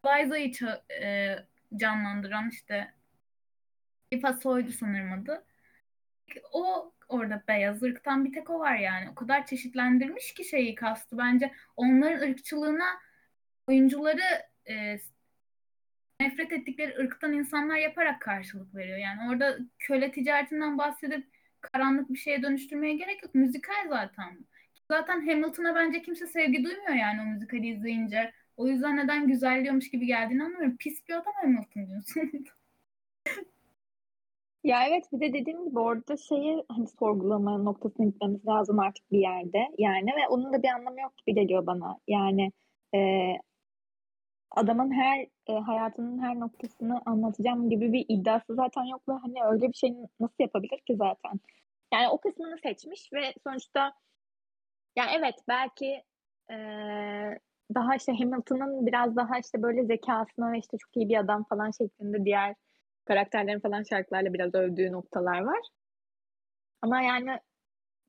Liza'yı 0.07 0.53
e, 1.03 1.37
canlandıran 1.77 2.49
işte 2.49 2.95
Khalifa 4.11 4.33
Soylu 4.33 4.73
sanırım 4.73 5.13
adı. 5.13 5.45
O 6.53 6.93
orada 7.09 7.43
beyaz 7.49 7.83
ırktan 7.83 8.25
bir 8.25 8.33
tek 8.33 8.51
o 8.51 8.61
var 8.61 8.77
yani. 8.77 9.11
O 9.11 9.15
kadar 9.15 9.47
çeşitlendirmiş 9.47 10.35
ki 10.35 10.45
şeyi 10.45 10.75
kastı. 10.75 11.19
Bence 11.19 11.53
onların 11.77 12.29
ırkçılığına 12.31 12.89
oyuncuları 13.67 14.23
e, 14.69 14.99
nefret 16.21 16.53
ettikleri 16.53 16.99
ırktan 16.99 17.33
insanlar 17.33 17.77
yaparak 17.77 18.21
karşılık 18.21 18.75
veriyor. 18.75 18.99
Yani 18.99 19.31
orada 19.31 19.59
köle 19.79 20.13
ticaretinden 20.13 20.79
bahsedip 20.79 21.27
karanlık 21.61 22.11
bir 22.11 22.19
şeye 22.19 22.43
dönüştürmeye 22.43 22.95
gerek 22.95 23.23
yok. 23.23 23.35
Müzikal 23.35 23.89
zaten. 23.89 24.47
Zaten 24.91 25.27
Hamilton'a 25.27 25.75
bence 25.75 26.03
kimse 26.03 26.27
sevgi 26.27 26.65
duymuyor 26.65 26.95
yani 26.95 27.23
o 27.23 27.25
müzikali 27.25 27.69
izleyince. 27.69 28.33
O 28.61 28.67
yüzden 28.67 28.97
neden 28.97 29.27
güzelliyormuş 29.27 29.91
gibi 29.91 30.07
geldiğini 30.07 30.45
anlamıyorum. 30.45 30.77
Pis 30.77 31.09
bir 31.09 31.15
adam 31.15 31.33
Hamilton 31.43 31.87
diyorsun. 31.87 32.45
Ya 34.65 34.87
evet 34.89 35.05
bir 35.13 35.21
de 35.21 35.33
dediğim 35.33 35.69
gibi 35.69 35.79
orada 35.79 36.17
şeyi 36.17 36.65
hani 36.69 36.87
sorgulama 36.87 37.59
noktasına 37.59 38.07
gitmemiz 38.07 38.47
lazım 38.47 38.79
artık 38.79 39.13
bir 39.13 39.19
yerde. 39.19 39.59
Yani 39.79 40.07
ve 40.07 40.29
onun 40.29 40.53
da 40.53 40.63
bir 40.63 40.69
anlamı 40.69 41.01
yok 41.01 41.13
gibi 41.19 41.35
geliyor 41.35 41.67
bana. 41.67 41.99
Yani 42.09 42.53
e, 42.95 43.33
adamın 44.51 44.93
her 44.93 45.27
e, 45.47 45.53
hayatının 45.53 46.19
her 46.19 46.41
noktasını 46.41 47.03
anlatacağım 47.07 47.71
gibi 47.71 47.93
bir 47.93 48.07
iddiası 48.09 48.55
zaten 48.55 48.85
yok 48.85 49.09
ve 49.09 49.13
hani 49.13 49.45
öyle 49.45 49.69
bir 49.69 49.75
şey 49.75 49.95
nasıl 50.21 50.37
yapabilir 50.39 50.79
ki 50.87 50.97
zaten? 50.97 51.41
Yani 51.95 52.09
o 52.09 52.21
kısmını 52.21 52.59
seçmiş 52.59 53.13
ve 53.13 53.35
sonuçta 53.47 53.93
yani 54.97 55.11
evet 55.19 55.35
belki 55.49 56.05
e, 56.51 56.57
daha 57.75 57.97
işte 57.97 58.13
Hamilton'ın 58.13 58.87
biraz 58.87 59.17
daha 59.17 59.39
işte 59.39 59.63
böyle 59.63 59.85
zekasına 59.85 60.53
ve 60.53 60.59
işte 60.59 60.77
çok 60.79 60.97
iyi 60.97 61.09
bir 61.09 61.17
adam 61.17 61.45
falan 61.45 61.71
şeklinde 61.71 62.25
diğer 62.25 62.55
karakterlerin 63.05 63.61
falan 63.61 63.83
şarkılarla 63.83 64.35
biraz 64.35 64.55
övdüğü 64.55 64.93
noktalar 64.93 65.41
var. 65.41 65.61
Ama 66.83 67.03
yani 67.03 67.39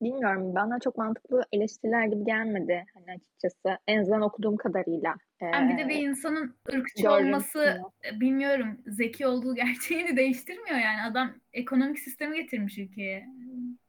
bilmiyorum 0.01 0.55
bana 0.55 0.79
çok 0.79 0.97
mantıklı 0.97 1.43
eleştiriler 1.51 2.05
gibi 2.05 2.25
gelmedi 2.25 2.85
hani 2.93 3.05
açıkçası. 3.15 3.79
En 3.87 4.01
azından 4.01 4.21
okuduğum 4.21 4.57
kadarıyla. 4.57 5.15
Yani 5.41 5.73
bir 5.73 5.77
de 5.77 5.89
bir 5.89 6.09
insanın 6.09 6.55
ırkçı 6.73 7.11
olması 7.11 7.81
bilmiyorum 8.13 8.81
zeki 8.85 9.27
olduğu 9.27 9.55
gerçeğini 9.65 10.17
değiştirmiyor 10.17 10.77
yani. 10.77 11.01
Adam 11.11 11.33
ekonomik 11.53 11.99
sistemi 11.99 12.35
getirmiş 12.35 12.77
ülkeye. 12.77 13.27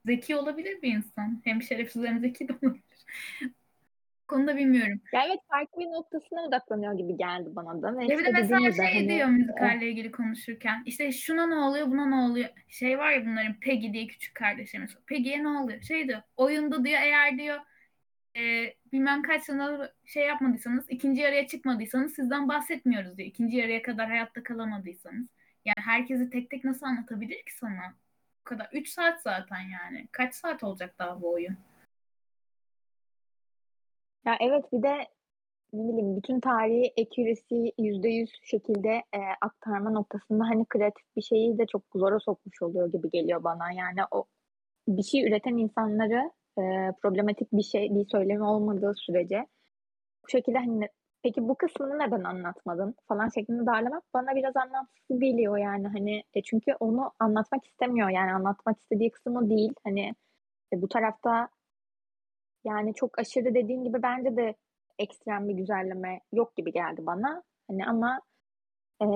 Zeki 0.05 0.35
olabilir 0.35 0.81
bir 0.81 0.95
insan. 0.95 1.41
Hem 1.43 1.61
şerefsiz 1.61 2.03
hem 2.03 2.19
zeki 2.19 2.47
de 2.47 2.53
olabilir 2.53 2.83
konuda 4.27 4.57
bilmiyorum. 4.57 5.01
Ya 5.13 5.23
evet 5.27 5.39
farklı 5.49 5.81
bir 5.81 5.85
noktasına 5.85 6.41
odaklanıyor 6.41 6.93
gibi 6.97 7.17
geldi 7.17 7.49
bana 7.51 7.81
da. 7.81 7.97
Ve 7.97 8.03
ya 8.03 8.17
bir 8.17 8.25
de 8.25 8.31
mesela 8.31 8.71
şey 8.71 8.93
hani... 8.93 9.09
diyor 9.09 9.27
müzikalle 9.27 9.89
ilgili 9.89 10.11
konuşurken. 10.11 10.83
İşte 10.85 11.11
şuna 11.11 11.47
ne 11.47 11.55
oluyor 11.55 11.87
buna 11.87 12.05
ne 12.05 12.15
oluyor. 12.15 12.49
Şey 12.67 12.97
var 12.99 13.11
ya 13.11 13.25
bunların 13.25 13.59
Peggy 13.59 13.93
diye 13.93 14.07
küçük 14.07 14.35
kardeşimiz. 14.35 14.97
Peggy'ye 15.07 15.43
ne 15.43 15.47
oluyor? 15.47 15.81
Şey 15.81 16.07
diyor 16.07 16.21
oyunda 16.37 16.85
diyor 16.85 16.99
eğer 17.01 17.37
diyor 17.37 17.59
e, 18.35 18.73
bilmem 18.91 19.21
kaç 19.21 19.43
sene 19.43 19.91
şey 20.05 20.27
yapmadıysanız 20.27 20.85
ikinci 20.89 21.21
yarıya 21.21 21.47
çıkmadıysanız 21.47 22.13
sizden 22.13 22.49
bahsetmiyoruz 22.49 23.17
diyor. 23.17 23.29
İkinci 23.29 23.57
yarıya 23.57 23.81
kadar 23.81 24.07
hayatta 24.07 24.43
kalamadıysanız. 24.43 25.27
Yani 25.65 25.85
herkesi 25.85 26.29
tek 26.29 26.49
tek 26.49 26.63
nasıl 26.63 26.85
anlatabilir 26.85 27.43
ki 27.45 27.53
sana? 27.53 27.95
Bu 28.39 28.43
kadar. 28.43 28.69
Üç 28.73 28.89
saat 28.89 29.21
zaten 29.21 29.59
yani. 29.59 30.07
Kaç 30.11 30.35
saat 30.35 30.63
olacak 30.63 30.95
daha 30.99 31.21
bu 31.21 31.31
oyun? 31.33 31.57
Ya 34.25 34.37
evet 34.39 34.65
bir 34.73 34.83
de 34.83 35.07
ne 35.73 35.89
bileyim 35.89 36.17
bütün 36.17 36.39
tarihi 36.39 36.93
accuracy 37.01 37.55
yüz 37.79 38.31
şekilde 38.43 38.89
e, 38.89 39.19
aktarma 39.41 39.89
noktasında 39.91 40.43
hani 40.43 40.65
kreatif 40.65 41.05
bir 41.15 41.21
şeyi 41.21 41.57
de 41.57 41.65
çok 41.65 41.83
zora 41.95 42.19
sokmuş 42.19 42.61
oluyor 42.61 42.91
gibi 42.91 43.09
geliyor 43.09 43.43
bana. 43.43 43.71
Yani 43.71 43.99
o 44.11 44.25
bir 44.87 45.03
şey 45.03 45.27
üreten 45.27 45.57
insanları 45.57 46.31
e, 46.59 46.61
problematik 47.01 47.53
bir 47.53 47.63
şey, 47.63 47.95
bir 47.95 48.05
söylemi 48.09 48.43
olmadığı 48.43 48.93
sürece 48.95 49.47
bu 50.25 50.29
şekilde 50.29 50.57
hani 50.57 50.89
peki 51.23 51.49
bu 51.49 51.55
kısmını 51.55 51.99
neden 51.99 52.23
anlatmadın? 52.23 52.95
falan 53.07 53.29
şeklinde 53.29 53.65
darlamak 53.65 54.03
bana 54.13 54.35
biraz 54.35 54.57
anlamsız 54.57 55.19
geliyor 55.19 55.57
yani 55.57 55.87
hani 55.87 56.23
e, 56.33 56.43
çünkü 56.43 56.73
onu 56.79 57.11
anlatmak 57.19 57.65
istemiyor. 57.67 58.09
Yani 58.09 58.33
anlatmak 58.33 58.79
istediği 58.79 59.11
kısmı 59.11 59.49
değil. 59.49 59.73
Hani 59.83 60.15
e, 60.73 60.81
bu 60.81 60.89
tarafta 60.89 61.49
yani 62.65 62.93
çok 62.93 63.19
aşırı 63.19 63.55
dediğin 63.55 63.83
gibi 63.83 64.03
bence 64.03 64.37
de 64.37 64.55
ekstrem 64.99 65.49
bir 65.49 65.53
güzelleme 65.53 66.21
yok 66.31 66.55
gibi 66.55 66.71
geldi 66.71 67.05
bana. 67.05 67.43
Hani 67.67 67.85
ama 67.85 68.21
e, 69.01 69.07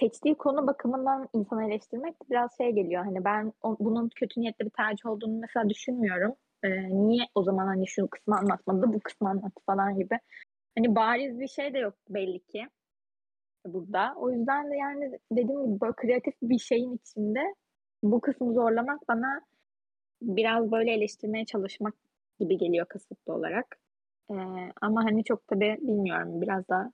seçtiği 0.00 0.34
konu 0.34 0.66
bakımından 0.66 1.28
insanı 1.32 1.64
eleştirmek 1.64 2.14
biraz 2.30 2.56
şey 2.56 2.72
geliyor. 2.72 3.04
Hani 3.04 3.24
ben 3.24 3.52
o, 3.62 3.76
bunun 3.80 4.08
kötü 4.08 4.40
niyetli 4.40 4.64
bir 4.64 4.70
tercih 4.70 5.06
olduğunu 5.06 5.38
mesela 5.40 5.68
düşünmüyorum. 5.68 6.34
E, 6.62 6.68
niye 6.90 7.24
o 7.34 7.42
zaman 7.42 7.66
hani 7.66 7.88
şu 7.88 8.08
kısmı 8.08 8.36
anlatmadı, 8.38 8.92
bu 8.92 9.00
kısmı 9.00 9.28
anlattı 9.28 9.62
falan 9.66 9.96
gibi. 9.98 10.18
Hani 10.78 10.96
bariz 10.96 11.40
bir 11.40 11.48
şey 11.48 11.74
de 11.74 11.78
yok 11.78 11.94
belli 12.10 12.40
ki 12.40 12.68
burada. 13.66 14.14
O 14.16 14.30
yüzden 14.30 14.70
de 14.70 14.76
yani 14.76 15.18
dediğim 15.32 15.66
gibi 15.66 15.80
böyle 15.80 15.92
kreatif 15.96 16.34
bir 16.42 16.58
şeyin 16.58 16.96
içinde 16.96 17.54
bu 18.02 18.20
kısmı 18.20 18.52
zorlamak 18.54 19.08
bana 19.08 19.40
biraz 20.22 20.72
böyle 20.72 20.92
eleştirmeye 20.92 21.44
çalışmak 21.44 21.94
gibi 22.38 22.58
geliyor 22.58 22.86
kasıtlı 22.86 23.32
olarak. 23.34 23.76
Ee, 24.30 24.34
ama 24.80 25.04
hani 25.04 25.24
çok 25.24 25.46
tabii 25.46 25.78
bilmiyorum 25.80 26.42
biraz 26.42 26.68
daha 26.68 26.92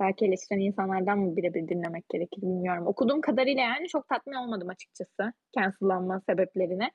belki 0.00 0.24
eleştiren 0.24 0.60
insanlardan 0.60 1.18
mı 1.18 1.36
birebir 1.36 1.68
dinlemek 1.68 2.08
gerekir 2.08 2.42
bilmiyorum. 2.42 2.86
Okuduğum 2.86 3.20
kadarıyla 3.20 3.62
yani 3.62 3.88
çok 3.88 4.08
tatmin 4.08 4.34
olmadım 4.34 4.68
açıkçası 4.68 5.32
cancellanma 5.58 6.20
sebeplerine. 6.20 6.90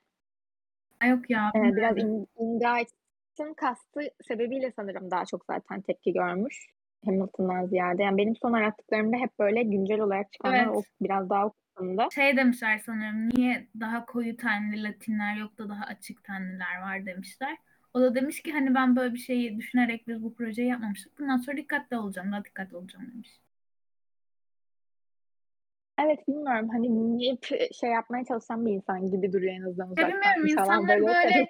Yok 1.07 1.30
ya. 1.30 1.51
Ee, 1.55 1.76
biraz 1.76 1.97
Indight'ın 2.38 3.53
kastı 3.53 4.01
sebebiyle 4.28 4.72
sanırım 4.76 5.12
daha 5.12 5.26
çok 5.26 5.45
zaten 5.45 5.82
tepki 5.82 6.14
görmüş. 6.14 6.68
Hamilton'dan 7.05 7.66
ziyade. 7.66 8.03
Yani 8.03 8.18
benim 8.18 8.36
son 8.36 8.53
arattıklarımda 8.53 9.18
hep 9.18 9.39
böyle 9.39 9.64
güncel 9.64 9.99
olarak 9.99 10.32
çıkanlar 10.32 10.66
evet. 10.66 10.76
o 10.76 10.82
biraz 11.01 11.30
daha 11.30 11.51
okudumda. 11.80 12.07
Şey 12.15 12.38
demişler 12.38 12.77
sanırım 12.77 13.30
niye 13.30 13.67
daha 13.80 14.05
koyu 14.05 14.38
tenli 14.38 14.84
Latinler 14.84 15.36
yok 15.36 15.57
da 15.57 15.69
daha 15.69 15.84
açık 15.84 16.23
tenliler 16.23 16.82
var 16.82 17.05
demişler. 17.05 17.57
O 17.93 18.01
da 18.01 18.15
demiş 18.15 18.41
ki 18.41 18.51
hani 18.51 18.75
ben 18.75 18.95
böyle 18.95 19.13
bir 19.13 19.19
şeyi 19.19 19.57
düşünerek 19.57 20.07
biz 20.07 20.23
bu 20.23 20.34
projeyi 20.34 20.69
yapmamıştık. 20.69 21.19
Bundan 21.19 21.38
sonra 21.38 21.57
dikkatli 21.57 21.97
olacağım, 21.97 22.32
daha 22.32 22.45
dikkatli 22.45 22.77
olacağım 22.77 23.11
demiş. 23.13 23.39
Evet 26.03 26.27
bilmiyorum 26.27 26.69
hani 26.69 27.17
niye 27.17 27.38
şey 27.73 27.89
yapmaya 27.89 28.25
çalışan 28.25 28.65
bir 28.65 28.71
insan 28.71 29.11
gibi 29.11 29.34
duruyor 29.34 29.53
en 29.53 29.61
azından 29.61 29.88
uzaktan. 29.88 30.07
Bilmiyorum 30.07 30.47
insanlar 30.47 30.88
böyle, 30.88 31.07
böyle 31.07 31.47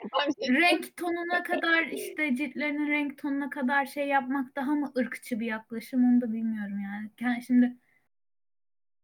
renk 0.62 0.98
tonuna 0.98 1.44
kadar 1.44 1.84
işte 1.84 2.36
ciltlerinin 2.36 2.92
renk 2.92 3.18
tonuna 3.18 3.50
kadar 3.50 3.86
şey 3.86 4.08
yapmak 4.08 4.56
daha 4.56 4.72
mı 4.76 4.92
ırkçı 4.98 5.40
bir 5.40 5.46
yaklaşım 5.46 6.04
onu 6.04 6.22
da 6.22 6.34
bilmiyorum 6.34 6.80
yani. 6.80 7.10
yani 7.20 7.44
şimdi 7.44 7.76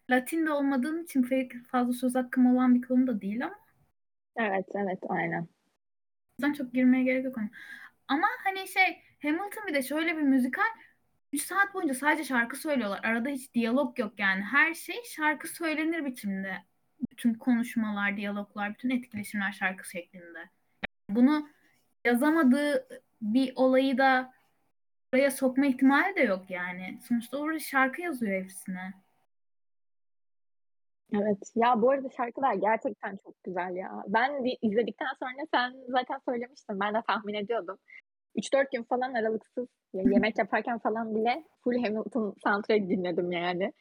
Latin 0.09 0.45
de 0.45 0.51
olmadığım 0.51 1.03
için 1.03 1.23
fazla 1.71 1.93
söz 1.93 2.15
hakkım 2.15 2.55
olan 2.55 2.75
bir 2.75 2.81
konu 2.81 3.07
da 3.07 3.21
değil 3.21 3.45
ama. 3.45 3.59
Evet 4.37 4.65
evet 4.75 4.99
aynen. 5.09 5.41
O 5.41 5.47
yüzden 6.39 6.53
çok 6.53 6.73
girmeye 6.73 7.03
gerek 7.03 7.25
yok. 7.25 7.37
Ama 8.07 8.27
hani 8.43 8.67
şey 8.67 9.01
Hamilton 9.21 9.67
bir 9.67 9.73
de 9.73 9.81
şöyle 9.81 10.17
bir 10.17 10.21
müzikal 10.21 10.63
3 11.33 11.41
saat 11.41 11.73
boyunca 11.73 11.93
sadece 11.93 12.23
şarkı 12.23 12.57
söylüyorlar. 12.57 12.99
Arada 13.03 13.29
hiç 13.29 13.53
diyalog 13.53 13.99
yok 13.99 14.19
yani. 14.19 14.41
Her 14.41 14.73
şey 14.73 15.03
şarkı 15.15 15.47
söylenir 15.47 16.05
biçimde. 16.05 16.57
Bütün 17.11 17.33
konuşmalar, 17.33 18.17
diyaloglar, 18.17 18.73
bütün 18.73 18.89
etkileşimler 18.89 19.51
şarkı 19.51 19.89
şeklinde. 19.89 20.49
Bunu 21.09 21.49
yazamadığı 22.05 22.87
bir 23.21 23.53
olayı 23.55 23.97
da 23.97 24.33
buraya 25.13 25.31
sokma 25.31 25.65
ihtimali 25.65 26.15
de 26.15 26.21
yok 26.21 26.49
yani. 26.49 26.99
Sonuçta 27.07 27.37
orada 27.37 27.59
şarkı 27.59 28.01
yazıyor 28.01 28.43
hepsine. 28.43 28.93
Evet. 31.13 31.51
Ya 31.55 31.81
bu 31.81 31.89
arada 31.89 32.09
şarkılar 32.17 32.53
gerçekten 32.53 33.17
çok 33.23 33.43
güzel 33.43 33.75
ya. 33.75 34.03
Ben 34.07 34.43
izledikten 34.61 35.13
sonra 35.19 35.45
sen 35.53 35.73
zaten 35.87 36.19
söylemiştin. 36.29 36.79
Ben 36.79 36.93
de 36.93 37.01
tahmin 37.07 37.33
ediyordum. 37.33 37.77
3-4 38.35 38.71
gün 38.71 38.83
falan 38.83 39.13
aralıksız 39.13 39.67
yemek 39.93 40.37
yaparken 40.37 40.79
falan 40.79 41.15
bile 41.15 41.43
full 41.63 41.83
Hamilton 41.83 42.35
soundtrack 42.43 42.89
dinledim 42.89 43.31
yani. 43.31 43.73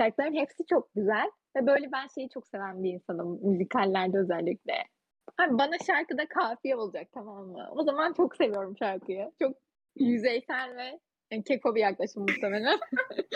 Şarkıların 0.00 0.34
hepsi 0.34 0.66
çok 0.66 0.94
güzel 0.94 1.30
ve 1.56 1.66
böyle 1.66 1.92
ben 1.92 2.06
şeyi 2.14 2.28
çok 2.28 2.48
seven 2.48 2.82
bir 2.84 2.92
insanım 2.92 3.38
müzikallerde 3.42 4.18
özellikle. 4.18 4.74
Abi 5.38 5.58
bana 5.58 5.78
şarkıda 5.86 6.28
kafiye 6.28 6.76
olacak 6.76 7.08
tamam 7.14 7.46
mı? 7.46 7.68
O 7.72 7.82
zaman 7.82 8.12
çok 8.12 8.36
seviyorum 8.36 8.76
şarkıyı. 8.78 9.30
Çok 9.42 9.56
yüzeysel 9.96 10.76
ve 10.76 11.00
yani 11.30 11.44
keko 11.44 11.74
bir 11.74 11.80
yaklaşım 11.80 12.22
muhtemelen. 12.22 12.78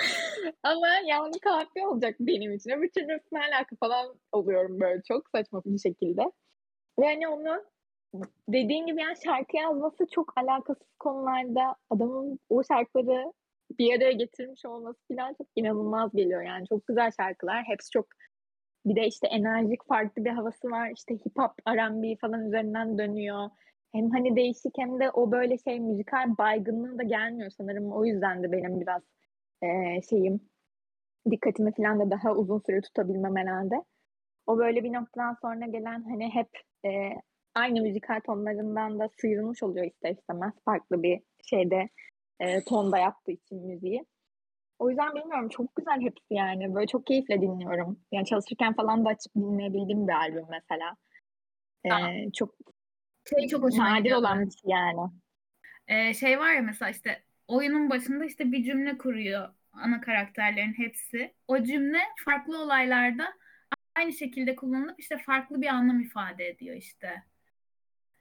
Ama 0.62 0.88
yani 1.06 1.38
kafiye 1.40 1.86
olacak 1.86 2.16
benim 2.20 2.52
için. 2.52 2.70
Öbür 2.70 2.88
türlü 2.88 3.20
alaka 3.32 3.76
falan 3.80 4.14
oluyorum 4.32 4.80
böyle 4.80 5.02
çok 5.02 5.28
saçma 5.30 5.62
bir 5.66 5.78
şekilde. 5.78 6.22
Ve 7.00 7.06
hani 7.06 7.28
onu 7.28 7.64
dediğin 8.48 8.86
gibi 8.86 9.00
yani 9.00 9.16
şarkı 9.24 9.56
yazması 9.56 10.06
çok 10.10 10.38
alakasız 10.38 10.96
konularda 10.98 11.76
adamın 11.90 12.38
o 12.48 12.64
şarkıları 12.64 13.32
bir 13.78 13.96
araya 13.96 14.12
getirmiş 14.12 14.64
olması 14.64 14.98
falan 15.08 15.34
çok 15.34 15.46
inanılmaz 15.56 16.12
geliyor 16.14 16.42
yani. 16.42 16.66
Çok 16.68 16.86
güzel 16.86 17.10
şarkılar. 17.20 17.64
Hepsi 17.66 17.90
çok 17.90 18.06
Bir 18.86 18.96
de 18.96 19.06
işte 19.06 19.26
enerjik 19.26 19.86
farklı 19.88 20.24
bir 20.24 20.30
havası 20.30 20.70
var. 20.70 20.90
İşte 20.96 21.14
hip 21.14 21.38
hop, 21.38 21.52
R&B 21.68 22.16
falan 22.16 22.46
üzerinden 22.46 22.98
dönüyor. 22.98 23.50
Hem 23.94 24.10
hani 24.10 24.36
değişik 24.36 24.78
hem 24.78 25.00
de 25.00 25.10
o 25.10 25.30
böyle 25.30 25.58
şey 25.58 25.80
müzikal 25.80 26.36
baygınlığı 26.38 26.98
da 26.98 27.02
gelmiyor 27.02 27.50
sanırım. 27.50 27.92
O 27.92 28.04
yüzden 28.04 28.42
de 28.42 28.52
benim 28.52 28.80
biraz 28.80 29.02
e, 29.62 30.02
şeyim 30.10 30.40
dikkatimi 31.30 31.74
falan 31.74 32.00
da 32.00 32.10
daha 32.10 32.32
uzun 32.32 32.58
süre 32.58 32.80
tutabilmem 32.80 33.36
herhalde. 33.36 33.74
O 34.46 34.58
böyle 34.58 34.84
bir 34.84 34.92
noktadan 34.92 35.36
sonra 35.42 35.66
gelen 35.66 36.02
hani 36.02 36.30
hep 36.34 36.48
e, 36.84 36.90
aynı 37.54 37.82
müzikal 37.82 38.20
tonlarından 38.26 38.98
da 38.98 39.08
sıyrılmış 39.20 39.62
oluyor 39.62 39.86
ister 39.86 40.10
istemez. 40.10 40.52
Farklı 40.64 41.02
bir 41.02 41.20
şeyde 41.44 41.88
e, 42.40 42.64
tonda 42.64 42.98
yaptığı 42.98 43.32
için 43.32 43.66
müziği. 43.66 44.04
O 44.78 44.90
yüzden 44.90 45.14
bilmiyorum 45.14 45.48
çok 45.48 45.74
güzel 45.74 46.00
hepsi 46.00 46.34
yani. 46.34 46.74
Böyle 46.74 46.86
çok 46.86 47.06
keyifle 47.06 47.40
dinliyorum. 47.40 48.00
Yani 48.12 48.26
çalışırken 48.26 48.74
falan 48.74 49.04
da 49.04 49.08
açıp 49.08 49.34
dinleyebildiğim 49.36 50.08
bir 50.08 50.12
albüm 50.12 50.46
mesela. 50.50 50.96
Ee, 51.84 52.32
çok 52.32 52.54
şey 53.28 53.48
çok 53.48 53.62
hoşuma 53.62 53.90
nadir 53.90 53.98
gidiyor. 53.98 54.18
olan 54.18 54.46
bir 54.46 54.50
şey 54.50 54.70
yani. 54.70 55.10
Ee, 55.88 56.14
şey 56.14 56.38
var 56.38 56.52
ya 56.52 56.62
mesela 56.62 56.90
işte 56.90 57.22
oyunun 57.48 57.90
başında 57.90 58.24
işte 58.24 58.52
bir 58.52 58.64
cümle 58.64 58.98
kuruyor 58.98 59.48
ana 59.72 60.00
karakterlerin 60.00 60.72
hepsi. 60.72 61.34
O 61.48 61.62
cümle 61.62 61.98
farklı 62.24 62.62
olaylarda 62.62 63.34
aynı 63.94 64.12
şekilde 64.12 64.56
kullanılıp 64.56 65.00
işte 65.00 65.18
farklı 65.18 65.62
bir 65.62 65.66
anlam 65.66 66.00
ifade 66.00 66.48
ediyor 66.48 66.76
işte. 66.76 67.22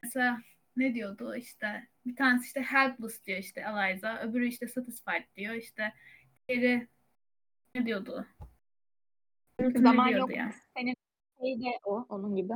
Mesela 0.03 0.41
ne 0.75 0.93
diyordu 0.93 1.35
işte 1.35 1.87
bir 2.05 2.15
tanesi 2.15 2.45
işte 2.45 2.61
helpless 2.61 3.25
diyor 3.25 3.39
işte 3.39 3.65
Eliza 3.89 4.19
öbürü 4.19 4.47
işte 4.47 4.67
satisfied 4.67 5.23
diyor 5.35 5.53
işte 5.53 5.93
diğeri 6.47 6.87
ne 7.75 7.85
diyordu? 7.85 8.27
Zaman 9.75 10.09
diyordu 10.09 10.31
yok. 10.31 10.37
ya. 10.37 10.51
Senin 10.77 10.95
şey 11.39 11.61
de 11.61 11.79
o 11.83 12.05
onun 12.09 12.35
gibi. 12.35 12.53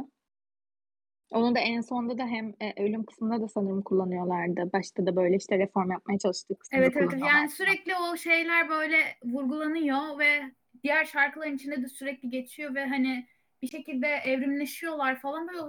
Onu 1.32 1.55
da 1.55 1.59
en 1.59 1.82
sonda 1.82 2.17
da 2.17 2.28
hem 2.28 2.53
e, 2.61 2.84
ölüm 2.84 3.05
kısmında 3.05 3.41
da 3.41 3.47
sanırım 3.47 3.82
kullanıyorlardı. 3.82 4.73
Başta 4.73 5.05
da 5.05 5.15
böyle 5.15 5.36
işte 5.36 5.59
reform 5.59 5.91
yapmaya 5.91 6.19
çalıştığı 6.19 6.59
kısmında 6.59 6.84
Evet 6.84 6.97
evet 6.97 7.21
yani 7.21 7.49
sürekli 7.49 7.95
o 7.95 8.17
şeyler 8.17 8.69
böyle 8.69 8.97
vurgulanıyor 9.23 10.19
ve 10.19 10.51
diğer 10.84 11.05
şarkıların 11.05 11.55
içinde 11.55 11.84
de 11.84 11.88
sürekli 11.88 12.30
geçiyor 12.30 12.75
ve 12.75 12.86
hani 12.86 13.28
bir 13.61 13.67
şekilde 13.67 14.07
evrimleşiyorlar 14.07 15.19
falan 15.19 15.47
böyle 15.47 15.61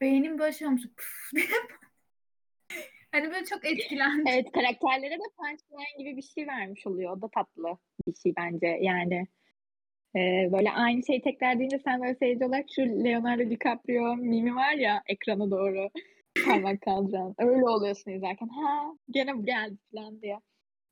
beynim 0.00 0.38
böyle 0.38 0.52
şey 0.52 0.68
olmuş. 0.68 0.82
Hani 3.12 3.30
böyle 3.30 3.44
çok 3.44 3.64
etkilendim. 3.64 4.26
Evet 4.26 4.52
karakterlere 4.52 5.14
de 5.14 5.24
punchline 5.36 5.98
gibi 5.98 6.16
bir 6.16 6.22
şey 6.22 6.46
vermiş 6.46 6.86
oluyor. 6.86 7.16
O 7.16 7.22
da 7.22 7.28
tatlı 7.28 7.78
bir 8.06 8.14
şey 8.14 8.32
bence 8.36 8.66
yani. 8.66 9.26
E, 10.16 10.52
böyle 10.52 10.70
aynı 10.70 11.06
şeyi 11.06 11.22
tekrar 11.22 11.58
deyince 11.58 11.78
sen 11.78 12.02
böyle 12.02 12.14
seyirci 12.14 12.44
olarak 12.44 12.66
şu 12.74 12.82
Leonardo 12.82 13.50
DiCaprio 13.50 14.16
mimi 14.16 14.54
var 14.56 14.72
ya 14.72 15.02
ekrana 15.06 15.50
doğru 15.50 15.90
parmak 16.46 16.80
kaldıran. 16.80 17.34
Öyle 17.38 17.64
oluyorsun 17.64 18.10
izlerken. 18.10 18.48
Ha 18.48 18.84
gene 19.10 19.38
bu 19.38 19.44
geldi 19.44 19.76
falan 19.94 20.22
diye. 20.22 20.40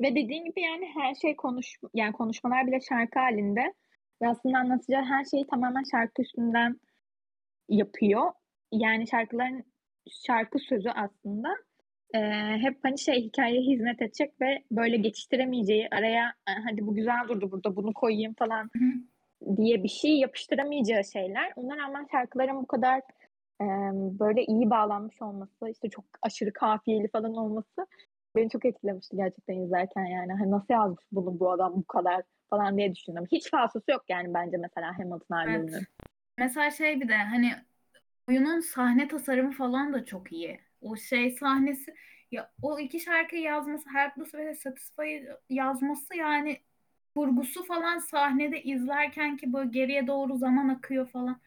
Ve 0.01 0.11
dediğin 0.11 0.45
gibi 0.45 0.61
yani 0.61 0.87
her 0.95 1.15
şey 1.15 1.37
konuş 1.37 1.77
yani 1.95 2.13
konuşmalar 2.13 2.67
bile 2.67 2.81
şarkı 2.89 3.19
halinde. 3.19 3.75
Ve 4.23 4.29
aslında 4.29 4.59
anlatacağı 4.59 5.05
her 5.05 5.25
şeyi 5.25 5.47
tamamen 5.47 5.83
şarkı 5.91 6.23
üstünden 6.23 6.81
yapıyor. 7.69 8.33
Yani 8.73 9.09
şarkıların 9.09 9.65
şarkı 10.27 10.59
sözü 10.59 10.89
aslında 10.89 11.49
e, 12.15 12.19
hep 12.59 12.79
hani 12.83 12.99
şey 12.99 13.23
hikayeye 13.23 13.61
hizmet 13.61 14.03
edecek 14.03 14.41
ve 14.41 14.63
böyle 14.71 14.97
geçiştiremeyeceği 14.97 15.89
araya 15.91 16.29
"E, 16.49 16.53
hadi 16.71 16.87
bu 16.87 16.95
güzel 16.95 17.29
durdu 17.29 17.51
burada 17.51 17.77
bunu 17.77 17.95
koyayım 17.95 18.35
falan. 18.35 18.71
Diye 19.57 19.83
bir 19.83 19.89
şey 19.89 20.19
yapıştıramayacağı 20.19 21.05
şeyler. 21.05 21.53
Ona 21.57 21.77
rağmen 21.77 22.07
şarkıların 22.11 22.57
bu 22.57 22.67
kadar 22.67 22.99
e, 23.61 23.65
böyle 24.19 24.45
iyi 24.45 24.71
bağlanmış 24.71 25.23
olması, 25.23 25.69
işte 25.71 25.91
çok 25.91 26.05
aşırı 26.23 26.53
kafiyeli 26.53 27.09
falan 27.09 27.35
olması 27.35 27.87
beni 28.37 28.51
çok 28.51 28.65
etkilemişti 28.65 29.17
gerçekten 29.17 29.55
izlerken 29.55 30.05
yani. 30.05 30.33
Hani 30.33 30.51
nasıl 30.51 30.75
yazmış 30.75 31.05
bunu 31.13 31.41
bu 31.41 31.51
adam 31.53 31.73
bu 31.77 31.85
kadar 31.85 32.23
falan 32.51 32.79
diye 32.79 32.95
düşündüm. 32.95 33.25
Hiç 33.33 33.51
falsosu 33.51 33.91
yok 33.91 34.05
yani 34.09 34.35
bence 34.35 34.57
mesela 34.57 34.99
Hamilton 34.99 35.37
albümünün. 35.37 35.73
Evet. 35.73 35.87
Mesela 36.39 36.71
şey 36.71 37.01
bir 37.01 37.09
de 37.09 37.17
hani 37.17 37.53
oyunun 38.29 38.61
sahne 38.61 39.09
tasarımı 39.09 39.53
falan 39.53 39.93
da 39.93 40.05
çok 40.05 40.33
iyi. 40.33 40.61
O 40.83 40.97
şey 40.97 41.31
sahnesi 41.31 41.95
ya 42.33 42.51
o 42.63 42.79
iki 42.79 43.01
şarkıyı 43.01 43.43
yazması 43.43 43.89
Helpless 43.95 44.35
ve 44.35 44.55
Satisfy 44.55 45.03
yazması 45.51 46.17
yani 46.17 46.59
kurgusu 47.15 47.65
falan 47.65 47.99
sahnede 47.99 48.63
izlerken 48.63 49.37
ki 49.37 49.53
böyle 49.53 49.71
geriye 49.71 50.07
doğru 50.07 50.37
zaman 50.37 50.69
akıyor 50.69 51.09
falan. 51.09 51.41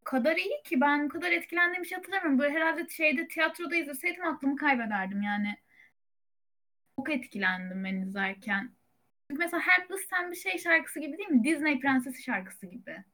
O 0.00 0.04
kadar 0.04 0.36
iyi 0.36 0.62
ki 0.64 0.80
ben 0.80 1.04
bu 1.04 1.08
kadar 1.08 1.32
etkilendiğim 1.32 1.84
şey 1.84 1.96
hatırlamıyorum. 1.96 2.38
Böyle 2.38 2.54
herhalde 2.54 2.88
şeyde 2.88 3.28
tiyatroda 3.28 3.76
izleseydim 3.76 4.24
aklımı 4.24 4.56
kaybederdim 4.56 5.22
yani. 5.22 5.56
Çok 6.98 7.10
etkilendim 7.10 7.84
ben 7.84 7.96
izlerken. 7.96 8.70
Çünkü 9.30 9.44
mesela 9.44 9.62
Helpless 9.62 10.08
sen 10.10 10.30
bir 10.30 10.36
şey 10.36 10.58
şarkısı 10.58 11.00
gibi 11.00 11.18
değil 11.18 11.28
mi? 11.28 11.44
Disney 11.44 11.80
prensesi 11.80 12.22
şarkısı 12.22 12.66
gibi. 12.66 13.04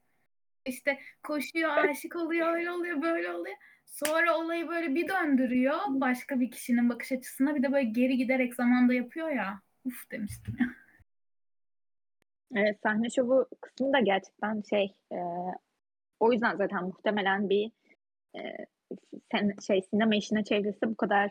İşte 0.67 0.99
koşuyor, 1.23 1.77
aşık 1.77 2.17
oluyor, 2.17 2.55
öyle 2.55 2.71
oluyor, 2.71 3.03
böyle 3.03 3.33
oluyor. 3.33 3.57
Sonra 3.87 4.37
olayı 4.37 4.69
böyle 4.69 4.95
bir 4.95 5.09
döndürüyor 5.09 5.79
başka 5.89 6.41
bir 6.41 6.51
kişinin 6.51 6.89
bakış 6.89 7.13
açısına. 7.13 7.55
Bir 7.55 7.63
de 7.63 7.73
böyle 7.73 7.89
geri 7.89 8.17
giderek 8.17 8.55
zamanda 8.55 8.95
yapıyor 8.95 9.29
ya. 9.31 9.61
Uf 9.85 10.11
demiştim 10.11 10.57
ya. 10.61 10.67
Evet, 12.55 12.79
sahne 12.83 13.11
şovu 13.11 13.49
kısmı 13.61 13.93
da 13.93 14.01
gerçekten 14.01 14.63
şey 14.71 14.95
e, 15.13 15.19
o 16.21 16.33
yüzden 16.33 16.57
zaten 16.57 16.85
muhtemelen 16.85 17.49
bir 17.49 17.71
e, 18.37 18.41
sen, 19.33 19.55
şey 19.67 19.83
sinema 19.83 20.15
işine 20.15 20.45
çevrilse 20.45 20.87
bu 20.87 20.97
kadar 20.97 21.31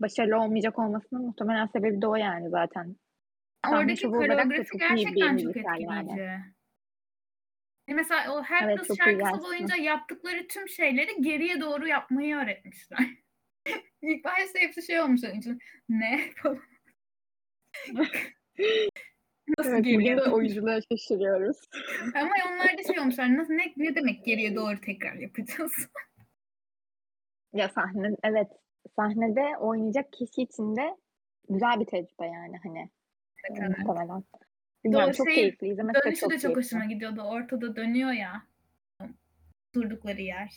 başarılı 0.00 0.40
olmayacak 0.40 0.78
olmasının 0.78 1.26
muhtemelen 1.26 1.66
sebebi 1.66 2.02
de 2.02 2.06
o 2.06 2.14
yani 2.14 2.50
zaten. 2.50 2.96
Sahne 3.64 3.76
Oradaki 3.78 4.06
koreografi 4.06 4.64
çok 4.64 4.80
iyi 4.80 5.06
bir 5.06 5.14
gerçekten 5.14 5.36
çok 5.36 5.56
etkileyici. 5.56 6.20
yani. 6.20 6.40
E 7.88 7.94
Mesela 7.94 8.34
o 8.34 8.38
Evet 8.38 8.50
Helpless 8.50 8.88
çok 8.88 8.96
iyi 8.96 9.20
şarkısı 9.20 9.44
boyunca 9.44 9.76
yaptıkları 9.76 10.48
tüm 10.48 10.68
şeyleri 10.68 11.22
geriye 11.22 11.60
doğru 11.60 11.88
yapmayı 11.88 12.36
öğretmişler. 12.36 12.98
İlk 14.02 14.24
başta 14.24 14.58
hepsi 14.58 14.82
şey 14.82 15.00
olmuş 15.00 15.24
onun 15.24 15.34
için. 15.34 15.58
Ne 15.88 16.20
falan. 16.42 16.62
Nasıl 19.58 19.70
Evet, 19.72 19.84
geriye 19.84 19.98
bugün 20.00 20.16
de 20.16 20.30
doğru? 20.30 20.34
oyunculuğa 20.36 20.80
şaşırıyoruz. 20.92 21.56
Ama 22.14 22.30
onlar 22.52 22.78
da 22.78 22.82
şey 22.92 23.00
olmuşlar. 23.00 23.36
Nasıl, 23.36 23.52
ne, 23.54 23.72
ne 23.76 23.94
demek 23.94 24.24
geriye 24.24 24.54
doğru 24.56 24.80
tekrar 24.80 25.14
yapacağız? 25.14 25.72
Ya 27.52 27.68
sahne 27.68 28.16
evet 28.24 28.48
sahnede 28.96 29.56
oynayacak 29.58 30.12
kişi 30.12 30.42
için 30.42 30.76
de 30.76 30.96
güzel 31.48 31.80
bir 31.80 31.84
tecrübe 31.86 32.26
yani 32.26 32.56
hani 32.62 32.78
e, 33.50 33.54
Evet. 33.60 33.78
muhtemelen. 33.78 34.24
Bilmiyorum 34.84 35.08
O 35.10 35.12
çok 35.12 35.26
şey 35.26 35.34
keyifli 35.34 35.68
izlemesi 35.68 36.00
de 36.00 36.04
dönüşü 36.04 36.20
çok 36.20 36.30
de 36.30 36.34
çok 36.38 36.42
keyifli. 36.54 36.60
hoşuma 36.62 36.84
gidiyordu. 36.84 37.20
Ortada 37.22 37.76
dönüyor 37.76 38.10
ya. 38.12 38.42
Durdukları 39.74 40.20
yer. 40.22 40.50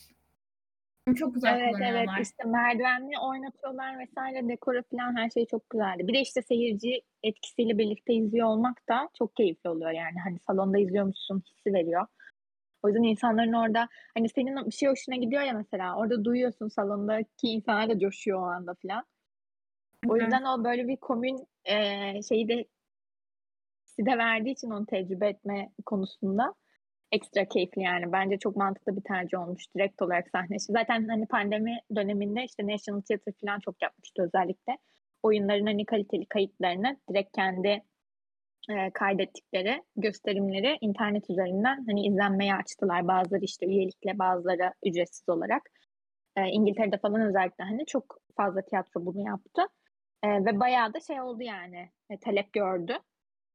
Çok 1.20 1.34
güzel 1.36 1.54
Evet 1.56 1.62
evet 1.66 1.74
kullanıyorlar. 1.78 2.20
işte 2.22 2.44
merdivenli 2.44 3.20
oynatıyorlar 3.20 4.00
vesaire 4.00 4.48
dekora 4.48 4.82
falan 4.92 5.16
her 5.16 5.30
şey 5.30 5.46
çok 5.46 5.70
güzeldi. 5.70 6.08
Bir 6.08 6.14
de 6.14 6.20
işte 6.22 6.42
seyirci 6.42 7.02
etkisiyle 7.24 7.78
birlikte 7.78 8.14
izliyor 8.14 8.48
olmak 8.48 8.90
da 8.90 9.10
çok 9.18 9.36
keyifli 9.36 9.70
oluyor 9.70 9.92
yani 9.92 10.20
hani 10.24 10.40
salonda 10.40 10.78
izliyormuşsun 10.78 11.44
hissi 11.50 11.74
veriyor. 11.74 12.08
O 12.84 12.88
yüzden 12.88 13.04
insanların 13.04 13.54
orada 13.54 13.88
hani 14.14 14.30
senin 14.30 14.66
bir 14.66 14.72
şey 14.72 14.90
hoşuna 14.90 15.16
gidiyor 15.16 15.42
ya 15.42 15.54
mesela 15.54 15.98
orada 15.98 16.26
duyuyorsun 16.26 16.68
salondaki 16.68 17.48
insanlar 17.48 17.90
da 17.90 18.00
coşuyor 18.00 18.42
o 18.42 18.46
anda 18.46 18.76
falan. 18.82 19.06
O 20.08 20.18
yüzden 20.18 20.44
o 20.44 20.64
böyle 20.64 20.88
bir 20.88 20.98
komün 20.98 21.48
e, 21.66 21.76
şeyi 22.22 22.48
de 22.48 22.66
de 24.00 24.18
verdiği 24.18 24.52
için 24.52 24.70
onu 24.70 24.86
tecrübe 24.86 25.28
etme 25.28 25.72
konusunda 25.86 26.54
ekstra 27.12 27.46
keyifli 27.46 27.82
yani. 27.82 28.12
Bence 28.12 28.38
çok 28.38 28.56
mantıklı 28.56 28.96
bir 28.98 29.02
tercih 29.02 29.40
olmuş 29.40 29.76
direkt 29.76 30.02
olarak 30.02 30.30
sahne. 30.30 30.60
Zaten 30.60 31.08
hani 31.08 31.26
pandemi 31.26 31.80
döneminde 31.96 32.44
işte 32.44 32.68
National 32.68 33.02
Theatre 33.02 33.32
falan 33.42 33.60
çok 33.60 33.82
yapmıştı 33.82 34.24
özellikle. 34.24 34.78
Oyunların 35.24 35.66
hani 35.66 35.86
kaliteli 35.86 36.26
kayıtlarını 36.26 36.98
direkt 37.10 37.36
kendi 37.36 37.84
e, 38.70 38.92
kaydettikleri 38.94 39.84
gösterimleri 39.96 40.78
internet 40.82 41.30
üzerinden 41.30 41.86
hani 41.88 42.08
izlenmeye 42.08 42.56
açtılar. 42.56 43.08
Bazıları 43.08 43.44
işte 43.44 43.66
üyelikle 43.66 44.20
bazıları 44.20 44.74
ücretsiz 44.86 45.30
olarak. 45.30 45.62
E, 46.36 46.48
İngiltere'de 46.48 46.98
falan 46.98 47.22
özellikle 47.22 47.64
hani 47.64 47.86
çok 47.86 48.18
fazla 48.38 48.62
tiyatro 48.62 49.06
bunu 49.06 49.26
yaptı. 49.28 49.62
E, 50.24 50.46
ve 50.46 50.60
bayağı 50.60 50.94
da 50.94 51.00
şey 51.00 51.22
oldu 51.22 51.44
yani 51.44 51.90
e, 52.10 52.18
talep 52.18 52.54
gördü. 52.54 52.94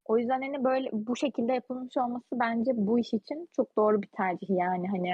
O 0.04 0.18
yüzden 0.18 0.42
hani 0.42 0.64
böyle 0.64 0.88
bu 0.92 1.16
şekilde 1.16 1.52
yapılmış 1.52 1.96
olması 1.96 2.26
bence 2.32 2.70
bu 2.74 2.98
iş 2.98 3.14
için 3.14 3.48
çok 3.56 3.76
doğru 3.76 4.02
bir 4.02 4.08
tercih 4.08 4.50
yani 4.50 4.88
hani 4.88 5.10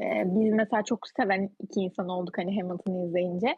e, 0.00 0.22
biz 0.26 0.52
mesela 0.52 0.82
çok 0.82 1.08
seven 1.08 1.50
iki 1.60 1.80
insan 1.80 2.08
olduk 2.08 2.38
hani 2.38 2.60
Hamilton'ı 2.60 3.06
izleyince. 3.06 3.56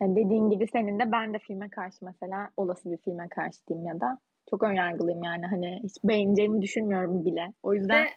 Yani 0.00 0.16
dediğin 0.16 0.50
gibi 0.50 0.66
senin 0.72 0.98
de 0.98 1.12
ben 1.12 1.34
de 1.34 1.38
filme 1.38 1.68
karşı 1.68 2.04
mesela 2.04 2.50
olası 2.56 2.92
bir 2.92 2.96
filme 2.96 3.28
karşı 3.28 3.66
diyeyim 3.68 3.88
ya 3.88 4.00
da 4.00 4.18
çok 4.50 4.62
önyargılıyım 4.62 5.22
yani 5.22 5.46
hani 5.46 5.80
hiç 5.84 6.04
beğeneceğimi 6.04 6.62
düşünmüyorum 6.62 7.24
bile. 7.24 7.52
O 7.62 7.74
yüzden 7.74 8.04
Ve 8.04 8.10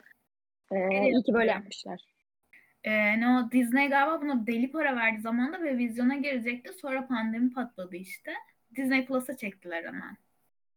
Ee, 0.72 1.10
iyi 1.12 1.24
ki 1.24 1.34
böyle 1.34 1.52
yapmışlar. 1.52 2.02
Ee, 2.84 3.20
ne 3.20 3.28
o 3.28 3.52
Disney 3.52 3.90
galiba 3.90 4.22
buna 4.22 4.48
deli 4.48 4.72
para 4.72 4.96
verdi 4.96 5.22
zamanda 5.22 5.64
ve 5.64 5.78
vizyona 5.78 6.16
girecekti. 6.16 6.74
Sonra 6.74 7.08
pandemi 7.08 7.54
patladı 7.54 7.96
işte. 7.96 8.34
Disney 8.76 9.06
Plus'a 9.06 9.38
çektiler 9.38 9.84
hemen. 9.84 10.18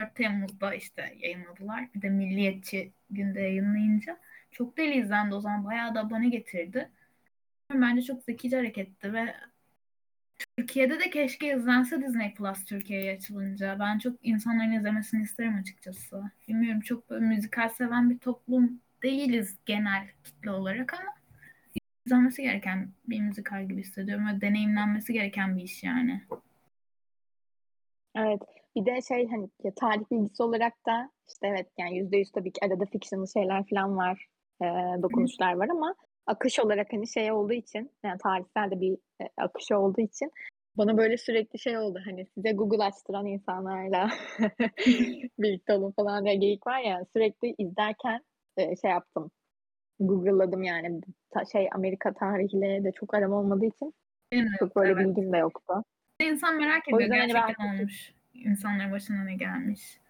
4 0.01 0.15
Temmuz'da 0.15 0.75
işte 0.75 1.15
yayınladılar. 1.19 1.89
Bir 1.95 2.03
de 2.03 2.09
Milliyetçi 2.09 2.93
günde 3.11 3.41
yayınlayınca. 3.41 4.19
Çok 4.51 4.77
deli 4.77 4.95
izlendi 4.95 5.35
o 5.35 5.41
zaman. 5.41 5.65
Bayağı 5.65 5.95
da 5.95 6.01
abone 6.01 6.29
getirdi. 6.29 6.91
Bence 7.75 8.03
çok 8.03 8.23
zekice 8.23 8.57
hareketti 8.57 9.13
ve 9.13 9.35
Türkiye'de 10.57 11.01
de 11.01 11.11
keşke 11.11 11.57
izlense 11.57 12.03
Disney 12.03 12.35
Plus 12.35 12.65
Türkiye'ye 12.65 13.17
açılınca. 13.17 13.77
Ben 13.81 13.99
çok 13.99 14.27
insanların 14.27 14.73
izlemesini 14.73 15.23
isterim 15.23 15.59
açıkçası. 15.61 16.23
Bilmiyorum 16.49 16.81
çok 16.81 17.11
böyle 17.11 17.27
müzikal 17.27 17.69
seven 17.69 18.11
bir 18.11 18.19
toplum 18.19 18.81
değiliz 19.03 19.59
genel 19.67 20.07
kitle 20.25 20.51
olarak 20.51 20.95
ama 20.95 21.15
izlenmesi 22.07 22.43
gereken 22.43 22.89
bir 23.09 23.21
müzikal 23.21 23.69
gibi 23.69 23.81
hissediyorum. 23.81 24.27
Böyle 24.27 24.41
deneyimlenmesi 24.41 25.13
gereken 25.13 25.57
bir 25.57 25.63
iş 25.63 25.83
yani. 25.83 26.23
Evet. 28.15 28.41
Bir 28.77 28.87
de 28.87 29.03
şey 29.03 29.29
hani 29.29 29.49
ya, 29.65 29.75
tarih 29.75 30.05
bilgisi 30.11 30.43
olarak 30.43 30.87
da 30.87 31.11
işte 31.29 31.47
evet 31.47 31.69
yani 31.79 31.99
yüzde 31.99 32.17
yüz 32.17 32.33
tabii 32.33 32.53
ki 32.53 32.61
arada 32.65 32.85
fictional 32.85 33.27
şeyler 33.27 33.65
falan 33.71 33.97
var. 33.97 34.27
E, 34.63 34.67
dokunuşlar 35.03 35.53
var 35.53 35.69
ama 35.69 35.95
akış 36.27 36.61
olarak 36.61 36.93
hani 36.93 37.09
şey 37.09 37.33
olduğu 37.33 37.53
için 37.53 37.91
yani 38.05 38.19
tarihsel 38.19 38.71
de 38.71 38.81
bir 38.81 38.93
e, 39.23 39.29
akışı 39.37 39.79
olduğu 39.79 40.01
için 40.01 40.33
bana 40.77 40.97
böyle 40.97 41.17
sürekli 41.17 41.59
şey 41.59 41.79
oldu 41.79 42.01
hani 42.05 42.27
size 42.27 42.53
Google 42.53 42.85
açtıran 42.85 43.27
insanlarla 43.27 44.11
birlikte 45.39 45.73
olun 45.73 45.93
falan 45.93 46.25
diye 46.25 46.35
geyik 46.35 46.67
var 46.67 46.81
ya 46.81 47.05
sürekli 47.13 47.55
izlerken 47.59 48.21
e, 48.57 48.77
şey 48.77 48.91
yaptım. 48.91 49.31
Google'ladım 50.01 50.63
yani 50.63 51.01
ta, 51.31 51.45
şey 51.45 51.69
Amerika 51.73 52.13
tarihiyle 52.13 52.85
de 52.85 52.93
çok 52.93 53.15
aram 53.15 53.33
olmadığı 53.33 53.67
için 53.67 53.95
Benim 54.33 54.49
çok 54.59 54.77
böyle 54.77 54.93
evet. 54.93 55.07
bilgim 55.07 55.33
de 55.33 55.37
yoktu. 55.37 55.85
İnsan 56.21 56.57
merak 56.57 56.83
O 56.93 56.97
ediyor 56.97 57.01
yüzden 57.01 57.19
hani 57.19 57.33
gerçekten 57.33 57.79
olmuş. 57.79 58.15
İnsanların 58.35 58.93
başına 58.93 59.25
ne 59.25 59.35
gelmiş. 59.35 60.01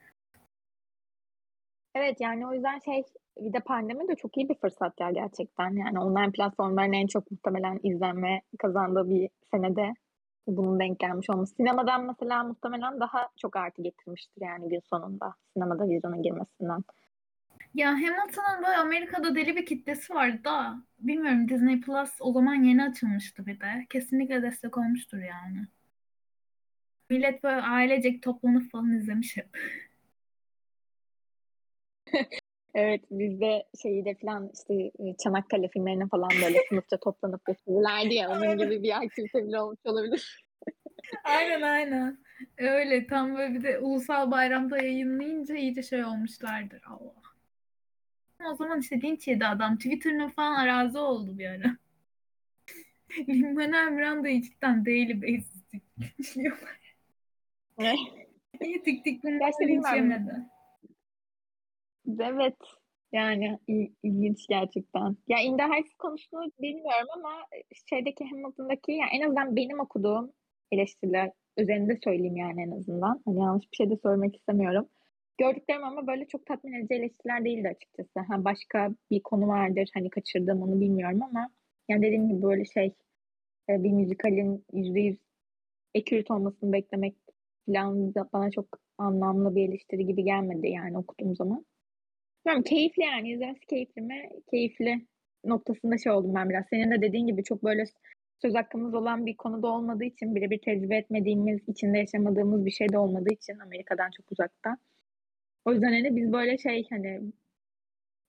Evet 1.94 2.20
yani 2.20 2.46
o 2.46 2.54
yüzden 2.54 2.78
şey 2.78 3.02
bir 3.39 3.53
de 3.53 3.61
pandemi 3.61 4.09
de 4.09 4.16
çok 4.16 4.37
iyi 4.37 4.49
bir 4.49 4.55
fırsat 4.55 5.01
ya 5.01 5.11
gerçekten. 5.11 5.76
Yani 5.76 5.99
online 6.01 6.32
platformların 6.32 6.93
en 6.93 7.07
çok 7.07 7.30
muhtemelen 7.30 7.80
izlenme 7.82 8.43
kazandığı 8.59 9.09
bir 9.11 9.28
senede 9.51 9.95
bunun 10.47 10.80
denk 10.80 10.99
gelmiş 10.99 11.30
olması. 11.30 11.55
Sinemadan 11.55 12.05
mesela 12.05 12.45
muhtemelen 12.45 13.01
daha 13.01 13.28
çok 13.37 13.57
artı 13.57 13.82
getirmiştir 13.82 14.43
yani 14.43 14.68
gün 14.68 14.80
sonunda. 14.91 15.35
Sinemada 15.55 15.89
vizyona 15.89 16.16
girmesinden. 16.16 16.85
Ya 17.74 17.89
Hamilton'ın 17.91 18.62
böyle 18.66 18.76
Amerika'da 18.76 19.35
deli 19.35 19.57
bir 19.57 19.66
kitlesi 19.66 20.14
vardı 20.14 20.45
da 20.45 20.82
bilmiyorum 20.99 21.49
Disney 21.49 21.80
Plus 21.80 22.11
o 22.20 22.32
zaman 22.32 22.55
yeni 22.55 22.85
açılmıştı 22.85 23.47
bir 23.47 23.61
de. 23.61 23.87
Kesinlikle 23.91 24.43
destek 24.43 24.78
olmuştur 24.78 25.18
yani. 25.18 25.66
Millet 27.11 27.43
böyle 27.43 27.62
ailecek 27.62 28.22
toplanıp 28.22 28.70
falan 28.70 28.93
izlemiş 28.93 29.37
hep. 29.37 29.49
Evet 32.74 33.00
bizde 33.10 33.66
şeyi 33.82 34.04
de 34.04 34.14
falan 34.14 34.50
işte 34.54 34.74
e, 34.74 35.16
Çanakkale 35.24 35.68
filmlerine 35.68 36.06
falan 36.08 36.30
böyle 36.44 36.58
sınıfça 36.68 36.96
toplanıp 36.96 37.44
gösterirlerdi 37.44 38.14
ya. 38.14 38.30
Onun 38.30 38.58
gibi 38.58 38.82
bir 38.82 38.96
aktivite 38.96 39.46
bile 39.46 39.60
olmuş 39.60 39.78
olabilir. 39.84 40.44
Aynen 41.24 41.62
aynen. 41.62 42.18
Öyle 42.58 43.06
tam 43.06 43.36
böyle 43.36 43.54
bir 43.54 43.62
de 43.62 43.78
ulusal 43.78 44.30
bayramda 44.30 44.78
yayınlayınca 44.78 45.54
iyice 45.54 45.82
şey 45.82 46.04
olmuşlardır. 46.04 46.82
Allah. 46.86 47.14
O 48.52 48.54
zaman 48.54 48.80
işte 48.80 49.00
linç 49.00 49.28
yedi 49.28 49.46
adam. 49.46 49.76
Twitter'ına 49.76 50.28
falan 50.28 50.54
arazi 50.54 50.98
oldu 50.98 51.38
bir 51.38 51.46
ara. 51.46 51.76
Lin-Manuel 53.28 53.92
Miranda'yı 53.92 54.42
cidden 54.42 54.86
daily 54.86 55.22
basis 55.22 55.62
linçliyorlar. 56.18 56.80
Ne? 57.78 57.94
İyi 58.60 58.82
tik 58.82 59.04
tik 59.04 59.22
Gerçi 59.22 59.68
linç 59.68 59.86
yemedi. 59.94 60.53
Evet. 62.20 62.57
Yani 63.12 63.59
il- 63.68 63.92
ilginç 64.02 64.46
gerçekten. 64.48 65.16
Ya 65.28 65.38
In 65.40 65.57
the 65.57 65.62
Heights 65.62 65.94
konusunu 65.94 66.50
bilmiyorum 66.61 67.09
ama 67.16 67.30
şeydeki 67.90 68.24
Hamilton'daki 68.24 68.92
yani 68.92 69.11
en 69.12 69.20
azından 69.20 69.57
benim 69.57 69.80
okuduğum 69.80 70.32
eleştiriler 70.72 71.30
üzerinde 71.57 71.98
söyleyeyim 72.05 72.36
yani 72.36 72.62
en 72.62 72.70
azından. 72.70 73.22
Hani 73.24 73.40
yanlış 73.40 73.72
bir 73.72 73.76
şey 73.76 73.90
de 73.90 73.96
söylemek 74.02 74.36
istemiyorum. 74.36 74.88
Gördüklerim 75.38 75.84
ama 75.84 76.07
böyle 76.07 76.26
çok 76.26 76.46
tatmin 76.46 76.72
edici 76.72 76.94
eleştiriler 76.94 77.44
değildi 77.44 77.68
açıkçası. 77.68 78.20
Ha 78.28 78.44
başka 78.44 78.90
bir 79.11 79.20
konu 79.22 79.48
vardır 79.48 79.90
hani 79.94 80.11
kaçırdığım 80.11 80.62
onu 80.62 80.80
bilmiyorum 80.80 81.22
ama 81.22 81.50
yani 81.88 82.02
dediğim 82.02 82.28
gibi 82.28 82.42
böyle 82.42 82.64
şey 82.64 82.94
e, 83.70 83.82
bir 83.84 83.90
müzikalin 83.90 84.64
yüzde 84.72 85.00
yüz 85.00 85.18
accurate 85.96 86.32
olmasını 86.34 86.72
beklemek 86.72 87.14
falan 87.66 88.14
bana 88.32 88.50
çok 88.50 88.66
anlamlı 88.98 89.55
bir 89.55 89.68
eleştiri 89.68 90.07
gibi 90.07 90.24
gelmedi 90.24 90.68
yani 90.68 90.98
okuduğum 90.98 91.36
zaman. 91.36 91.64
Bilmiyorum, 92.47 92.64
keyifli 92.64 93.03
yani 93.03 93.32
izlemesi 93.32 93.66
keyifli 93.66 94.03
mi? 94.03 94.30
Keyifli 94.51 95.07
noktasında 95.45 95.99
şey 95.99 96.12
oldum 96.12 96.34
ben 96.34 96.51
biraz. 96.51 96.64
Senin 96.70 96.90
de 96.90 97.03
dediğin 97.03 97.26
gibi 97.26 97.45
çok 97.45 97.64
böyle 97.64 97.84
söz 98.42 98.55
hakkımız 98.55 98.95
olan 98.95 99.26
bir 99.26 99.36
konuda 99.36 99.66
olmadığı 99.66 100.05
için 100.05 100.34
birebir 100.34 100.59
tecrübe 100.59 100.97
etmediğimiz, 100.97 101.61
içinde 101.68 101.99
yaşamadığımız 101.99 102.66
bir 102.66 102.70
şey 102.70 102.88
de 102.88 102.99
olmadığı 102.99 103.34
için 103.34 103.59
Amerika'dan 103.59 104.11
çok 104.11 104.32
uzakta. 104.32 104.76
O 105.64 105.72
yüzden 105.72 105.92
hani 105.92 106.16
biz 106.16 106.32
böyle 106.32 106.59
şey 106.59 106.86
hani 106.90 107.20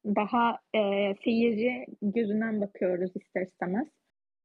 daha 0.05 0.59
e, 0.76 0.80
seyirci 1.24 1.86
gözünden 2.01 2.61
bakıyoruz 2.61 3.11
ister 3.16 3.41
istemez. 3.41 3.88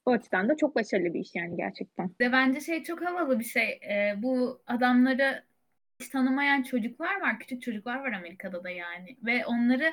O 0.07 0.11
açıdan 0.11 0.49
da 0.49 0.57
çok 0.57 0.77
başarılı 0.77 1.15
bir 1.15 1.21
iş 1.21 1.35
yani 1.35 1.57
gerçekten. 1.57 2.11
Ve 2.21 2.33
bence 2.33 2.61
şey 2.61 2.83
çok 2.83 3.07
havalı 3.07 3.39
bir 3.39 3.45
şey. 3.45 3.81
Ee, 3.83 4.23
bu 4.23 4.61
adamları 4.67 5.45
tanımayan 6.09 6.63
çocuklar 6.63 7.21
var. 7.21 7.39
Küçük 7.39 7.63
çocuklar 7.63 7.97
var 7.99 8.13
Amerika'da 8.13 8.65
da 8.65 8.71
yani. 8.71 9.17
Ve 9.23 9.47
onları 9.47 9.93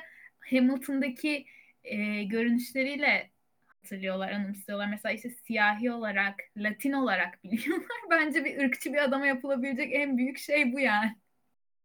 Hamilton'daki 0.50 1.46
e, 1.84 2.24
görünüşleriyle 2.24 3.30
hatırlıyorlar, 3.66 4.32
anımsıyorlar. 4.32 4.88
Mesela 4.90 5.12
işte 5.12 5.30
siyahi 5.30 5.90
olarak, 5.90 6.34
Latin 6.56 6.92
olarak 6.92 7.44
biliyorlar. 7.44 7.98
Bence 8.10 8.44
bir 8.44 8.64
ırkçı 8.64 8.92
bir 8.92 9.04
adama 9.04 9.26
yapılabilecek 9.26 9.94
en 9.94 10.18
büyük 10.18 10.38
şey 10.38 10.72
bu 10.72 10.80
yani. 10.80 11.16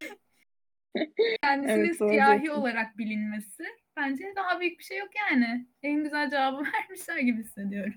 Kendisinin 1.44 1.86
Evet, 1.86 1.98
siyahi 1.98 2.42
diyorsun. 2.42 2.62
olarak 2.62 2.98
bilinmesi. 2.98 3.64
Bence 3.98 4.34
daha 4.36 4.60
büyük 4.60 4.80
bir 4.80 4.84
şey 4.84 4.98
yok 4.98 5.10
yani. 5.16 5.68
En 5.84 6.04
güzel 6.04 6.30
cevabı 6.30 6.64
vermişler 6.74 7.18
gibi 7.18 7.40
hissediyorum. 7.44 7.94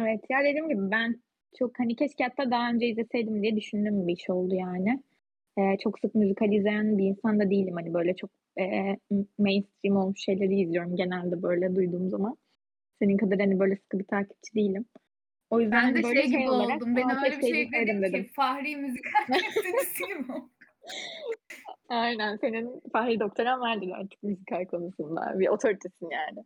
Evet 0.00 0.20
ya 0.30 0.44
dediğim 0.44 0.68
gibi 0.68 0.90
ben 0.90 1.23
çok 1.58 1.78
hani 1.78 1.96
keşke 1.96 2.24
hatta 2.24 2.50
daha 2.50 2.70
önce 2.70 2.86
izleseydim 2.86 3.42
diye 3.42 3.56
düşündüğüm 3.56 4.08
bir 4.08 4.12
iş 4.12 4.30
oldu 4.30 4.54
yani. 4.54 5.02
Ee, 5.58 5.76
çok 5.82 5.98
sık 5.98 6.14
müzikal 6.14 6.52
izleyen 6.52 6.98
bir 6.98 7.04
insan 7.04 7.40
da 7.40 7.50
değilim. 7.50 7.74
Hani 7.74 7.94
böyle 7.94 8.16
çok 8.16 8.30
e, 8.60 8.96
mainstream 9.38 9.96
olmuş 9.96 10.20
şeyleri 10.24 10.60
izliyorum 10.60 10.96
genelde 10.96 11.42
böyle 11.42 11.76
duyduğum 11.76 12.08
zaman. 12.10 12.36
Senin 13.02 13.16
kadar 13.16 13.38
hani 13.40 13.58
böyle 13.58 13.76
sıkı 13.76 13.98
bir 13.98 14.04
takipçi 14.04 14.54
değilim. 14.54 14.84
O 15.50 15.60
yüzden 15.60 15.78
Ben 15.78 15.82
hani 15.84 15.98
de 15.98 16.02
böyle 16.02 16.22
şey 16.22 16.30
gibi 16.30 16.50
olarak 16.50 16.76
oldum. 16.76 16.96
Beni 16.96 17.04
"Aa, 17.12 17.24
öyle 17.24 17.36
bir 17.36 17.40
şey 17.42 17.62
izleseydim" 17.62 17.72
dedim 17.88 18.02
dedim. 18.02 18.24
ki 18.24 18.32
Fahri 18.32 18.76
müzikal 18.76 19.26
gibi. 20.08 20.32
Aynen 21.88 22.36
senin 22.36 22.82
Fahri 22.92 23.20
doktoran 23.20 23.60
vardır 23.60 23.90
artık 23.94 24.22
müzikal 24.22 24.64
konusunda. 24.64 25.38
Bir 25.38 25.48
otoritesin 25.48 26.10
yani. 26.10 26.44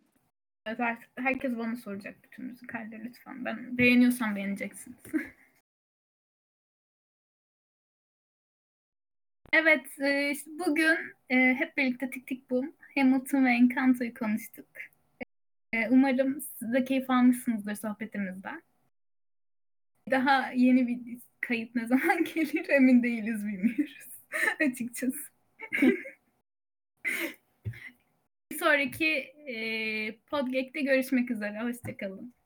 Artık 0.68 1.08
herkes 1.16 1.58
bana 1.58 1.76
soracak 1.76 2.16
bütün 2.24 2.44
müzikalleri 2.44 3.04
lütfen. 3.04 3.44
Ben 3.44 3.78
beğeniyorsam 3.78 4.36
beğeneceksiniz. 4.36 4.98
Evet, 9.52 10.00
e, 10.00 10.30
işte 10.30 10.50
bugün 10.66 10.96
e, 11.30 11.54
hep 11.54 11.76
birlikte 11.76 12.10
Tik 12.10 12.26
Tik 12.26 12.50
Boom, 12.50 12.72
Hamilton 12.94 13.44
ve 13.44 13.50
Encanto'yu 13.50 14.14
konuştuk. 14.14 14.66
E, 15.72 15.88
umarım 15.88 16.40
siz 16.40 16.72
de 16.72 16.84
keyif 16.84 17.10
almışsınızdır 17.10 17.74
sohbetimizden. 17.74 18.62
Daha 20.10 20.52
yeni 20.52 20.88
bir 20.88 21.18
kayıt 21.40 21.74
ne 21.74 21.86
zaman 21.86 22.24
gelir 22.34 22.68
emin 22.68 23.02
değiliz 23.02 23.46
bilmiyoruz 23.46 24.08
açıkçası. 24.60 25.18
Sonraki 28.58 29.06
e, 29.46 30.16
podcast'te 30.30 30.80
görüşmek 30.80 31.30
üzere. 31.30 31.62
Hoşçakalın. 31.62 32.37